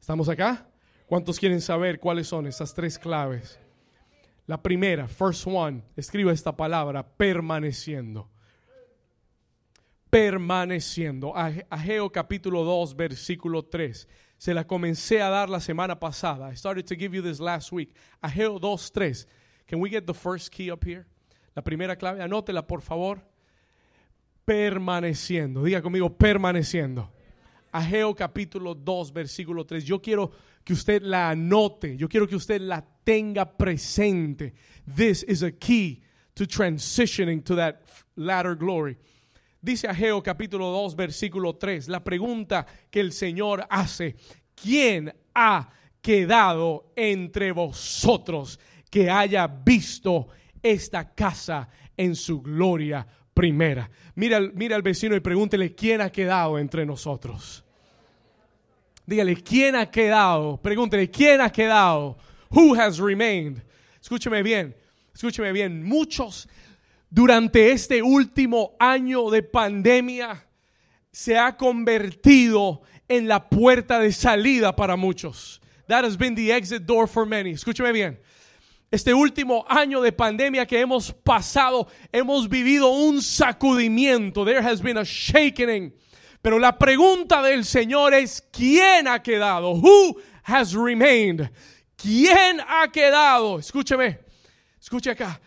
¿Estamos 0.00 0.28
acá? 0.28 0.68
¿Cuántos 1.06 1.38
quieren 1.38 1.60
saber 1.60 2.00
cuáles 2.00 2.28
son 2.28 2.46
esas 2.46 2.74
tres 2.74 2.98
claves? 2.98 3.58
La 4.46 4.62
primera, 4.62 5.08
first 5.08 5.46
one, 5.46 5.82
escriba 5.96 6.32
esta 6.32 6.56
palabra, 6.56 7.06
permaneciendo. 7.06 8.30
Permaneciendo. 10.10 11.34
Ageo 11.36 12.10
capítulo 12.10 12.62
2, 12.64 12.96
versículo 12.96 13.64
3. 13.64 14.08
Se 14.38 14.54
la 14.54 14.66
comencé 14.66 15.20
a 15.20 15.30
dar 15.30 15.48
la 15.48 15.60
semana 15.60 15.98
pasada. 15.98 16.52
I 16.52 16.56
started 16.56 16.84
to 16.86 16.94
give 16.94 17.16
you 17.16 17.22
this 17.22 17.40
last 17.40 17.72
week. 17.72 17.94
Ageo 18.20 18.58
2, 18.58 18.92
3. 18.92 19.26
Can 19.66 19.80
we 19.80 19.90
get 19.90 20.06
the 20.06 20.14
first 20.14 20.52
key 20.52 20.70
up 20.70 20.84
here? 20.84 21.06
La 21.54 21.62
primera 21.62 21.96
clave, 21.96 22.22
anótela 22.22 22.66
por 22.66 22.82
favor 22.82 23.20
permaneciendo. 24.46 25.64
Diga 25.64 25.82
conmigo, 25.82 26.16
permaneciendo. 26.16 27.12
Ageo 27.72 28.14
capítulo 28.14 28.74
2, 28.74 29.12
versículo 29.12 29.64
3. 29.64 29.84
Yo 29.84 30.00
quiero 30.00 30.30
que 30.64 30.72
usted 30.72 31.02
la 31.02 31.30
anote, 31.30 31.96
yo 31.96 32.08
quiero 32.08 32.26
que 32.26 32.36
usted 32.36 32.60
la 32.60 32.84
tenga 33.04 33.44
presente. 33.44 34.54
This 34.86 35.22
is 35.24 35.42
a 35.42 35.50
key 35.52 36.02
to 36.34 36.46
transitioning 36.46 37.42
to 37.44 37.56
that 37.56 37.82
latter 38.16 38.54
glory. 38.54 38.96
Dice 39.60 39.88
Ageo 39.88 40.22
capítulo 40.22 40.70
2, 40.70 40.94
versículo 40.94 41.56
3, 41.56 41.88
la 41.88 42.04
pregunta 42.04 42.66
que 42.90 43.00
el 43.00 43.12
Señor 43.12 43.66
hace, 43.68 44.16
¿quién 44.54 45.12
ha 45.34 45.70
quedado 46.00 46.92
entre 46.94 47.52
vosotros 47.52 48.60
que 48.90 49.10
haya 49.10 49.46
visto 49.48 50.28
esta 50.62 51.12
casa 51.14 51.68
en 51.96 52.14
su 52.14 52.40
gloria 52.40 53.06
primera? 53.36 53.90
Mira, 54.14 54.40
mira 54.54 54.76
al 54.76 54.82
vecino 54.82 55.14
y 55.14 55.20
pregúntele, 55.20 55.74
¿quién 55.74 56.00
ha 56.00 56.10
quedado 56.10 56.58
entre 56.58 56.86
nosotros? 56.86 57.62
Dígale, 59.04 59.36
¿quién 59.36 59.76
ha 59.76 59.90
quedado? 59.90 60.56
Pregúntele, 60.56 61.10
¿quién 61.10 61.42
ha 61.42 61.52
quedado? 61.52 62.16
Who 62.48 62.74
has 62.74 62.98
remained? 62.98 63.62
Escúcheme 64.00 64.42
bien, 64.42 64.74
escúcheme 65.14 65.52
bien. 65.52 65.84
Muchos 65.84 66.48
durante 67.10 67.72
este 67.72 68.02
último 68.02 68.74
año 68.80 69.28
de 69.28 69.42
pandemia 69.42 70.46
se 71.12 71.36
ha 71.36 71.56
convertido 71.58 72.82
en 73.06 73.28
la 73.28 73.48
puerta 73.50 74.00
de 74.00 74.12
salida 74.12 74.74
para 74.74 74.96
muchos. 74.96 75.60
That 75.88 76.04
has 76.04 76.16
been 76.16 76.34
the 76.34 76.52
exit 76.52 76.82
door 76.86 77.06
for 77.06 77.26
many. 77.26 77.50
Escúcheme 77.50 77.92
bien. 77.92 78.18
Este 78.90 79.12
último 79.12 79.64
año 79.68 80.00
de 80.00 80.12
pandemia 80.12 80.64
que 80.64 80.80
hemos 80.80 81.12
pasado, 81.12 81.88
hemos 82.12 82.48
vivido 82.48 82.88
un 82.88 83.20
sacudimiento. 83.20 84.44
There 84.44 84.60
has 84.60 84.80
been 84.80 84.98
a 84.98 85.04
shaking. 85.04 85.92
Pero 86.40 86.60
la 86.60 86.78
pregunta 86.78 87.42
del 87.42 87.64
Señor 87.64 88.14
es, 88.14 88.46
¿quién 88.52 89.08
ha 89.08 89.20
quedado? 89.20 89.72
Who 89.72 90.16
has 90.44 90.72
remained? 90.72 91.50
¿Quién 91.96 92.60
ha 92.60 92.86
quedado? 92.92 93.58
Escúcheme, 93.58 94.20
escuche 94.80 95.10
acá. 95.10 95.40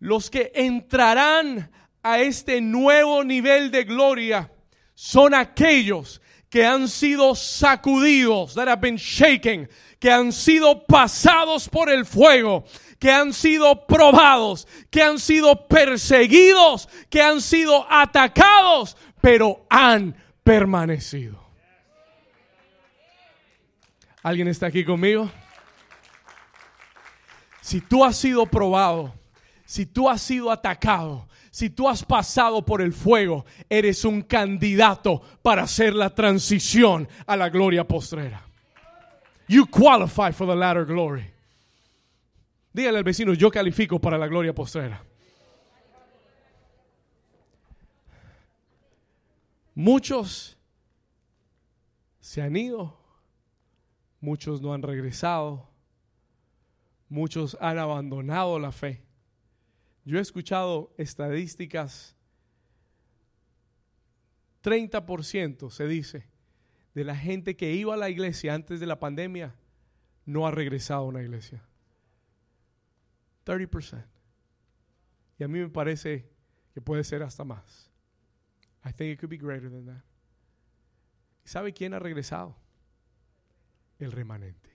Los 0.00 0.28
que 0.28 0.50
entrarán 0.52 1.70
a 2.02 2.18
este 2.18 2.60
nuevo 2.60 3.22
nivel 3.22 3.70
de 3.70 3.84
gloria 3.84 4.50
son 4.94 5.34
aquellos 5.34 6.20
que 6.54 6.64
han 6.64 6.86
sido 6.86 7.34
sacudidos, 7.34 8.54
que 9.98 10.08
han 10.12 10.32
sido 10.32 10.86
pasados 10.86 11.68
por 11.68 11.90
el 11.90 12.06
fuego, 12.06 12.64
que 13.00 13.10
han 13.10 13.32
sido 13.32 13.88
probados, 13.88 14.68
que 14.88 15.02
han 15.02 15.18
sido 15.18 15.66
perseguidos, 15.66 16.88
que 17.10 17.20
han 17.20 17.40
sido 17.40 17.84
atacados, 17.90 18.96
pero 19.20 19.66
han 19.68 20.14
permanecido. 20.44 21.44
¿Alguien 24.22 24.46
está 24.46 24.66
aquí 24.66 24.84
conmigo? 24.84 25.28
Si 27.62 27.80
tú 27.80 28.04
has 28.04 28.16
sido 28.16 28.46
probado, 28.46 29.12
si 29.64 29.86
tú 29.86 30.08
has 30.08 30.22
sido 30.22 30.52
atacado, 30.52 31.26
si 31.54 31.70
tú 31.70 31.88
has 31.88 32.04
pasado 32.04 32.64
por 32.64 32.82
el 32.82 32.92
fuego, 32.92 33.44
eres 33.70 34.04
un 34.04 34.22
candidato 34.22 35.22
para 35.40 35.62
hacer 35.62 35.94
la 35.94 36.12
transición 36.12 37.08
a 37.28 37.36
la 37.36 37.48
gloria 37.48 37.86
postrera. 37.86 38.44
You 39.46 39.64
qualify 39.66 40.32
for 40.32 40.48
the 40.48 40.56
latter 40.56 40.84
glory. 40.84 41.30
Dígale 42.72 42.98
al 42.98 43.04
vecino, 43.04 43.34
yo 43.34 43.52
califico 43.52 44.00
para 44.00 44.18
la 44.18 44.26
gloria 44.26 44.52
postrera. 44.52 45.00
Muchos 49.76 50.58
se 52.18 52.42
han 52.42 52.56
ido, 52.56 52.98
muchos 54.20 54.60
no 54.60 54.74
han 54.74 54.82
regresado, 54.82 55.68
muchos 57.08 57.56
han 57.60 57.78
abandonado 57.78 58.58
la 58.58 58.72
fe. 58.72 59.04
Yo 60.04 60.18
he 60.18 60.22
escuchado 60.22 60.92
estadísticas, 60.98 62.14
30% 64.62 65.70
se 65.70 65.86
dice, 65.86 66.28
de 66.94 67.04
la 67.04 67.16
gente 67.16 67.56
que 67.56 67.72
iba 67.72 67.94
a 67.94 67.96
la 67.96 68.08
iglesia 68.08 68.54
antes 68.54 68.80
de 68.80 68.86
la 68.86 69.00
pandemia 69.00 69.54
no 70.26 70.46
ha 70.46 70.50
regresado 70.50 71.02
a 71.02 71.08
una 71.08 71.22
iglesia. 71.22 71.62
30%. 73.44 74.04
Y 75.38 75.44
a 75.44 75.48
mí 75.48 75.58
me 75.58 75.68
parece 75.68 76.30
que 76.72 76.80
puede 76.80 77.04
ser 77.04 77.22
hasta 77.22 77.44
más. 77.44 77.90
I 78.84 78.92
think 78.92 79.14
it 79.14 79.20
could 79.20 79.30
be 79.30 79.36
greater 79.36 79.70
than 79.70 79.86
that. 79.86 80.04
¿Y 81.44 81.48
sabe 81.48 81.72
quién 81.72 81.94
ha 81.94 81.98
regresado? 81.98 82.56
El 83.98 84.12
remanente. 84.12 84.70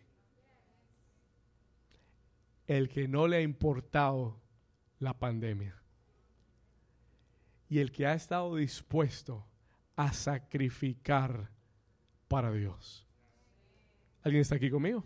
El 2.68 2.90
que 2.90 3.08
no 3.08 3.28
le 3.28 3.38
ha 3.38 3.42
importado 3.42 4.39
la 5.00 5.18
pandemia. 5.18 5.76
Y 7.70 7.80
el 7.80 7.92
que 7.92 8.06
ha 8.06 8.14
estado 8.14 8.56
dispuesto 8.56 9.46
a 9.96 10.14
sacrificar 10.14 11.52
para 12.28 12.52
Dios. 12.52 13.06
¿Alguien 14.24 14.42
está 14.42 14.56
aquí 14.56 14.70
conmigo? 14.70 15.04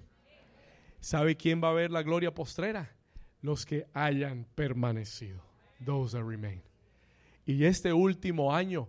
¿Sabe 0.99 1.35
quién 1.35 1.63
va 1.63 1.69
a 1.69 1.73
ver 1.73 1.91
la 1.91 2.03
gloria 2.03 2.33
postrera? 2.33 2.95
Los 3.41 3.65
que 3.65 3.87
hayan 3.93 4.45
permanecido. 4.55 5.43
Those 5.83 6.17
that 6.17 6.25
remain. 6.25 6.61
Y 7.45 7.65
este 7.65 7.91
último 7.91 8.55
año 8.55 8.87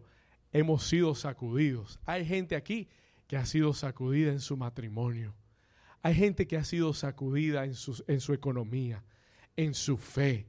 hemos 0.53 0.87
sido 0.87 1.15
sacudidos. 1.15 1.99
Hay 2.07 2.25
gente 2.25 2.55
aquí 2.55 2.89
que 3.27 3.37
ha 3.37 3.47
sido 3.47 3.75
sacudida 3.75 4.31
en 4.31 4.41
su 4.41 4.57
matrimonio. 4.57 5.35
Hay 6.03 6.15
gente 6.15 6.47
que 6.47 6.57
ha 6.57 6.65
sido 6.65 6.95
sacudida 6.95 7.65
en 7.65 7.75
su, 7.75 8.05
en 8.07 8.21
su 8.21 8.33
economía, 8.33 9.03
en 9.57 9.75
su 9.75 9.97
fe, 9.97 10.47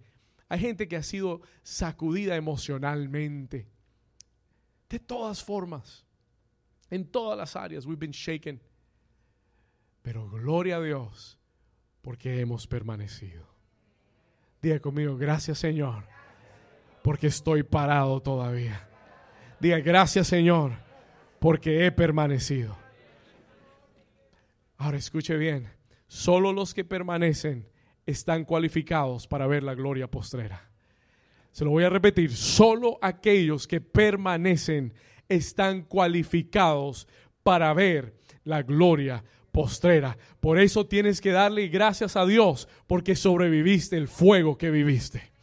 hay 0.48 0.60
gente 0.60 0.88
que 0.88 0.96
ha 0.96 1.04
sido 1.04 1.42
sacudida 1.64 2.36
emocionalmente. 2.36 3.68
De 4.90 5.00
todas 5.00 5.44
formas, 5.44 6.06
en 6.90 7.06
todas 7.06 7.38
las 7.38 7.56
áreas, 7.56 7.86
we've 7.86 8.00
been 8.00 8.12
shaken. 8.12 8.62
Pero 10.02 10.30
gloria 10.30 10.78
a 10.78 10.82
Dios, 10.82 11.40
porque 12.02 12.40
hemos 12.40 12.68
permanecido. 12.68 13.48
Diga 14.62 14.80
conmigo, 14.80 15.18
gracias 15.18 15.58
Señor, 15.60 16.06
porque 17.04 17.28
estoy 17.28 17.64
parado 17.64 18.22
todavía. 18.22 18.88
Diga, 19.60 19.80
gracias 19.80 20.28
Señor, 20.28 20.74
porque 21.40 21.86
he 21.86 21.92
permanecido. 21.92 22.78
Ahora 24.78 24.98
escuche 24.98 25.38
bien, 25.38 25.72
solo 26.08 26.54
los 26.54 26.74
que 26.74 26.86
permanecen 26.86 27.68
están 28.06 28.46
cualificados 28.46 29.28
para 29.28 29.48
ver 29.48 29.64
la 29.64 29.76
gloria 29.76 30.10
postrera. 30.10 30.70
Se 31.52 31.64
lo 31.64 31.72
voy 31.72 31.84
a 31.84 31.90
repetir, 31.90 32.32
solo 32.36 33.00
aquellos 33.02 33.68
que 33.68 33.82
permanecen 33.82 34.94
están 35.30 35.84
cualificados 35.84 37.08
para 37.44 37.74
ver 37.74 38.16
la 38.44 38.62
gloria 38.62 39.24
postrera. 39.52 40.18
Por 40.42 40.60
eso 40.60 40.86
tienes 40.86 41.22
que 41.22 41.32
darle 41.32 41.70
gracias 41.70 42.18
a 42.18 42.26
Dios 42.26 42.68
porque 42.88 43.16
sobreviviste 43.16 43.96
el 43.96 44.08
fuego 44.08 44.58
que 44.58 44.70
viviste. 44.70 45.35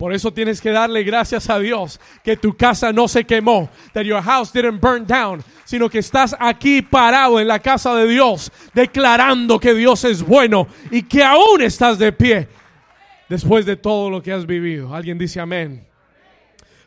Por 0.00 0.14
eso 0.14 0.32
tienes 0.32 0.62
que 0.62 0.70
darle 0.70 1.02
gracias 1.02 1.50
a 1.50 1.58
Dios 1.58 2.00
que 2.24 2.34
tu 2.34 2.56
casa 2.56 2.90
no 2.90 3.06
se 3.06 3.22
quemó, 3.26 3.68
that 3.92 4.04
your 4.04 4.22
house 4.22 4.50
didn't 4.50 4.80
burn 4.80 5.06
down, 5.06 5.44
sino 5.66 5.90
que 5.90 5.98
estás 5.98 6.34
aquí 6.40 6.80
parado 6.80 7.38
en 7.38 7.46
la 7.46 7.58
casa 7.58 7.94
de 7.94 8.08
Dios, 8.08 8.50
declarando 8.72 9.60
que 9.60 9.74
Dios 9.74 10.02
es 10.04 10.22
bueno 10.22 10.66
y 10.90 11.02
que 11.02 11.22
aún 11.22 11.60
estás 11.60 11.98
de 11.98 12.12
pie 12.12 12.48
después 13.28 13.66
de 13.66 13.76
todo 13.76 14.08
lo 14.08 14.22
que 14.22 14.32
has 14.32 14.46
vivido. 14.46 14.94
Alguien 14.94 15.18
dice 15.18 15.38
amén. 15.38 15.89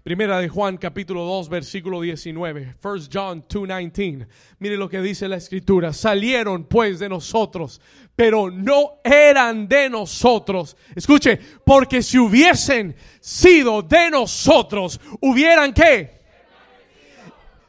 Primera 0.04 0.40
de 0.40 0.50
Juan 0.50 0.76
capítulo 0.76 1.24
2 1.24 1.48
versículo 1.48 2.02
19. 2.02 2.76
1 2.84 3.10
John 3.10 3.42
2:19. 3.48 4.28
Mire 4.60 4.76
lo 4.76 4.90
que 4.90 5.00
dice 5.00 5.30
la 5.30 5.38
escritura. 5.38 5.94
Salieron 5.94 6.66
pues 6.66 7.00
de 7.00 7.08
nosotros, 7.08 7.80
pero 8.14 8.52
no 8.52 9.00
eran 9.02 9.66
de 9.66 9.90
nosotros. 9.90 10.76
Escuche, 10.94 11.40
porque 11.66 12.04
si 12.04 12.20
hubiesen 12.20 12.98
sido 13.22 13.82
de 13.82 14.12
nosotros, 14.12 15.00
hubieran 15.22 15.72
qué? 15.72 16.20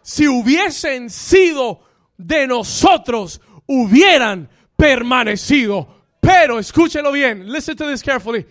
Si 0.02 0.26
hubiesen 0.26 1.10
sido 1.10 1.82
de 2.16 2.48
nosotros, 2.48 3.40
hubieran 3.68 4.48
permanecido. 4.74 6.02
Pero 6.20 6.58
escúchelo 6.58 7.12
bien. 7.12 7.52
Listen 7.52 7.76
to 7.76 7.88
this 7.88 8.02
carefully. 8.02 8.44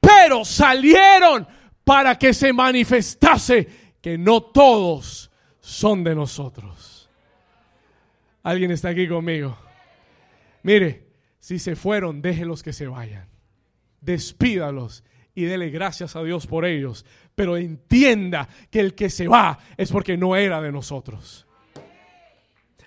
Pero 0.00 0.44
salieron 0.44 1.46
para 1.84 2.18
que 2.18 2.34
se 2.34 2.52
manifestase 2.52 3.68
que 4.00 4.18
no 4.18 4.42
todos 4.42 5.30
son 5.60 6.04
de 6.04 6.14
nosotros. 6.14 7.08
¿Alguien 8.42 8.70
está 8.72 8.88
aquí 8.90 9.08
conmigo? 9.08 9.56
Mire, 10.62 11.06
si 11.38 11.58
se 11.58 11.76
fueron, 11.76 12.22
déjelos 12.22 12.62
que 12.62 12.72
se 12.72 12.86
vayan. 12.86 13.28
Despídalos 14.00 15.04
y 15.34 15.44
dele 15.44 15.70
gracias 15.70 16.16
a 16.16 16.22
Dios 16.22 16.46
por 16.46 16.64
ellos. 16.64 17.04
Pero 17.34 17.56
entienda 17.56 18.48
que 18.70 18.80
el 18.80 18.94
que 18.94 19.10
se 19.10 19.28
va 19.28 19.58
es 19.76 19.90
porque 19.90 20.16
no 20.16 20.36
era 20.36 20.60
de 20.60 20.72
nosotros. 20.72 21.46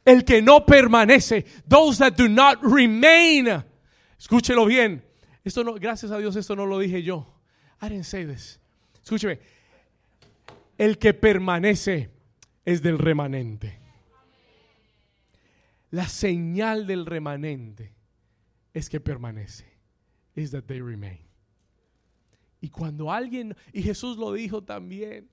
El 0.04 0.24
que 0.24 0.42
no 0.42 0.66
permanece. 0.66 1.46
Those 1.68 2.00
that 2.00 2.14
do 2.14 2.30
not 2.30 2.62
remain. 2.62 3.64
Escúchelo 4.20 4.66
bien. 4.66 5.04
Esto 5.44 5.64
no, 5.64 5.74
gracias 5.76 6.12
a 6.12 6.18
Dios, 6.18 6.36
esto 6.36 6.56
no 6.56 6.66
lo 6.66 6.80
dije 6.80 7.04
yo. 7.04 7.28
I 7.82 7.90
didn't. 7.90 8.65
Escúcheme. 9.06 9.40
El 10.80 10.98
que 10.98 11.14
permanece 11.14 12.10
es 12.66 12.82
del 12.82 12.98
remanente. 12.98 13.80
La 15.92 16.08
señal 16.08 16.88
del 16.88 17.06
remanente 17.06 17.94
es 18.74 18.90
que 18.90 19.00
permanece. 19.00 19.72
Is 20.34 20.50
that 20.52 20.64
they 20.64 20.82
remain. 20.82 21.20
Y 22.60 22.70
cuando 22.70 23.12
alguien, 23.12 23.56
y 23.72 23.84
Jesús 23.84 24.18
lo 24.18 24.34
dijo 24.34 24.64
también, 24.64 25.30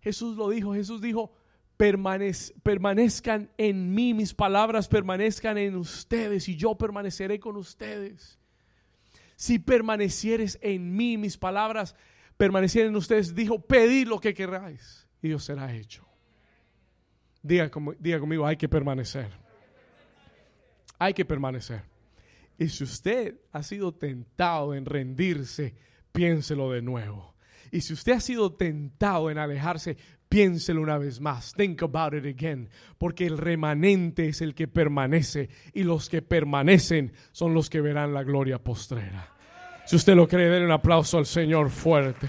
Jesús 0.00 0.36
lo 0.36 0.48
dijo, 0.50 0.74
Jesús 0.74 1.00
dijo, 1.00 1.32
permanezcan 1.76 3.50
en 3.58 3.92
mí, 3.92 4.14
mis 4.14 4.32
palabras 4.32 4.86
permanezcan 4.86 5.58
en 5.58 5.74
ustedes 5.74 6.48
y 6.48 6.54
yo 6.54 6.76
permaneceré 6.76 7.40
con 7.40 7.56
ustedes. 7.56 8.38
Si 9.36 9.58
permanecieres 9.58 10.58
en 10.62 10.96
mí, 10.96 11.18
mis 11.18 11.36
palabras 11.36 11.94
permanecieren 12.36 12.90
en 12.90 12.96
ustedes, 12.96 13.34
dijo, 13.34 13.60
pedid 13.60 14.08
lo 14.08 14.18
que 14.18 14.34
queráis 14.34 15.06
y 15.22 15.32
os 15.32 15.44
será 15.44 15.74
hecho. 15.74 16.06
Diga, 17.42 17.70
diga 17.98 18.18
conmigo, 18.18 18.46
hay 18.46 18.56
que 18.56 18.68
permanecer. 18.68 19.30
Hay 20.98 21.14
que 21.14 21.24
permanecer. 21.24 21.82
Y 22.58 22.68
si 22.68 22.84
usted 22.84 23.38
ha 23.52 23.62
sido 23.62 23.92
tentado 23.92 24.74
en 24.74 24.86
rendirse, 24.86 25.74
piénselo 26.12 26.72
de 26.72 26.82
nuevo. 26.82 27.34
Y 27.70 27.82
si 27.82 27.92
usted 27.92 28.12
ha 28.12 28.20
sido 28.20 28.54
tentado 28.54 29.30
en 29.30 29.38
alejarse, 29.38 29.98
piénselo 30.36 30.82
una 30.82 30.98
vez 30.98 31.18
más. 31.18 31.54
Think 31.54 31.82
about 31.82 32.12
it 32.12 32.26
again. 32.26 32.68
Porque 32.98 33.24
el 33.24 33.38
remanente 33.38 34.28
es 34.28 34.42
el 34.42 34.54
que 34.54 34.68
permanece 34.68 35.48
y 35.72 35.82
los 35.82 36.10
que 36.10 36.20
permanecen 36.20 37.10
son 37.32 37.54
los 37.54 37.70
que 37.70 37.80
verán 37.80 38.12
la 38.12 38.22
gloria 38.22 38.58
postrera. 38.58 39.30
Si 39.86 39.96
usted 39.96 40.14
lo 40.14 40.28
cree, 40.28 40.50
denle 40.50 40.66
un 40.66 40.72
aplauso 40.72 41.16
al 41.16 41.24
Señor 41.24 41.70
fuerte. 41.70 42.28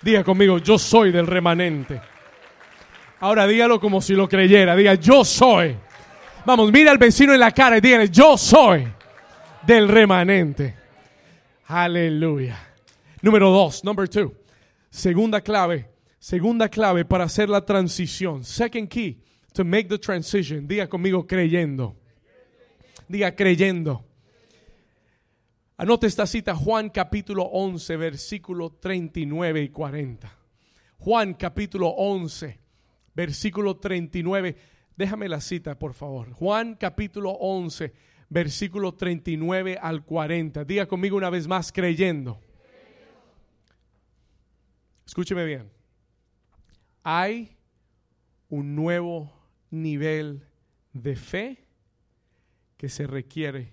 Diga 0.00 0.22
conmigo, 0.22 0.58
yo 0.58 0.78
soy 0.78 1.10
del 1.10 1.26
remanente. 1.26 2.00
Ahora 3.18 3.48
dígalo 3.48 3.80
como 3.80 4.00
si 4.00 4.14
lo 4.14 4.28
creyera. 4.28 4.76
Diga, 4.76 4.94
yo 4.94 5.24
soy. 5.24 5.74
Vamos, 6.46 6.70
mira 6.70 6.92
al 6.92 6.98
vecino 6.98 7.34
en 7.34 7.40
la 7.40 7.50
cara 7.50 7.78
y 7.78 7.80
dígale, 7.80 8.10
yo 8.10 8.38
soy 8.38 8.86
del 9.66 9.88
remanente. 9.88 10.72
Aleluya. 11.66 12.60
Número 13.22 13.50
dos, 13.50 13.82
number 13.82 14.08
two. 14.08 14.32
Segunda 14.88 15.40
clave, 15.40 15.93
segunda 16.24 16.70
clave 16.70 17.04
para 17.04 17.24
hacer 17.24 17.50
la 17.50 17.66
transición. 17.66 18.44
Second 18.44 18.88
key 18.88 19.20
to 19.52 19.62
make 19.62 19.90
the 19.90 19.98
transition. 19.98 20.66
Diga 20.66 20.88
conmigo 20.88 21.26
creyendo. 21.26 21.94
Diga 23.06 23.36
creyendo. 23.36 24.02
Anote 25.76 26.06
esta 26.06 26.26
cita, 26.26 26.54
Juan 26.54 26.88
capítulo 26.88 27.42
11, 27.42 27.96
versículo 27.98 28.70
39 28.70 29.64
y 29.64 29.68
40. 29.68 30.32
Juan 30.96 31.34
capítulo 31.34 31.88
11, 31.88 32.58
versículo 33.14 33.76
39. 33.76 34.56
Déjame 34.96 35.28
la 35.28 35.42
cita, 35.42 35.78
por 35.78 35.92
favor. 35.92 36.32
Juan 36.32 36.76
capítulo 36.76 37.32
11, 37.32 37.92
versículo 38.30 38.94
39 38.94 39.76
al 39.78 40.02
40. 40.06 40.64
Diga 40.64 40.86
conmigo 40.86 41.18
una 41.18 41.28
vez 41.28 41.46
más, 41.46 41.70
creyendo. 41.70 42.40
Escúcheme 45.04 45.44
bien. 45.44 45.83
Hay 47.04 47.56
un 48.48 48.74
nuevo 48.74 49.32
nivel 49.70 50.46
de 50.92 51.16
fe 51.16 51.68
que 52.78 52.88
se 52.88 53.06
requiere 53.06 53.72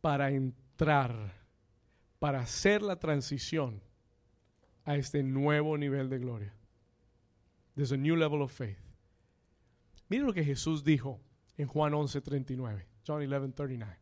para 0.00 0.30
entrar, 0.30 1.34
para 2.18 2.40
hacer 2.40 2.82
la 2.82 2.96
transición 2.96 3.82
a 4.84 4.96
este 4.96 5.22
nuevo 5.22 5.76
nivel 5.76 6.08
de 6.08 6.18
gloria. 6.18 6.54
There's 7.74 7.92
a 7.92 7.96
new 7.96 8.16
level 8.16 8.42
of 8.42 8.52
faith. 8.52 8.78
Mire 10.08 10.24
lo 10.24 10.32
que 10.32 10.44
Jesús 10.44 10.84
dijo 10.84 11.20
en 11.56 11.66
Juan 11.66 11.92
11:39, 11.92 12.86
John 13.06 13.22
11:39. 13.22 13.96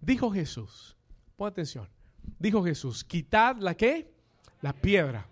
Dijo 0.00 0.30
Jesús, 0.30 0.96
pon 1.36 1.48
atención. 1.48 1.88
Dijo 2.38 2.62
Jesús, 2.64 3.04
quitad 3.04 3.56
la 3.56 3.74
que? 3.74 4.12
La 4.60 4.72
piedra. 4.72 5.26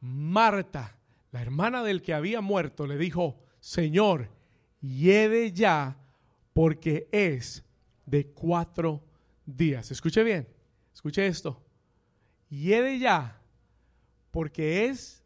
Marta, 0.00 0.98
la 1.32 1.40
hermana 1.40 1.82
del 1.82 2.02
que 2.02 2.14
había 2.14 2.40
muerto, 2.42 2.86
le 2.86 2.98
dijo, 2.98 3.40
Señor, 3.58 4.28
lleve 4.80 5.52
ya 5.52 5.96
porque 6.52 7.08
es 7.10 7.64
de 8.04 8.26
cuatro 8.26 9.02
días. 9.46 9.90
Escuche 9.90 10.22
bien, 10.22 10.46
escuche 10.92 11.26
esto. 11.26 11.62
Lleve 12.50 12.98
ya 12.98 13.40
porque 14.30 14.86
es, 14.86 15.24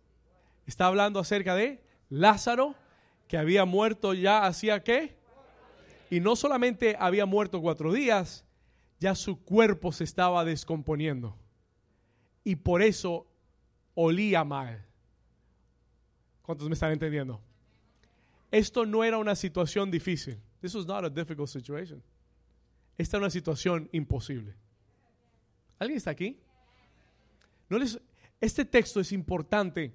está 0.65 0.87
hablando 0.87 1.19
acerca 1.19 1.57
de 1.57 1.83
Lázaro, 2.09 2.77
que 3.27 3.37
había 3.37 3.65
muerto 3.65 4.15
ya 4.15 4.47
hacía 4.47 4.85
qué? 4.85 5.17
Y 6.09 6.21
no 6.21 6.37
solamente 6.37 6.97
había 7.01 7.27
muerto 7.27 7.61
cuatro 7.61 7.93
días, 7.93 8.45
ya 9.01 9.17
su 9.17 9.43
cuerpo 9.43 9.91
se 9.91 10.05
estaba 10.05 10.45
descomponiendo. 10.45 11.37
Y 12.45 12.55
por 12.57 12.81
eso 12.83 13.27
olía 13.95 14.45
mal. 14.45 14.86
¿Cuántos 16.47 16.68
me 16.68 16.74
están 16.74 16.92
entendiendo? 16.92 17.40
Esto 18.53 18.86
no 18.86 19.03
era 19.03 19.18
una 19.18 19.34
situación 19.34 19.90
difícil. 19.90 20.38
This 20.61 20.76
was 20.76 20.86
not 20.86 21.05
a 21.05 21.11
difficult 21.11 21.49
situation. 21.49 22.01
Esta 22.97 23.16
era 23.16 23.24
una 23.24 23.30
situación 23.30 23.88
imposible. 23.90 24.55
¿Alguien 25.80 25.99
está 25.99 26.12
aquí? 26.12 26.38
No 27.68 27.78
les, 27.78 27.99
este 28.40 28.64
texto 28.64 29.01
es 29.01 29.11
importante 29.11 29.92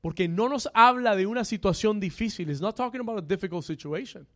porque 0.00 0.26
no 0.26 0.48
nos 0.48 0.68
habla 0.74 1.14
de 1.14 1.24
una 1.24 1.44
situación 1.44 2.00
difícil. 2.00 2.50
It's 2.50 2.60
not 2.60 2.76
talking 2.76 3.00
about 3.00 3.18
a 3.18 3.22
difficult 3.22 3.64
situation. 3.64 4.26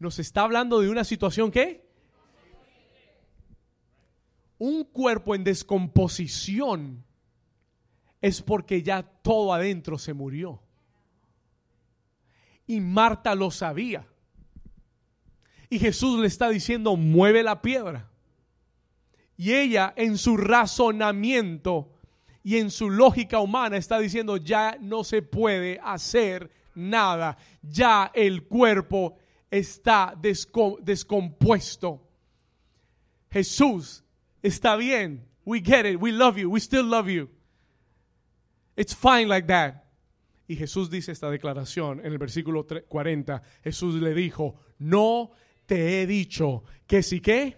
Nos 0.00 0.18
está 0.18 0.42
hablando 0.42 0.80
de 0.80 0.88
una 0.88 1.04
situación 1.04 1.52
que 1.52 1.86
un 4.58 4.82
cuerpo 4.82 5.32
en 5.36 5.44
descomposición 5.44 7.05
es 8.20 8.42
porque 8.42 8.82
ya 8.82 9.02
todo 9.02 9.52
adentro 9.52 9.98
se 9.98 10.14
murió. 10.14 10.60
Y 12.66 12.80
Marta 12.80 13.34
lo 13.34 13.50
sabía. 13.50 14.06
Y 15.68 15.78
Jesús 15.78 16.18
le 16.18 16.26
está 16.26 16.48
diciendo, 16.48 16.96
mueve 16.96 17.42
la 17.42 17.62
piedra. 17.62 18.10
Y 19.36 19.52
ella 19.52 19.92
en 19.96 20.18
su 20.18 20.36
razonamiento 20.36 21.92
y 22.42 22.58
en 22.58 22.70
su 22.70 22.90
lógica 22.90 23.40
humana 23.40 23.76
está 23.76 23.98
diciendo, 23.98 24.36
ya 24.36 24.78
no 24.80 25.04
se 25.04 25.22
puede 25.22 25.78
hacer 25.82 26.50
nada. 26.74 27.36
Ya 27.62 28.10
el 28.14 28.44
cuerpo 28.44 29.18
está 29.50 30.14
descompuesto. 30.82 32.06
Jesús, 33.30 34.04
está 34.42 34.76
bien. 34.76 35.28
We 35.44 35.60
get 35.60 35.86
it. 35.86 36.00
We 36.00 36.12
love 36.12 36.36
you. 36.36 36.50
We 36.50 36.60
still 36.60 36.86
love 36.86 37.08
you. 37.08 37.28
It's 38.76 38.94
fine 38.94 39.26
like 39.26 39.46
that. 39.48 39.84
Y 40.48 40.54
Jesús 40.54 40.90
dice 40.90 41.10
esta 41.10 41.30
declaración 41.30 42.00
en 42.00 42.12
el 42.12 42.18
versículo 42.18 42.66
40. 42.66 43.42
Jesús 43.64 43.94
le 44.00 44.14
dijo, 44.14 44.54
no 44.78 45.32
te 45.66 46.02
he 46.02 46.06
dicho 46.06 46.62
que 46.86 47.02
si 47.02 47.20
qué, 47.20 47.56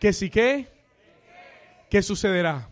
que 0.00 0.12
si 0.12 0.30
qué, 0.30 0.66
¿qué 1.88 2.02
sucederá? 2.02 2.68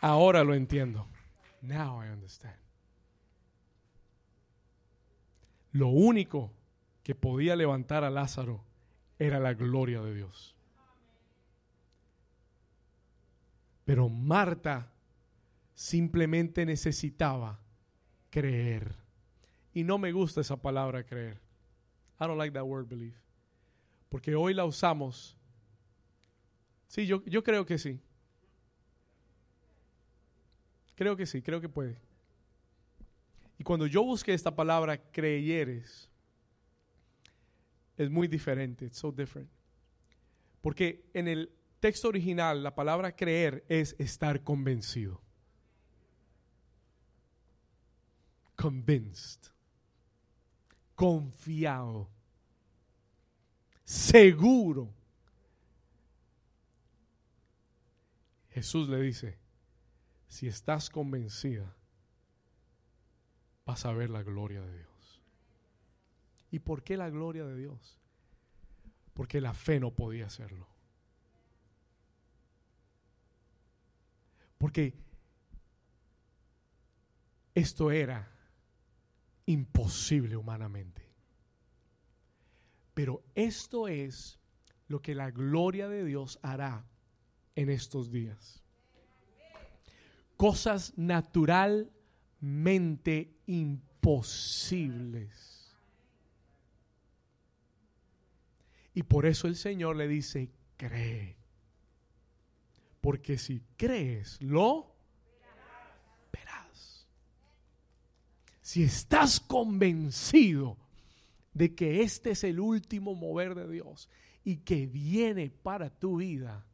Ahora 0.00 0.44
lo 0.44 0.54
entiendo. 0.54 1.08
Now 1.62 2.00
I 2.00 2.10
understand. 2.10 2.65
Lo 5.76 5.88
único 5.88 6.50
que 7.02 7.14
podía 7.14 7.54
levantar 7.54 8.02
a 8.02 8.08
Lázaro 8.08 8.64
era 9.18 9.38
la 9.38 9.52
gloria 9.52 10.00
de 10.00 10.14
Dios. 10.14 10.56
Pero 13.84 14.08
Marta 14.08 14.90
simplemente 15.74 16.64
necesitaba 16.64 17.60
creer. 18.30 18.94
Y 19.74 19.84
no 19.84 19.98
me 19.98 20.12
gusta 20.12 20.40
esa 20.40 20.56
palabra 20.56 21.04
creer. 21.04 21.42
I 22.18 22.24
don't 22.24 22.38
like 22.38 22.54
that 22.54 22.64
word 22.64 22.88
believe. 22.88 23.18
Porque 24.08 24.34
hoy 24.34 24.54
la 24.54 24.64
usamos. 24.64 25.36
Sí, 26.88 27.06
yo, 27.06 27.22
yo 27.26 27.44
creo 27.44 27.66
que 27.66 27.76
sí. 27.76 28.00
Creo 30.94 31.18
que 31.18 31.26
sí, 31.26 31.42
creo 31.42 31.60
que 31.60 31.68
puede. 31.68 32.05
Y 33.58 33.64
cuando 33.64 33.86
yo 33.86 34.02
busqué 34.02 34.34
esta 34.34 34.54
palabra 34.54 34.98
creyeres, 35.10 36.10
es 37.96 38.10
muy 38.10 38.28
diferente. 38.28 38.86
It's 38.86 38.98
so 38.98 39.10
different. 39.10 39.50
Porque 40.60 41.08
en 41.14 41.28
el 41.28 41.50
texto 41.80 42.08
original 42.08 42.62
la 42.62 42.74
palabra 42.74 43.14
creer 43.14 43.64
es 43.68 43.94
estar 43.98 44.42
convencido. 44.42 45.20
Convinced. 48.56 49.52
Confiado. 50.94 52.08
Seguro. 53.84 54.92
Jesús 58.50 58.88
le 58.88 59.00
dice, 59.02 59.38
si 60.26 60.48
estás 60.48 60.88
convencida, 60.88 61.76
vas 63.66 63.84
a 63.84 63.92
ver 63.92 64.08
la 64.08 64.22
gloria 64.22 64.62
de 64.62 64.72
Dios. 64.72 65.20
¿Y 66.50 66.60
por 66.60 66.82
qué 66.82 66.96
la 66.96 67.10
gloria 67.10 67.44
de 67.44 67.56
Dios? 67.56 67.98
Porque 69.12 69.40
la 69.40 69.52
fe 69.52 69.80
no 69.80 69.90
podía 69.90 70.26
hacerlo. 70.26 70.66
Porque 74.56 74.94
esto 77.54 77.90
era 77.90 78.32
imposible 79.46 80.36
humanamente. 80.36 81.04
Pero 82.94 83.24
esto 83.34 83.88
es 83.88 84.38
lo 84.88 85.02
que 85.02 85.14
la 85.14 85.30
gloria 85.30 85.88
de 85.88 86.04
Dios 86.04 86.38
hará 86.42 86.86
en 87.54 87.68
estos 87.68 88.10
días. 88.10 88.62
Cosas 90.36 90.94
naturalmente 90.96 93.35
imposibles. 93.46 95.74
Y 98.94 99.02
por 99.02 99.26
eso 99.26 99.46
el 99.46 99.56
Señor 99.56 99.96
le 99.96 100.08
dice, 100.08 100.48
cree. 100.76 101.36
Porque 103.00 103.38
si 103.38 103.62
crees, 103.76 104.40
lo 104.40 104.94
verás. 106.32 107.06
Si 108.62 108.82
estás 108.82 109.38
convencido 109.38 110.78
de 111.52 111.74
que 111.74 112.02
este 112.02 112.30
es 112.30 112.42
el 112.44 112.58
último 112.58 113.14
mover 113.14 113.54
de 113.54 113.68
Dios 113.68 114.08
y 114.44 114.58
que 114.58 114.86
viene 114.86 115.50
para 115.50 115.90
tu 115.90 116.16
vida 116.16 116.64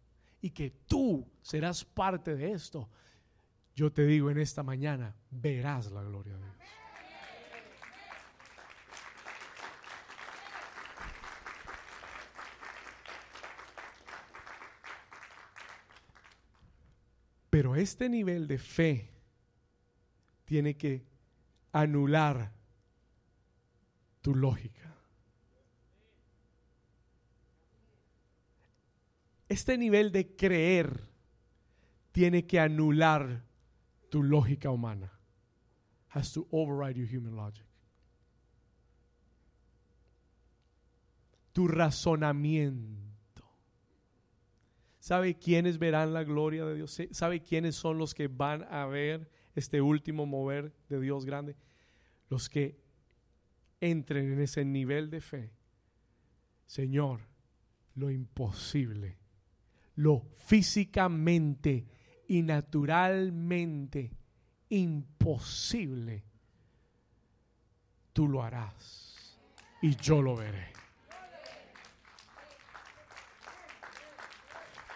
y 0.41 0.51
que 0.51 0.71
tú 0.71 1.27
serás 1.43 1.85
parte 1.85 2.37
de 2.37 2.53
esto, 2.53 2.89
yo 3.75 3.93
te 3.93 4.05
digo 4.05 4.31
en 4.31 4.39
esta 4.39 4.63
mañana, 4.63 5.15
verás 5.31 5.91
la 5.91 6.03
gloria 6.03 6.37
de 6.37 6.45
Dios. 6.45 6.53
Pero 17.49 17.77
este 17.77 18.09
nivel 18.09 18.47
de 18.49 18.59
fe 18.59 19.11
tiene 20.45 20.77
que 20.77 21.05
anular 21.73 22.53
tu 24.23 24.35
lógica. 24.35 24.95
Este 29.49 29.77
nivel 29.77 30.13
de 30.13 30.35
creer 30.35 31.11
tiene 32.11 32.47
que 32.47 32.59
anular 32.59 33.45
tu 34.13 34.23
lógica 34.23 34.71
humana. 34.71 35.11
Has 36.09 36.35
to 36.35 36.47
override 36.53 36.99
your 36.99 37.09
human 37.09 37.35
logic. 37.35 37.65
Tu 41.55 41.67
razonamiento. 41.67 43.43
¿Sabe 44.99 45.39
quiénes 45.39 45.79
verán 45.79 46.13
la 46.13 46.25
gloria 46.25 46.67
de 46.67 46.75
Dios? 46.75 47.01
¿Sabe 47.13 47.41
quiénes 47.41 47.75
son 47.75 47.97
los 47.97 48.13
que 48.13 48.29
van 48.29 48.65
a 48.71 48.85
ver 48.85 49.31
este 49.55 49.81
último 49.81 50.27
mover 50.27 50.75
de 50.91 51.01
Dios 51.01 51.25
grande? 51.25 51.57
Los 52.29 52.51
que 52.51 52.79
entren 53.81 54.31
en 54.31 54.43
ese 54.43 54.63
nivel 54.67 55.09
de 55.09 55.23
fe. 55.23 55.55
Señor, 56.67 57.21
lo 57.95 58.11
imposible, 58.11 59.17
lo 59.95 60.27
físicamente 60.37 61.87
y 62.27 62.43
naturalmente 62.43 64.11
imposible, 64.69 66.25
tú 68.13 68.29
lo 68.29 68.43
harás 68.43 69.39
y 69.83 69.97
yo 69.97 70.23
lo 70.23 70.37
veré. 70.37 70.73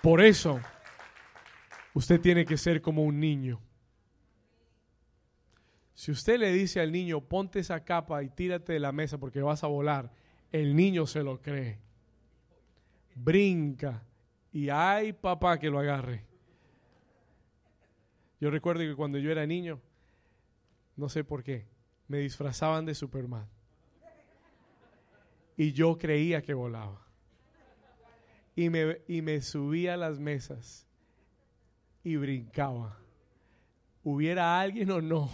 Por 0.03 0.23
eso, 0.23 0.61
usted 1.93 2.21
tiene 2.21 2.45
que 2.45 2.57
ser 2.57 2.81
como 2.81 3.03
un 3.03 3.19
niño. 3.19 3.61
Si 5.95 6.13
usted 6.13 6.39
le 6.39 6.53
dice 6.53 6.81
al 6.81 6.93
niño, 6.93 7.21
ponte 7.23 7.59
esa 7.59 7.83
capa 7.85 8.23
y 8.23 8.29
tírate 8.29 8.75
de 8.75 8.79
la 8.79 8.93
mesa 8.93 9.19
porque 9.19 9.43
vas 9.43 9.65
a 9.65 9.67
volar, 9.67 10.13
el 10.53 10.77
niño 10.77 11.07
se 11.07 11.23
lo 11.23 11.41
cree. 11.41 11.81
Brinca 13.15 14.03
y 14.53 14.69
hay 14.69 15.13
papá 15.13 15.59
que 15.59 15.71
lo 15.71 15.81
agarre. 15.81 16.25
Yo 18.41 18.51
recuerdo 18.51 18.83
que 18.83 18.95
cuando 18.95 19.19
yo 19.19 19.31
era 19.31 19.47
niño, 19.47 19.81
no 20.97 21.09
sé 21.09 21.25
por 21.25 21.43
qué, 21.43 21.67
me 22.09 22.19
disfrazaban 22.19 22.85
de 22.85 22.95
Superman. 22.95 23.49
Y 25.57 25.73
yo 25.73 25.97
creía 25.97 26.43
que 26.43 26.53
volaba 26.53 27.01
y 28.55 28.71
me, 28.71 28.99
y 29.09 29.23
me 29.23 29.41
subía 29.41 29.95
a 29.95 29.97
las 29.97 30.19
mesas 30.19 30.87
y 32.03 32.17
brincaba. 32.17 32.99
Hubiera 34.03 34.61
alguien 34.61 34.91
o 34.91 35.01
no. 35.01 35.31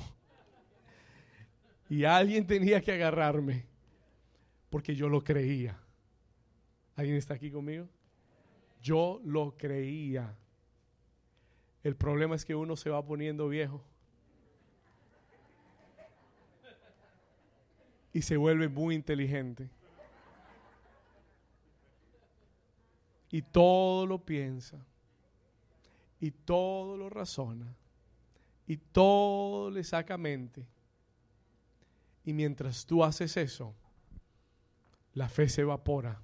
Y 1.88 2.04
alguien 2.04 2.46
tenía 2.46 2.80
que 2.80 2.92
agarrarme 2.92 3.66
porque 4.70 4.94
yo 4.94 5.08
lo 5.08 5.22
creía. 5.22 5.78
¿Alguien 6.96 7.16
está 7.16 7.34
aquí 7.34 7.50
conmigo? 7.50 7.86
Yo 8.80 9.20
lo 9.24 9.56
creía. 9.56 10.34
El 11.82 11.96
problema 11.96 12.36
es 12.36 12.44
que 12.44 12.54
uno 12.54 12.76
se 12.76 12.90
va 12.90 13.04
poniendo 13.04 13.48
viejo. 13.48 13.82
Y 18.12 18.22
se 18.22 18.36
vuelve 18.36 18.68
muy 18.68 18.94
inteligente. 18.94 19.70
y 23.32 23.40
todo 23.40 24.06
lo 24.06 24.18
piensa 24.18 24.76
y 26.20 26.30
todo 26.30 26.98
lo 26.98 27.08
razona 27.08 27.74
y 28.66 28.76
todo 28.76 29.70
le 29.70 29.82
saca 29.82 30.16
mente. 30.16 30.64
Y 32.24 32.32
mientras 32.32 32.86
tú 32.86 33.02
haces 33.02 33.36
eso, 33.36 33.74
la 35.14 35.28
fe 35.28 35.48
se 35.48 35.62
evapora 35.62 36.20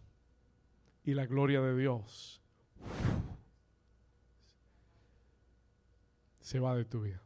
y 1.05 1.15
la 1.15 1.27
gloria 1.27 1.61
de 1.61 1.77
Dios 1.77 2.41
se 6.49 6.59
va 6.59 6.75
de 6.75 6.87
tu 6.87 7.03
vida. 7.03 7.21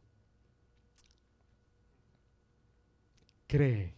Cree. 3.46 3.94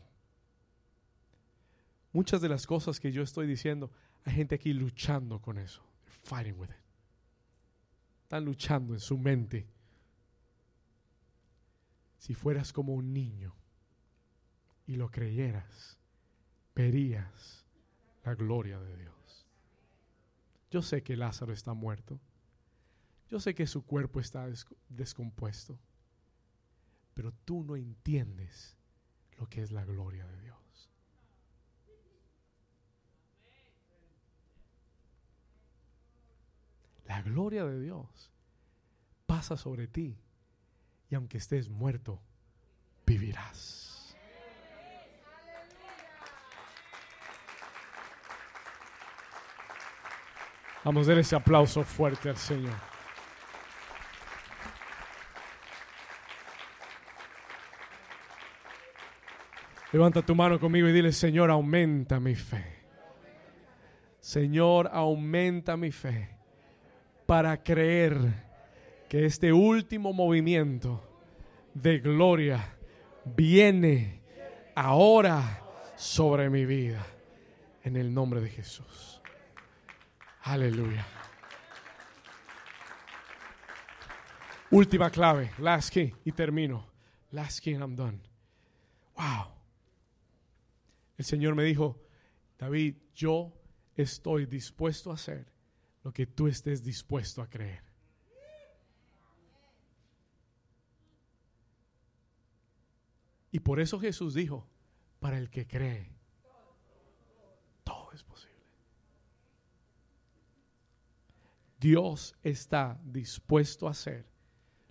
Muchas 2.13 2.43
de 2.43 2.51
las 2.51 2.67
cosas 2.67 3.01
que 3.01 3.11
yo 3.11 3.23
estoy 3.23 3.47
diciendo 3.47 3.91
hay 4.25 4.35
gente 4.35 4.57
aquí 4.57 4.75
luchando 4.75 5.41
con 5.41 5.57
eso. 5.57 5.83
Fighting 6.25 6.59
with 6.61 6.69
it. 6.69 6.77
Están 8.25 8.45
luchando 8.45 8.93
en 8.93 9.01
su 9.01 9.17
mente. 9.17 9.67
Si 12.19 12.35
fueras 12.35 12.71
como 12.71 12.93
un 12.93 13.15
niño 13.15 13.55
y 14.87 14.97
lo 14.97 15.11
creyeras, 15.11 15.99
verías 16.75 17.65
la 18.25 18.35
gloria 18.35 18.79
de 18.79 18.95
Dios. 18.99 19.47
Yo 20.71 20.83
sé 20.83 21.03
que 21.03 21.17
Lázaro 21.17 21.55
está 21.55 21.73
muerto. 21.73 22.21
Yo 23.35 23.41
sé 23.41 23.53
que 23.53 23.67
su 23.67 23.85
cuerpo 23.85 24.21
está 24.21 24.47
descompuesto. 24.89 25.77
Pero 27.15 27.33
tú 27.45 27.65
no 27.65 27.75
entiendes 27.75 28.77
lo 29.39 29.49
que 29.49 29.61
es 29.61 29.73
la 29.73 29.85
gloria 29.85 30.25
de 30.25 30.41
Dios. 30.41 30.89
La 37.07 37.23
gloria 37.23 37.65
de 37.65 37.81
Dios 37.81 38.31
pasa 39.27 39.57
sobre 39.57 39.89
ti 39.89 40.17
y 41.11 41.17
aunque 41.17 41.39
estés 41.39 41.69
muerto, 41.69 42.23
vivirás. 43.05 44.17
Vamos 50.85 51.09
a 51.09 51.11
dar 51.11 51.19
ese 51.19 51.35
aplauso 51.35 51.83
fuerte 51.83 52.29
al 52.29 52.37
Señor. 52.37 52.94
Levanta 59.95 60.23
tu 60.23 60.35
mano 60.35 60.59
conmigo 60.59 60.89
y 60.89 60.93
dile, 60.93 61.13
Señor, 61.13 61.53
aumenta 61.53 62.19
mi 62.19 62.35
fe. 62.35 62.65
Señor, 64.19 64.91
aumenta 64.93 65.77
mi 65.77 65.93
fe 65.93 66.37
para 67.27 67.63
creer 67.63 68.17
que 69.09 69.25
este 69.25 69.53
último 69.53 70.13
movimiento 70.13 71.01
de 71.75 72.01
gloria 72.01 72.75
viene 73.37 74.21
ahora 74.75 75.63
sobre 75.95 76.51
mi 76.51 76.67
vida. 76.67 77.07
En 77.85 77.95
el 77.95 78.13
nombre 78.13 78.41
de 78.41 78.49
Jesús. 78.49 79.23
Aleluya. 80.43 81.07
Última 84.73 85.09
clave, 85.09 85.53
last 85.59 85.95
key, 85.95 86.13
y 86.25 86.33
termino. 86.33 86.85
Last 87.31 87.61
key 87.61 87.75
and 87.75 87.85
I'm 87.85 87.95
done. 87.95 88.21
Wow. 89.17 89.54
El 91.17 91.25
Señor 91.25 91.55
me 91.55 91.65
dijo, 91.65 92.01
David, 92.59 92.97
yo 93.15 93.53
estoy 93.97 94.47
dispuesto 94.47 95.11
a 95.11 95.15
hacer 95.15 95.53
lo 96.03 96.13
que 96.13 96.27
tú 96.27 96.49
estés 96.49 96.83
dispuesto 96.83 97.41
a 97.41 97.49
creer. 97.49 97.83
Y 103.51 103.61
por 103.61 103.79
eso 103.79 104.01
Jesús 104.01 104.35
dijo, 104.35 104.67
para 105.21 105.39
el 105.39 105.49
que 105.49 105.67
cree, 105.67 106.13
todo 107.85 108.11
es 108.13 108.23
posible. 108.25 108.55
Dios 111.79 112.35
está 112.43 113.01
dispuesto 113.05 113.87
a 113.87 113.93
hacer 113.93 114.27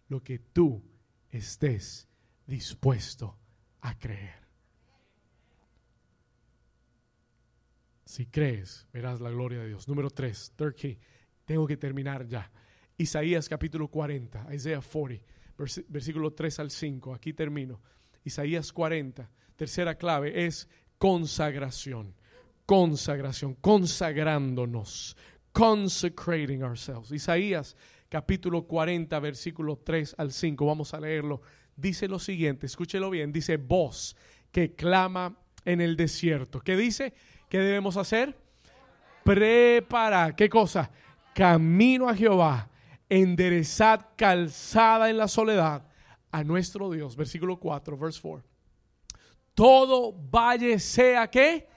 lo 0.07 0.23
que 0.23 0.39
tú 0.39 0.81
estés 1.29 2.07
dispuesto 2.47 3.37
a 3.81 3.97
creer. 3.97 4.42
Si 8.05 8.25
crees, 8.25 8.87
verás 8.91 9.21
la 9.21 9.29
gloria 9.29 9.59
de 9.59 9.67
Dios. 9.67 9.87
Número 9.87 10.09
3, 10.09 10.53
third 10.55 10.75
key. 10.75 10.99
Tengo 11.45 11.65
que 11.65 11.77
terminar 11.77 12.27
ya. 12.27 12.51
Isaías 12.97 13.49
capítulo 13.49 13.87
40, 13.87 14.53
Isaiah 14.53 14.81
40, 14.81 15.23
versículo 15.87 16.31
3 16.31 16.59
al 16.59 16.71
5. 16.71 17.13
Aquí 17.13 17.33
termino. 17.33 17.81
Isaías 18.23 18.71
40, 18.71 19.29
tercera 19.55 19.95
clave 19.95 20.45
es 20.45 20.67
consagración. 20.97 22.15
Consagración, 22.65 23.55
consagrándonos, 23.55 25.17
consecrating 25.51 26.63
ourselves. 26.63 27.11
Isaías 27.11 27.75
capítulo 28.07 28.65
40, 28.67 29.19
versículo 29.19 29.77
3 29.77 30.15
al 30.17 30.31
5. 30.31 30.65
Vamos 30.65 30.93
a 30.93 30.99
leerlo. 30.99 31.41
Dice 31.75 32.07
lo 32.07 32.19
siguiente, 32.19 32.67
escúchelo 32.67 33.09
bien. 33.09 33.31
Dice, 33.33 33.57
voz 33.57 34.15
que 34.51 34.75
clama 34.75 35.37
en 35.65 35.81
el 35.81 35.97
desierto. 35.97 36.61
¿Qué 36.61 36.77
dice? 36.77 37.13
¿Qué 37.53 37.59
debemos 37.59 37.97
hacer? 37.97 38.35
Prepara, 39.23 40.35
¿qué 40.35 40.49
cosa? 40.49 40.89
Camino 41.35 42.09
a 42.09 42.15
Jehová, 42.15 42.67
enderezad 43.07 44.07
calzada 44.15 45.07
en 45.11 45.17
la 45.17 45.27
soledad 45.27 45.85
a 46.31 46.43
nuestro 46.43 46.89
Dios. 46.89 47.15
Versículo 47.15 47.59
4, 47.59 47.95
verse 47.95 48.19
4. 48.23 48.43
Todo 49.53 50.15
valle 50.31 50.79
sea 50.79 51.29
que 51.29 51.67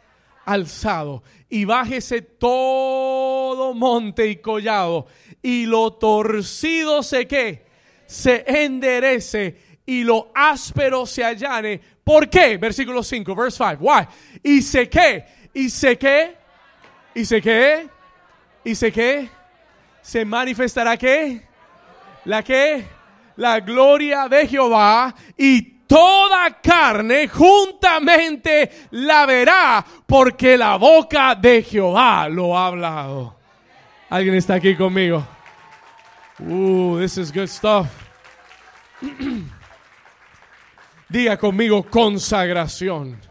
alzado 0.46 1.22
y 1.46 1.66
bájese 1.66 2.22
todo 2.22 3.74
monte 3.74 4.28
y 4.28 4.36
collado 4.36 5.08
y 5.42 5.66
lo 5.66 5.92
torcido 5.92 7.02
se 7.02 7.28
que 7.28 7.66
se 8.06 8.46
enderece 8.64 9.60
y 9.84 10.04
lo 10.04 10.32
áspero 10.34 11.04
se 11.04 11.22
allane. 11.22 11.82
¿Por 12.02 12.30
qué? 12.30 12.56
Versículo 12.56 13.02
5, 13.02 13.34
verse 13.34 13.58
5. 13.58 13.84
Why? 13.84 14.06
Y 14.42 14.62
se 14.62 14.88
que 14.88 15.36
y 15.57 15.70
sé 15.70 15.96
que, 15.96 16.36
y 17.14 17.24
sé 17.24 17.40
que, 17.40 17.88
y 18.62 18.74
sé 18.74 18.92
que, 18.92 19.26
se 20.02 20.22
manifestará 20.22 20.98
que, 20.98 21.46
la 22.26 22.42
que, 22.42 22.84
la 23.36 23.61
gloria 23.61 24.28
de 24.28 24.46
Jehová 24.46 25.14
y 25.34 25.62
toda 25.86 26.61
carne 26.61 27.26
juntamente 27.28 28.70
la 28.90 29.24
verá, 29.24 29.82
porque 30.07 30.59
la 30.59 30.76
boca 30.76 31.34
de 31.34 31.62
Jehová 31.62 32.28
lo 32.28 32.57
ha 32.57 32.66
hablado. 32.66 33.36
¿Alguien 34.11 34.34
está 34.34 34.57
aquí 34.57 34.76
conmigo? 34.76 35.26
Uh, 36.38 36.98
this 36.98 37.16
is 37.16 37.32
good 37.32 37.48
stuff. 37.48 37.86
Diga 41.09 41.38
conmigo 41.38 41.82
consagración. 41.82 43.25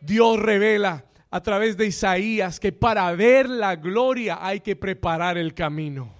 Dios 0.00 0.38
revela 0.38 1.04
a 1.30 1.42
través 1.42 1.76
de 1.76 1.86
Isaías 1.86 2.58
que 2.58 2.72
para 2.72 3.10
ver 3.12 3.48
la 3.48 3.76
gloria 3.76 4.38
hay 4.40 4.60
que 4.60 4.76
preparar 4.76 5.36
el 5.36 5.54
camino. 5.54 6.16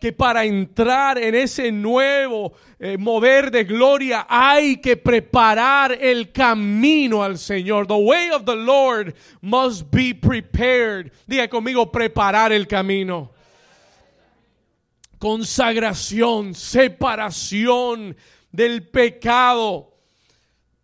Que 0.00 0.12
para 0.12 0.44
entrar 0.44 1.18
en 1.18 1.34
ese 1.34 1.72
nuevo 1.72 2.52
eh, 2.78 2.96
mover 2.96 3.50
de 3.50 3.64
gloria 3.64 4.26
hay 4.28 4.76
que 4.76 4.96
preparar 4.96 5.98
el 6.00 6.30
camino 6.30 7.22
al 7.22 7.36
Señor. 7.36 7.86
The 7.88 7.94
way 7.94 8.30
of 8.30 8.44
the 8.44 8.54
Lord 8.54 9.14
must 9.40 9.90
be 9.90 10.14
prepared. 10.14 11.10
Diga 11.26 11.48
conmigo, 11.48 11.90
preparar 11.90 12.52
el 12.52 12.68
camino. 12.68 13.32
Consagración, 15.18 16.54
separación 16.54 18.16
del 18.52 18.86
pecado 18.86 19.87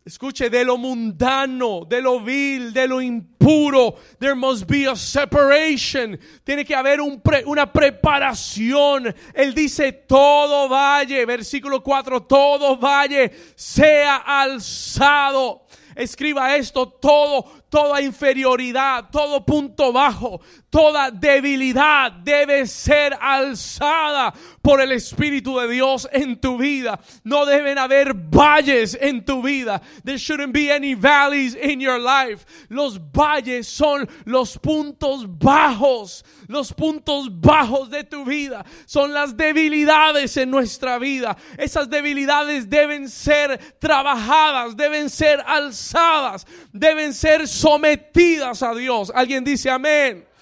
Escuche, 0.06 0.50
de 0.50 0.66
lo 0.66 0.76
mundano, 0.76 1.86
de 1.88 2.02
lo 2.02 2.20
vil, 2.20 2.74
de 2.74 2.86
lo 2.86 3.00
impuro. 3.00 3.96
There 4.18 4.34
must 4.34 4.66
be 4.66 4.86
a 4.86 4.94
separation. 4.94 6.18
Tiene 6.44 6.62
que 6.66 6.74
haber 6.74 7.00
una 7.00 7.72
preparación. 7.72 9.14
Él 9.32 9.54
dice, 9.54 9.92
todo 9.92 10.68
valle, 10.68 11.24
versículo 11.24 11.82
4, 11.82 12.20
todo 12.24 12.76
valle 12.76 13.32
sea 13.56 14.16
alzado. 14.16 15.62
Escriba 15.96 16.54
esto, 16.56 16.86
todo, 16.86 17.44
toda 17.70 18.02
inferioridad, 18.02 19.08
todo 19.10 19.46
punto 19.46 19.90
bajo, 19.90 20.40
toda 20.74 21.12
debilidad 21.12 22.10
debe 22.10 22.66
ser 22.66 23.16
alzada 23.20 24.34
por 24.60 24.80
el 24.80 24.90
Espíritu 24.90 25.56
de 25.60 25.68
Dios 25.68 26.08
en 26.10 26.40
tu 26.40 26.58
vida. 26.58 26.98
No 27.22 27.46
deben 27.46 27.78
haber 27.78 28.12
valles 28.12 28.98
en 29.00 29.24
tu 29.24 29.40
vida. 29.40 29.80
There 30.02 30.18
shouldn't 30.18 30.52
be 30.52 30.72
any 30.72 30.94
valleys 30.94 31.54
in 31.54 31.80
your 31.80 32.00
life. 32.00 32.44
Los 32.70 32.98
valles 32.98 33.68
son 33.68 34.08
los 34.24 34.58
puntos 34.58 35.28
bajos, 35.38 36.24
los 36.48 36.72
puntos 36.72 37.28
bajos 37.30 37.88
de 37.88 38.02
tu 38.02 38.24
vida. 38.24 38.64
Son 38.84 39.12
las 39.12 39.36
debilidades 39.36 40.36
en 40.36 40.50
nuestra 40.50 40.98
vida. 40.98 41.36
Esas 41.56 41.88
debilidades 41.88 42.68
deben 42.68 43.08
ser 43.08 43.60
trabajadas, 43.78 44.76
deben 44.76 45.08
ser 45.08 45.40
alzadas, 45.46 46.44
deben 46.72 47.14
ser 47.14 47.46
sometidas 47.46 48.60
a 48.64 48.74
Dios. 48.74 49.12
Alguien 49.14 49.44
dice 49.44 49.70
amén. 49.70 50.33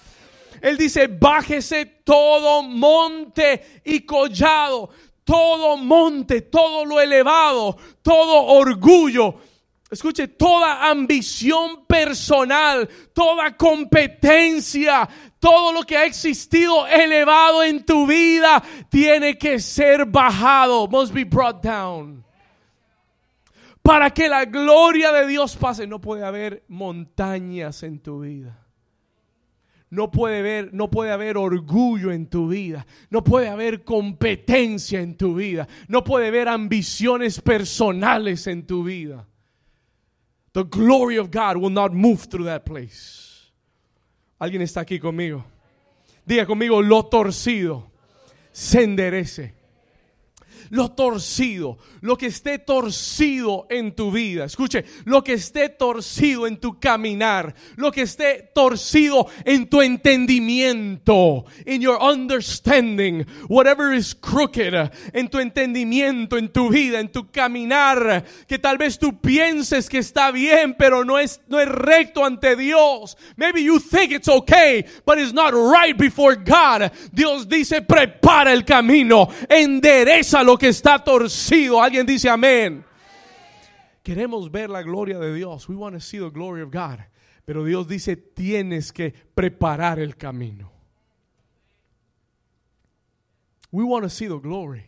Él 0.63 0.77
dice, 0.77 1.07
bájese 1.07 1.85
todo 2.05 2.63
monte 2.63 3.81
y 3.83 4.05
collado, 4.05 4.89
todo 5.25 5.75
monte, 5.75 6.39
todo 6.43 6.85
lo 6.85 7.01
elevado, 7.01 7.75
todo 8.01 8.43
orgullo. 8.43 9.35
Escuche, 9.91 10.29
toda 10.29 10.89
ambición 10.89 11.85
personal, 11.85 12.87
toda 13.11 13.57
competencia, 13.57 15.09
todo 15.37 15.73
lo 15.73 15.83
que 15.83 15.97
ha 15.97 16.05
existido 16.05 16.87
elevado 16.87 17.61
en 17.61 17.85
tu 17.85 18.07
vida 18.07 18.63
tiene 18.89 19.37
que 19.37 19.59
ser 19.59 20.05
bajado, 20.05 20.87
must 20.87 21.13
be 21.13 21.25
brought 21.25 21.61
down 21.61 22.23
para 23.81 24.11
que 24.11 24.29
la 24.29 24.45
gloria 24.45 25.11
de 25.11 25.27
Dios 25.27 25.57
pase. 25.57 25.85
No 25.87 25.99
puede 25.99 26.23
haber 26.23 26.63
montañas 26.69 27.83
en 27.83 27.99
tu 27.99 28.21
vida. 28.21 28.62
No 29.93 30.09
puede, 30.09 30.39
haber, 30.39 30.73
no 30.73 30.89
puede 30.89 31.11
haber 31.11 31.37
orgullo 31.37 32.11
en 32.11 32.25
tu 32.25 32.47
vida. 32.47 32.87
No 33.11 33.23
puede 33.23 33.47
haber 33.47 33.83
competencia 33.83 34.99
en 34.99 35.15
tu 35.15 35.35
vida. 35.35 35.67
No 35.87 36.03
puede 36.03 36.29
haber 36.29 36.47
ambiciones 36.47 37.39
personales 37.39 38.47
en 38.47 38.65
tu 38.65 38.83
vida. 38.83 39.27
The 40.53 40.63
glory 40.63 41.19
of 41.19 41.29
God 41.29 41.57
will 41.57 41.71
not 41.71 41.93
move 41.93 42.27
through 42.27 42.45
that 42.45 42.63
place. 42.63 43.51
¿Alguien 44.39 44.63
está 44.63 44.81
aquí 44.81 44.97
conmigo? 44.97 45.45
Diga 46.25 46.47
conmigo, 46.47 46.81
lo 46.81 47.05
torcido 47.05 47.91
se 48.51 48.81
enderece 48.81 49.53
lo 50.73 50.89
torcido, 50.89 51.77
lo 52.01 52.17
que 52.17 52.25
esté 52.25 52.57
torcido 52.57 53.67
en 53.69 53.93
tu 53.95 54.11
vida. 54.11 54.45
Escuche, 54.45 54.83
lo 55.05 55.23
que 55.23 55.33
esté 55.33 55.69
torcido 55.69 56.47
en 56.47 56.57
tu 56.57 56.79
caminar, 56.79 57.53
lo 57.75 57.91
que 57.91 58.01
esté 58.01 58.49
torcido 58.55 59.27
en 59.45 59.69
tu 59.69 59.83
entendimiento, 59.83 61.45
in 61.67 61.79
your 61.79 61.99
understanding, 62.01 63.23
whatever 63.49 63.93
is 63.93 64.15
crooked, 64.15 64.73
en 65.13 65.29
tu 65.29 65.37
entendimiento, 65.37 66.39
en 66.39 66.49
tu 66.49 66.69
vida, 66.69 66.99
en 66.99 67.11
tu 67.11 67.29
caminar, 67.29 68.25
que 68.47 68.57
tal 68.57 68.79
vez 68.79 68.97
tú 68.97 69.21
pienses 69.21 69.87
que 69.87 69.99
está 69.99 70.31
bien, 70.31 70.75
pero 70.75 71.05
no 71.05 71.19
es, 71.19 71.39
no 71.49 71.59
es 71.59 71.67
recto 71.69 72.25
ante 72.25 72.55
Dios. 72.55 73.15
Maybe 73.37 73.61
you 73.61 73.79
think 73.79 74.11
it's 74.11 74.27
okay, 74.27 74.83
but 75.05 75.19
it's 75.19 75.33
not 75.33 75.53
right 75.53 75.95
before 75.95 76.35
God. 76.35 76.91
Dios 77.11 77.47
dice, 77.47 77.83
prepara 77.83 78.51
el 78.51 78.65
camino, 78.65 79.29
endereza 79.47 80.41
lo 80.41 80.57
que 80.57 80.62
está 80.67 81.03
torcido. 81.03 81.81
Alguien 81.81 82.05
dice 82.05 82.29
amén. 82.29 82.85
Queremos 84.03 84.51
ver 84.51 84.69
la 84.69 84.81
gloria 84.83 85.17
de 85.17 85.33
Dios. 85.33 85.67
We 85.69 85.75
want 85.75 85.95
to 85.95 86.01
see 86.01 86.19
the 86.19 86.29
glory 86.29 86.61
of 86.61 86.71
God. 86.71 86.99
Pero 87.45 87.63
Dios 87.63 87.87
dice, 87.87 88.15
tienes 88.15 88.91
que 88.91 89.13
preparar 89.33 89.99
el 89.99 90.15
camino. 90.15 90.71
We 93.71 93.83
want 93.83 94.03
to 94.03 94.09
see 94.09 94.27
the 94.27 94.39
glory. 94.39 94.85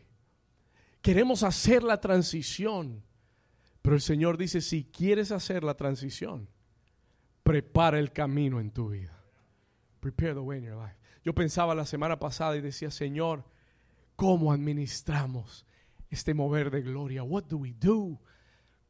Queremos 1.01 1.43
hacer 1.43 1.83
la 1.83 1.99
transición. 1.99 3.03
Pero 3.81 3.95
el 3.95 4.01
Señor 4.01 4.37
dice, 4.37 4.61
si 4.61 4.83
quieres 4.85 5.31
hacer 5.31 5.63
la 5.63 5.75
transición, 5.75 6.49
prepara 7.43 7.99
el 7.99 8.11
camino 8.11 8.59
en 8.59 8.71
tu 8.71 8.89
vida. 8.89 9.15
Prepare 9.99 10.33
the 10.33 10.39
way 10.39 10.57
in 10.59 10.65
your 10.65 10.75
life. 10.75 10.95
Yo 11.23 11.33
pensaba 11.33 11.75
la 11.75 11.85
semana 11.85 12.19
pasada 12.19 12.57
y 12.57 12.61
decía, 12.61 12.91
Señor, 12.91 13.43
¿cómo 14.15 14.51
administramos 14.51 15.65
este 16.09 16.33
mover 16.33 16.71
de 16.71 16.81
gloria? 16.81 17.23
What 17.23 17.45
do 17.45 17.57
we 17.57 17.73
do? 17.73 18.19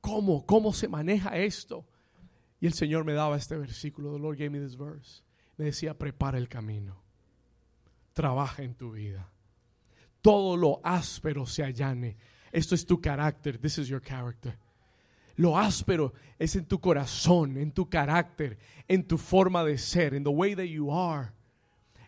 ¿Cómo, 0.02 0.46
cómo 0.46 0.74
se 0.74 0.88
maneja 0.88 1.38
esto? 1.38 1.88
Y 2.60 2.68
el 2.68 2.74
Señor 2.74 3.06
me 3.06 3.14
daba 3.14 3.38
este 3.38 3.58
versículo. 3.58 4.14
The 4.14 4.20
Lord 4.20 4.38
gave 4.38 4.50
me 4.50 4.60
this 4.60 4.78
verse. 4.78 5.24
Me 5.58 5.66
decía, 5.66 5.98
prepara 5.98 6.38
el 6.38 6.48
camino. 6.48 7.02
Trabaja 8.14 8.64
en 8.64 8.76
tu 8.76 8.92
vida. 8.92 9.32
Todo 10.22 10.58
lo 10.58 10.80
áspero 10.84 11.46
se 11.46 11.64
allane. 11.64 12.18
Esto 12.52 12.76
es 12.76 12.86
tu 12.86 13.02
carácter. 13.02 13.58
This 13.58 13.78
is 13.78 13.88
your 13.88 14.02
character. 14.02 14.58
Lo 15.36 15.58
áspero 15.58 16.14
es 16.40 16.56
en 16.56 16.66
tu 16.66 16.80
corazón, 16.80 17.58
en 17.58 17.72
tu 17.72 17.90
carácter, 17.90 18.58
en 18.88 19.06
tu 19.06 19.18
forma 19.18 19.64
de 19.66 19.78
ser, 19.78 20.14
en 20.14 20.24
the 20.24 20.30
way 20.30 20.56
that 20.56 20.64
you 20.64 20.92
are. 20.92 21.34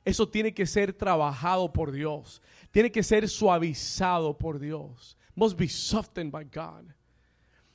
Eso 0.07 0.29
tiene 0.29 0.53
que 0.53 0.65
ser 0.65 0.93
trabajado 0.93 1.73
por 1.73 1.91
Dios. 1.91 2.41
Tiene 2.71 2.89
que 2.89 3.03
ser 3.03 3.27
suavizado 3.27 4.37
por 4.37 4.57
Dios. 4.57 5.17
Must 5.35 5.59
be 5.59 5.67
softened 5.67 6.31
by 6.31 6.45
God. 6.45 6.85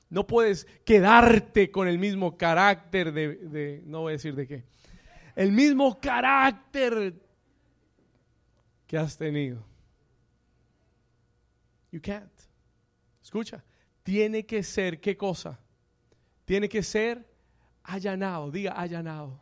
No 0.08 0.26
puedes 0.26 0.66
quedarte 0.82 1.70
con 1.70 1.86
el 1.88 1.98
mismo 1.98 2.38
carácter 2.38 3.12
de, 3.12 3.36
de, 3.36 3.82
no 3.84 4.00
voy 4.00 4.12
a 4.12 4.16
decir 4.16 4.34
de 4.34 4.46
qué, 4.46 4.64
el 5.36 5.52
mismo 5.52 6.00
carácter 6.00 7.20
que 8.86 8.96
has 8.96 9.14
tenido. 9.18 9.62
You 11.90 12.00
can't. 12.00 12.32
Escucha, 13.22 13.62
tiene 14.02 14.46
que 14.46 14.62
ser, 14.62 15.02
¿qué 15.02 15.18
cosa? 15.18 15.60
Tiene 16.46 16.66
que 16.66 16.82
ser 16.82 17.30
allanado, 17.82 18.50
diga 18.50 18.72
allanado, 18.72 19.38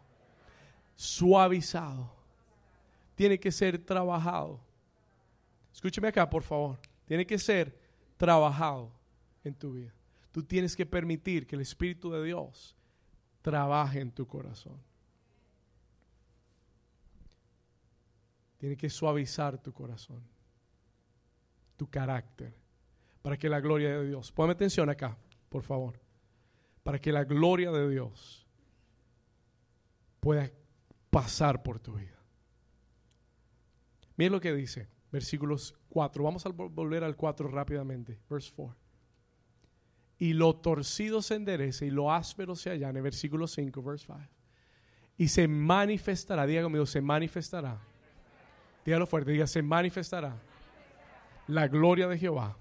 suavizado. 0.97 2.20
Tiene 3.21 3.39
que 3.39 3.53
ser 3.53 3.77
trabajado. 3.85 4.59
Escúcheme 5.75 6.09
acá, 6.09 6.31
por 6.31 6.43
favor. 6.43 6.79
Tiene 7.05 7.27
que 7.27 7.39
ser 7.39 7.79
trabajado 8.17 8.91
en 9.45 9.55
tu 9.55 9.75
vida. 9.75 9.93
Tú 10.33 10.43
tienes 10.43 10.75
que 10.75 10.87
permitir 10.87 11.47
que 11.47 11.55
el 11.55 11.61
Espíritu 11.61 12.11
de 12.11 12.25
Dios 12.25 12.75
trabaje 13.43 14.01
en 14.01 14.11
tu 14.11 14.27
corazón. 14.27 14.81
Tiene 18.57 18.75
que 18.75 18.89
suavizar 18.89 19.59
tu 19.59 19.71
corazón, 19.71 20.23
tu 21.77 21.91
carácter 21.91 22.55
para 23.21 23.37
que 23.37 23.51
la 23.51 23.61
gloria 23.61 23.99
de 23.99 24.07
Dios, 24.07 24.33
ponme 24.33 24.55
atención 24.55 24.89
acá, 24.89 25.15
por 25.51 25.63
favor, 25.63 26.01
para 26.83 26.99
que 26.99 27.13
la 27.13 27.25
gloria 27.25 27.71
de 27.71 27.87
Dios 27.87 28.47
pueda 30.21 30.51
pasar 31.11 31.63
por 31.63 31.79
tu 31.81 31.93
vida. 31.93 32.20
Mira 34.21 34.33
lo 34.33 34.41
que 34.43 34.53
dice, 34.53 34.87
versículos 35.11 35.75
4. 35.89 36.23
Vamos 36.23 36.45
a 36.45 36.51
volver 36.51 37.05
al 37.05 37.17
4 37.17 37.49
rápidamente. 37.49 38.21
Verse 38.29 38.53
4. 38.55 38.77
Y 40.19 40.35
lo 40.35 40.57
torcido 40.57 41.23
se 41.23 41.37
enderece 41.37 41.87
y 41.87 41.91
lo 41.91 42.13
áspero 42.13 42.55
se 42.55 42.69
allane. 42.69 43.01
Versículo 43.01 43.47
5, 43.47 43.83
verse 43.83 44.05
5. 44.05 44.21
Y 45.17 45.29
se 45.29 45.49
manifestará, 45.49 46.45
diga 46.45 46.63
conmigo, 46.63 46.85
se 46.85 47.01
manifestará. 47.01 47.81
Dígalo 48.85 49.07
fuerte, 49.07 49.31
diga, 49.31 49.47
se 49.47 49.63
manifestará 49.63 50.37
la 51.47 51.67
gloria 51.67 52.07
de 52.07 52.19
Jehová 52.19 52.59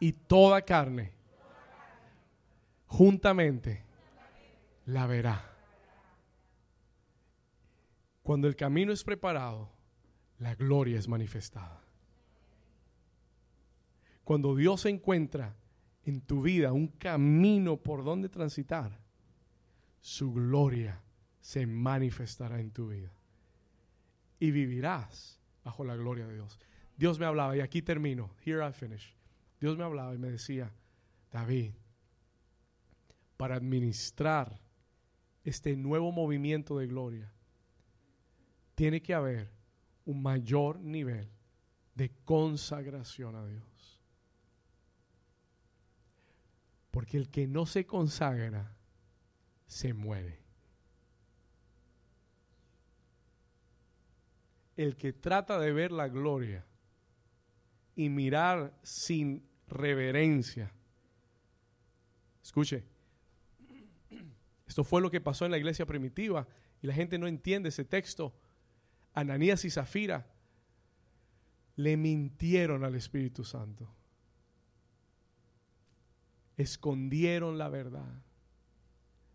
y 0.00 0.12
toda 0.12 0.60
carne 0.60 1.14
juntamente 2.88 3.86
la 4.84 5.06
verá. 5.06 5.50
Cuando 8.22 8.48
el 8.48 8.54
camino 8.54 8.92
es 8.92 9.02
preparado, 9.02 9.75
la 10.38 10.54
gloria 10.54 10.98
es 10.98 11.08
manifestada. 11.08 11.82
Cuando 14.24 14.54
Dios 14.56 14.84
encuentra 14.86 15.54
en 16.04 16.20
tu 16.20 16.42
vida 16.42 16.72
un 16.72 16.88
camino 16.88 17.76
por 17.76 18.04
donde 18.04 18.28
transitar, 18.28 18.98
su 20.00 20.32
gloria 20.32 21.00
se 21.40 21.66
manifestará 21.66 22.60
en 22.60 22.70
tu 22.70 22.88
vida. 22.88 23.12
Y 24.38 24.50
vivirás 24.50 25.40
bajo 25.64 25.84
la 25.84 25.96
gloria 25.96 26.26
de 26.26 26.34
Dios. 26.34 26.58
Dios 26.96 27.18
me 27.18 27.26
hablaba 27.26 27.56
y 27.56 27.60
aquí 27.60 27.82
termino. 27.82 28.30
Here 28.44 28.66
I 28.66 28.72
finish. 28.72 29.14
Dios 29.60 29.76
me 29.76 29.84
hablaba 29.84 30.14
y 30.14 30.18
me 30.18 30.30
decía, 30.30 30.72
David, 31.30 31.72
para 33.36 33.56
administrar 33.56 34.60
este 35.44 35.76
nuevo 35.76 36.12
movimiento 36.12 36.78
de 36.78 36.86
gloria, 36.86 37.32
tiene 38.74 39.02
que 39.02 39.14
haber 39.14 39.55
un 40.06 40.22
mayor 40.22 40.80
nivel 40.80 41.28
de 41.94 42.10
consagración 42.24 43.36
a 43.36 43.46
Dios. 43.46 44.00
Porque 46.90 47.18
el 47.18 47.28
que 47.28 47.46
no 47.46 47.66
se 47.66 47.84
consagra, 47.84 48.74
se 49.66 49.92
muere. 49.92 50.40
El 54.76 54.96
que 54.96 55.12
trata 55.12 55.58
de 55.58 55.72
ver 55.72 55.92
la 55.92 56.08
gloria 56.08 56.64
y 57.94 58.08
mirar 58.08 58.78
sin 58.82 59.46
reverencia. 59.66 60.72
Escuche, 62.42 62.84
esto 64.66 64.84
fue 64.84 65.00
lo 65.00 65.10
que 65.10 65.20
pasó 65.20 65.44
en 65.44 65.50
la 65.50 65.58
iglesia 65.58 65.86
primitiva 65.86 66.46
y 66.82 66.86
la 66.86 66.94
gente 66.94 67.18
no 67.18 67.26
entiende 67.26 67.70
ese 67.70 67.84
texto. 67.84 68.34
Ananías 69.16 69.64
y 69.64 69.70
Zafira 69.70 70.26
le 71.74 71.96
mintieron 71.96 72.84
al 72.84 72.94
Espíritu 72.94 73.44
Santo. 73.44 73.88
Escondieron 76.58 77.56
la 77.56 77.68
verdad 77.68 78.22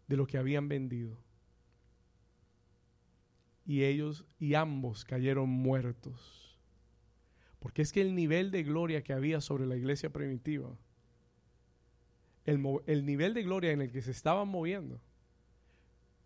de 0.07 0.17
lo 0.17 0.27
que 0.27 0.37
habían 0.37 0.69
vendido. 0.69 1.17
Y 3.65 3.83
ellos 3.83 4.25
y 4.39 4.53
ambos 4.53 5.03
cayeron 5.03 5.49
muertos. 5.49 6.59
Porque 7.59 7.81
es 7.81 7.91
que 7.91 8.01
el 8.01 8.13
nivel 8.13 8.51
de 8.51 8.63
gloria 8.63 9.03
que 9.03 9.13
había 9.13 9.41
sobre 9.41 9.65
la 9.65 9.75
iglesia 9.75 10.11
primitiva, 10.11 10.77
el, 12.45 13.05
nivel 13.05 13.33
de 13.33 13.43
gloria 13.43 13.71
en 13.71 13.81
el 13.81 13.91
que 13.91 14.03
se 14.03 14.11
estaban 14.11 14.47
moviendo, 14.47 15.01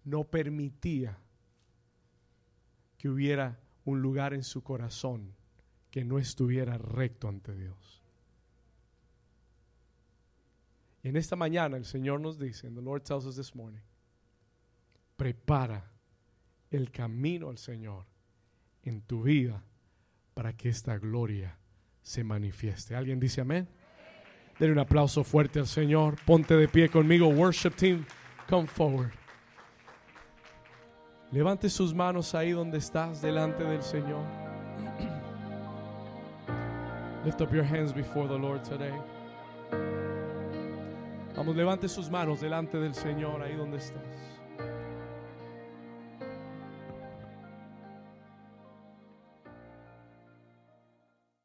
no 0.04 0.26
permitía 0.26 1.20
que 3.06 3.10
hubiera 3.10 3.60
un 3.84 4.02
lugar 4.02 4.34
en 4.34 4.42
su 4.42 4.64
corazón 4.64 5.36
que 5.92 6.04
no 6.04 6.18
estuviera 6.18 6.76
recto 6.80 7.28
ante 7.28 7.54
Dios. 7.54 8.02
Y 11.04 11.10
en 11.10 11.16
esta 11.16 11.36
mañana 11.36 11.78
el 11.78 11.86
Señor 11.86 12.20
nos 12.20 12.40
dice, 12.40 12.66
and 12.66 12.76
the 12.76 12.82
Lord 12.82 13.04
tells 13.04 13.28
us 13.28 13.36
this 13.36 13.54
morning, 13.54 13.84
prepara 15.18 15.88
el 16.72 16.90
camino 16.90 17.50
al 17.50 17.60
Señor 17.60 18.08
en 18.82 19.02
tu 19.02 19.22
vida 19.22 19.62
para 20.34 20.58
que 20.58 20.70
esta 20.70 20.98
gloria 20.98 21.60
se 22.02 22.24
manifieste. 22.24 22.96
¿Alguien 22.96 23.20
dice 23.20 23.42
amén? 23.42 23.68
Denle 24.58 24.74
un 24.74 24.80
aplauso 24.80 25.24
fuerte 25.24 25.60
al 25.60 25.68
Señor. 25.68 26.16
Ponte 26.26 26.56
de 26.56 26.68
pie 26.68 26.90
conmigo. 26.90 27.28
Worship 27.28 27.76
team, 27.76 28.04
come 28.50 28.66
forward. 28.66 29.12
Levante 31.36 31.70
sus 31.70 31.94
manos 31.94 32.34
ahí 32.34 32.52
donde 32.52 32.78
estás, 32.78 33.22
delante 33.22 33.66
del 33.66 33.84
Señor. 33.84 34.24
Lift 37.26 37.42
up 37.42 37.52
your 37.52 37.66
hands 37.66 37.94
before 37.94 38.26
the 38.26 38.40
Lord 38.40 38.64
today. 38.64 38.94
Vamos, 41.36 41.58
levante 41.58 41.90
sus 41.90 42.10
manos 42.10 42.40
delante 42.40 42.80
del 42.80 42.96
Señor 42.96 43.42
ahí 43.42 43.54
donde 43.54 43.80
estás. 43.80 44.02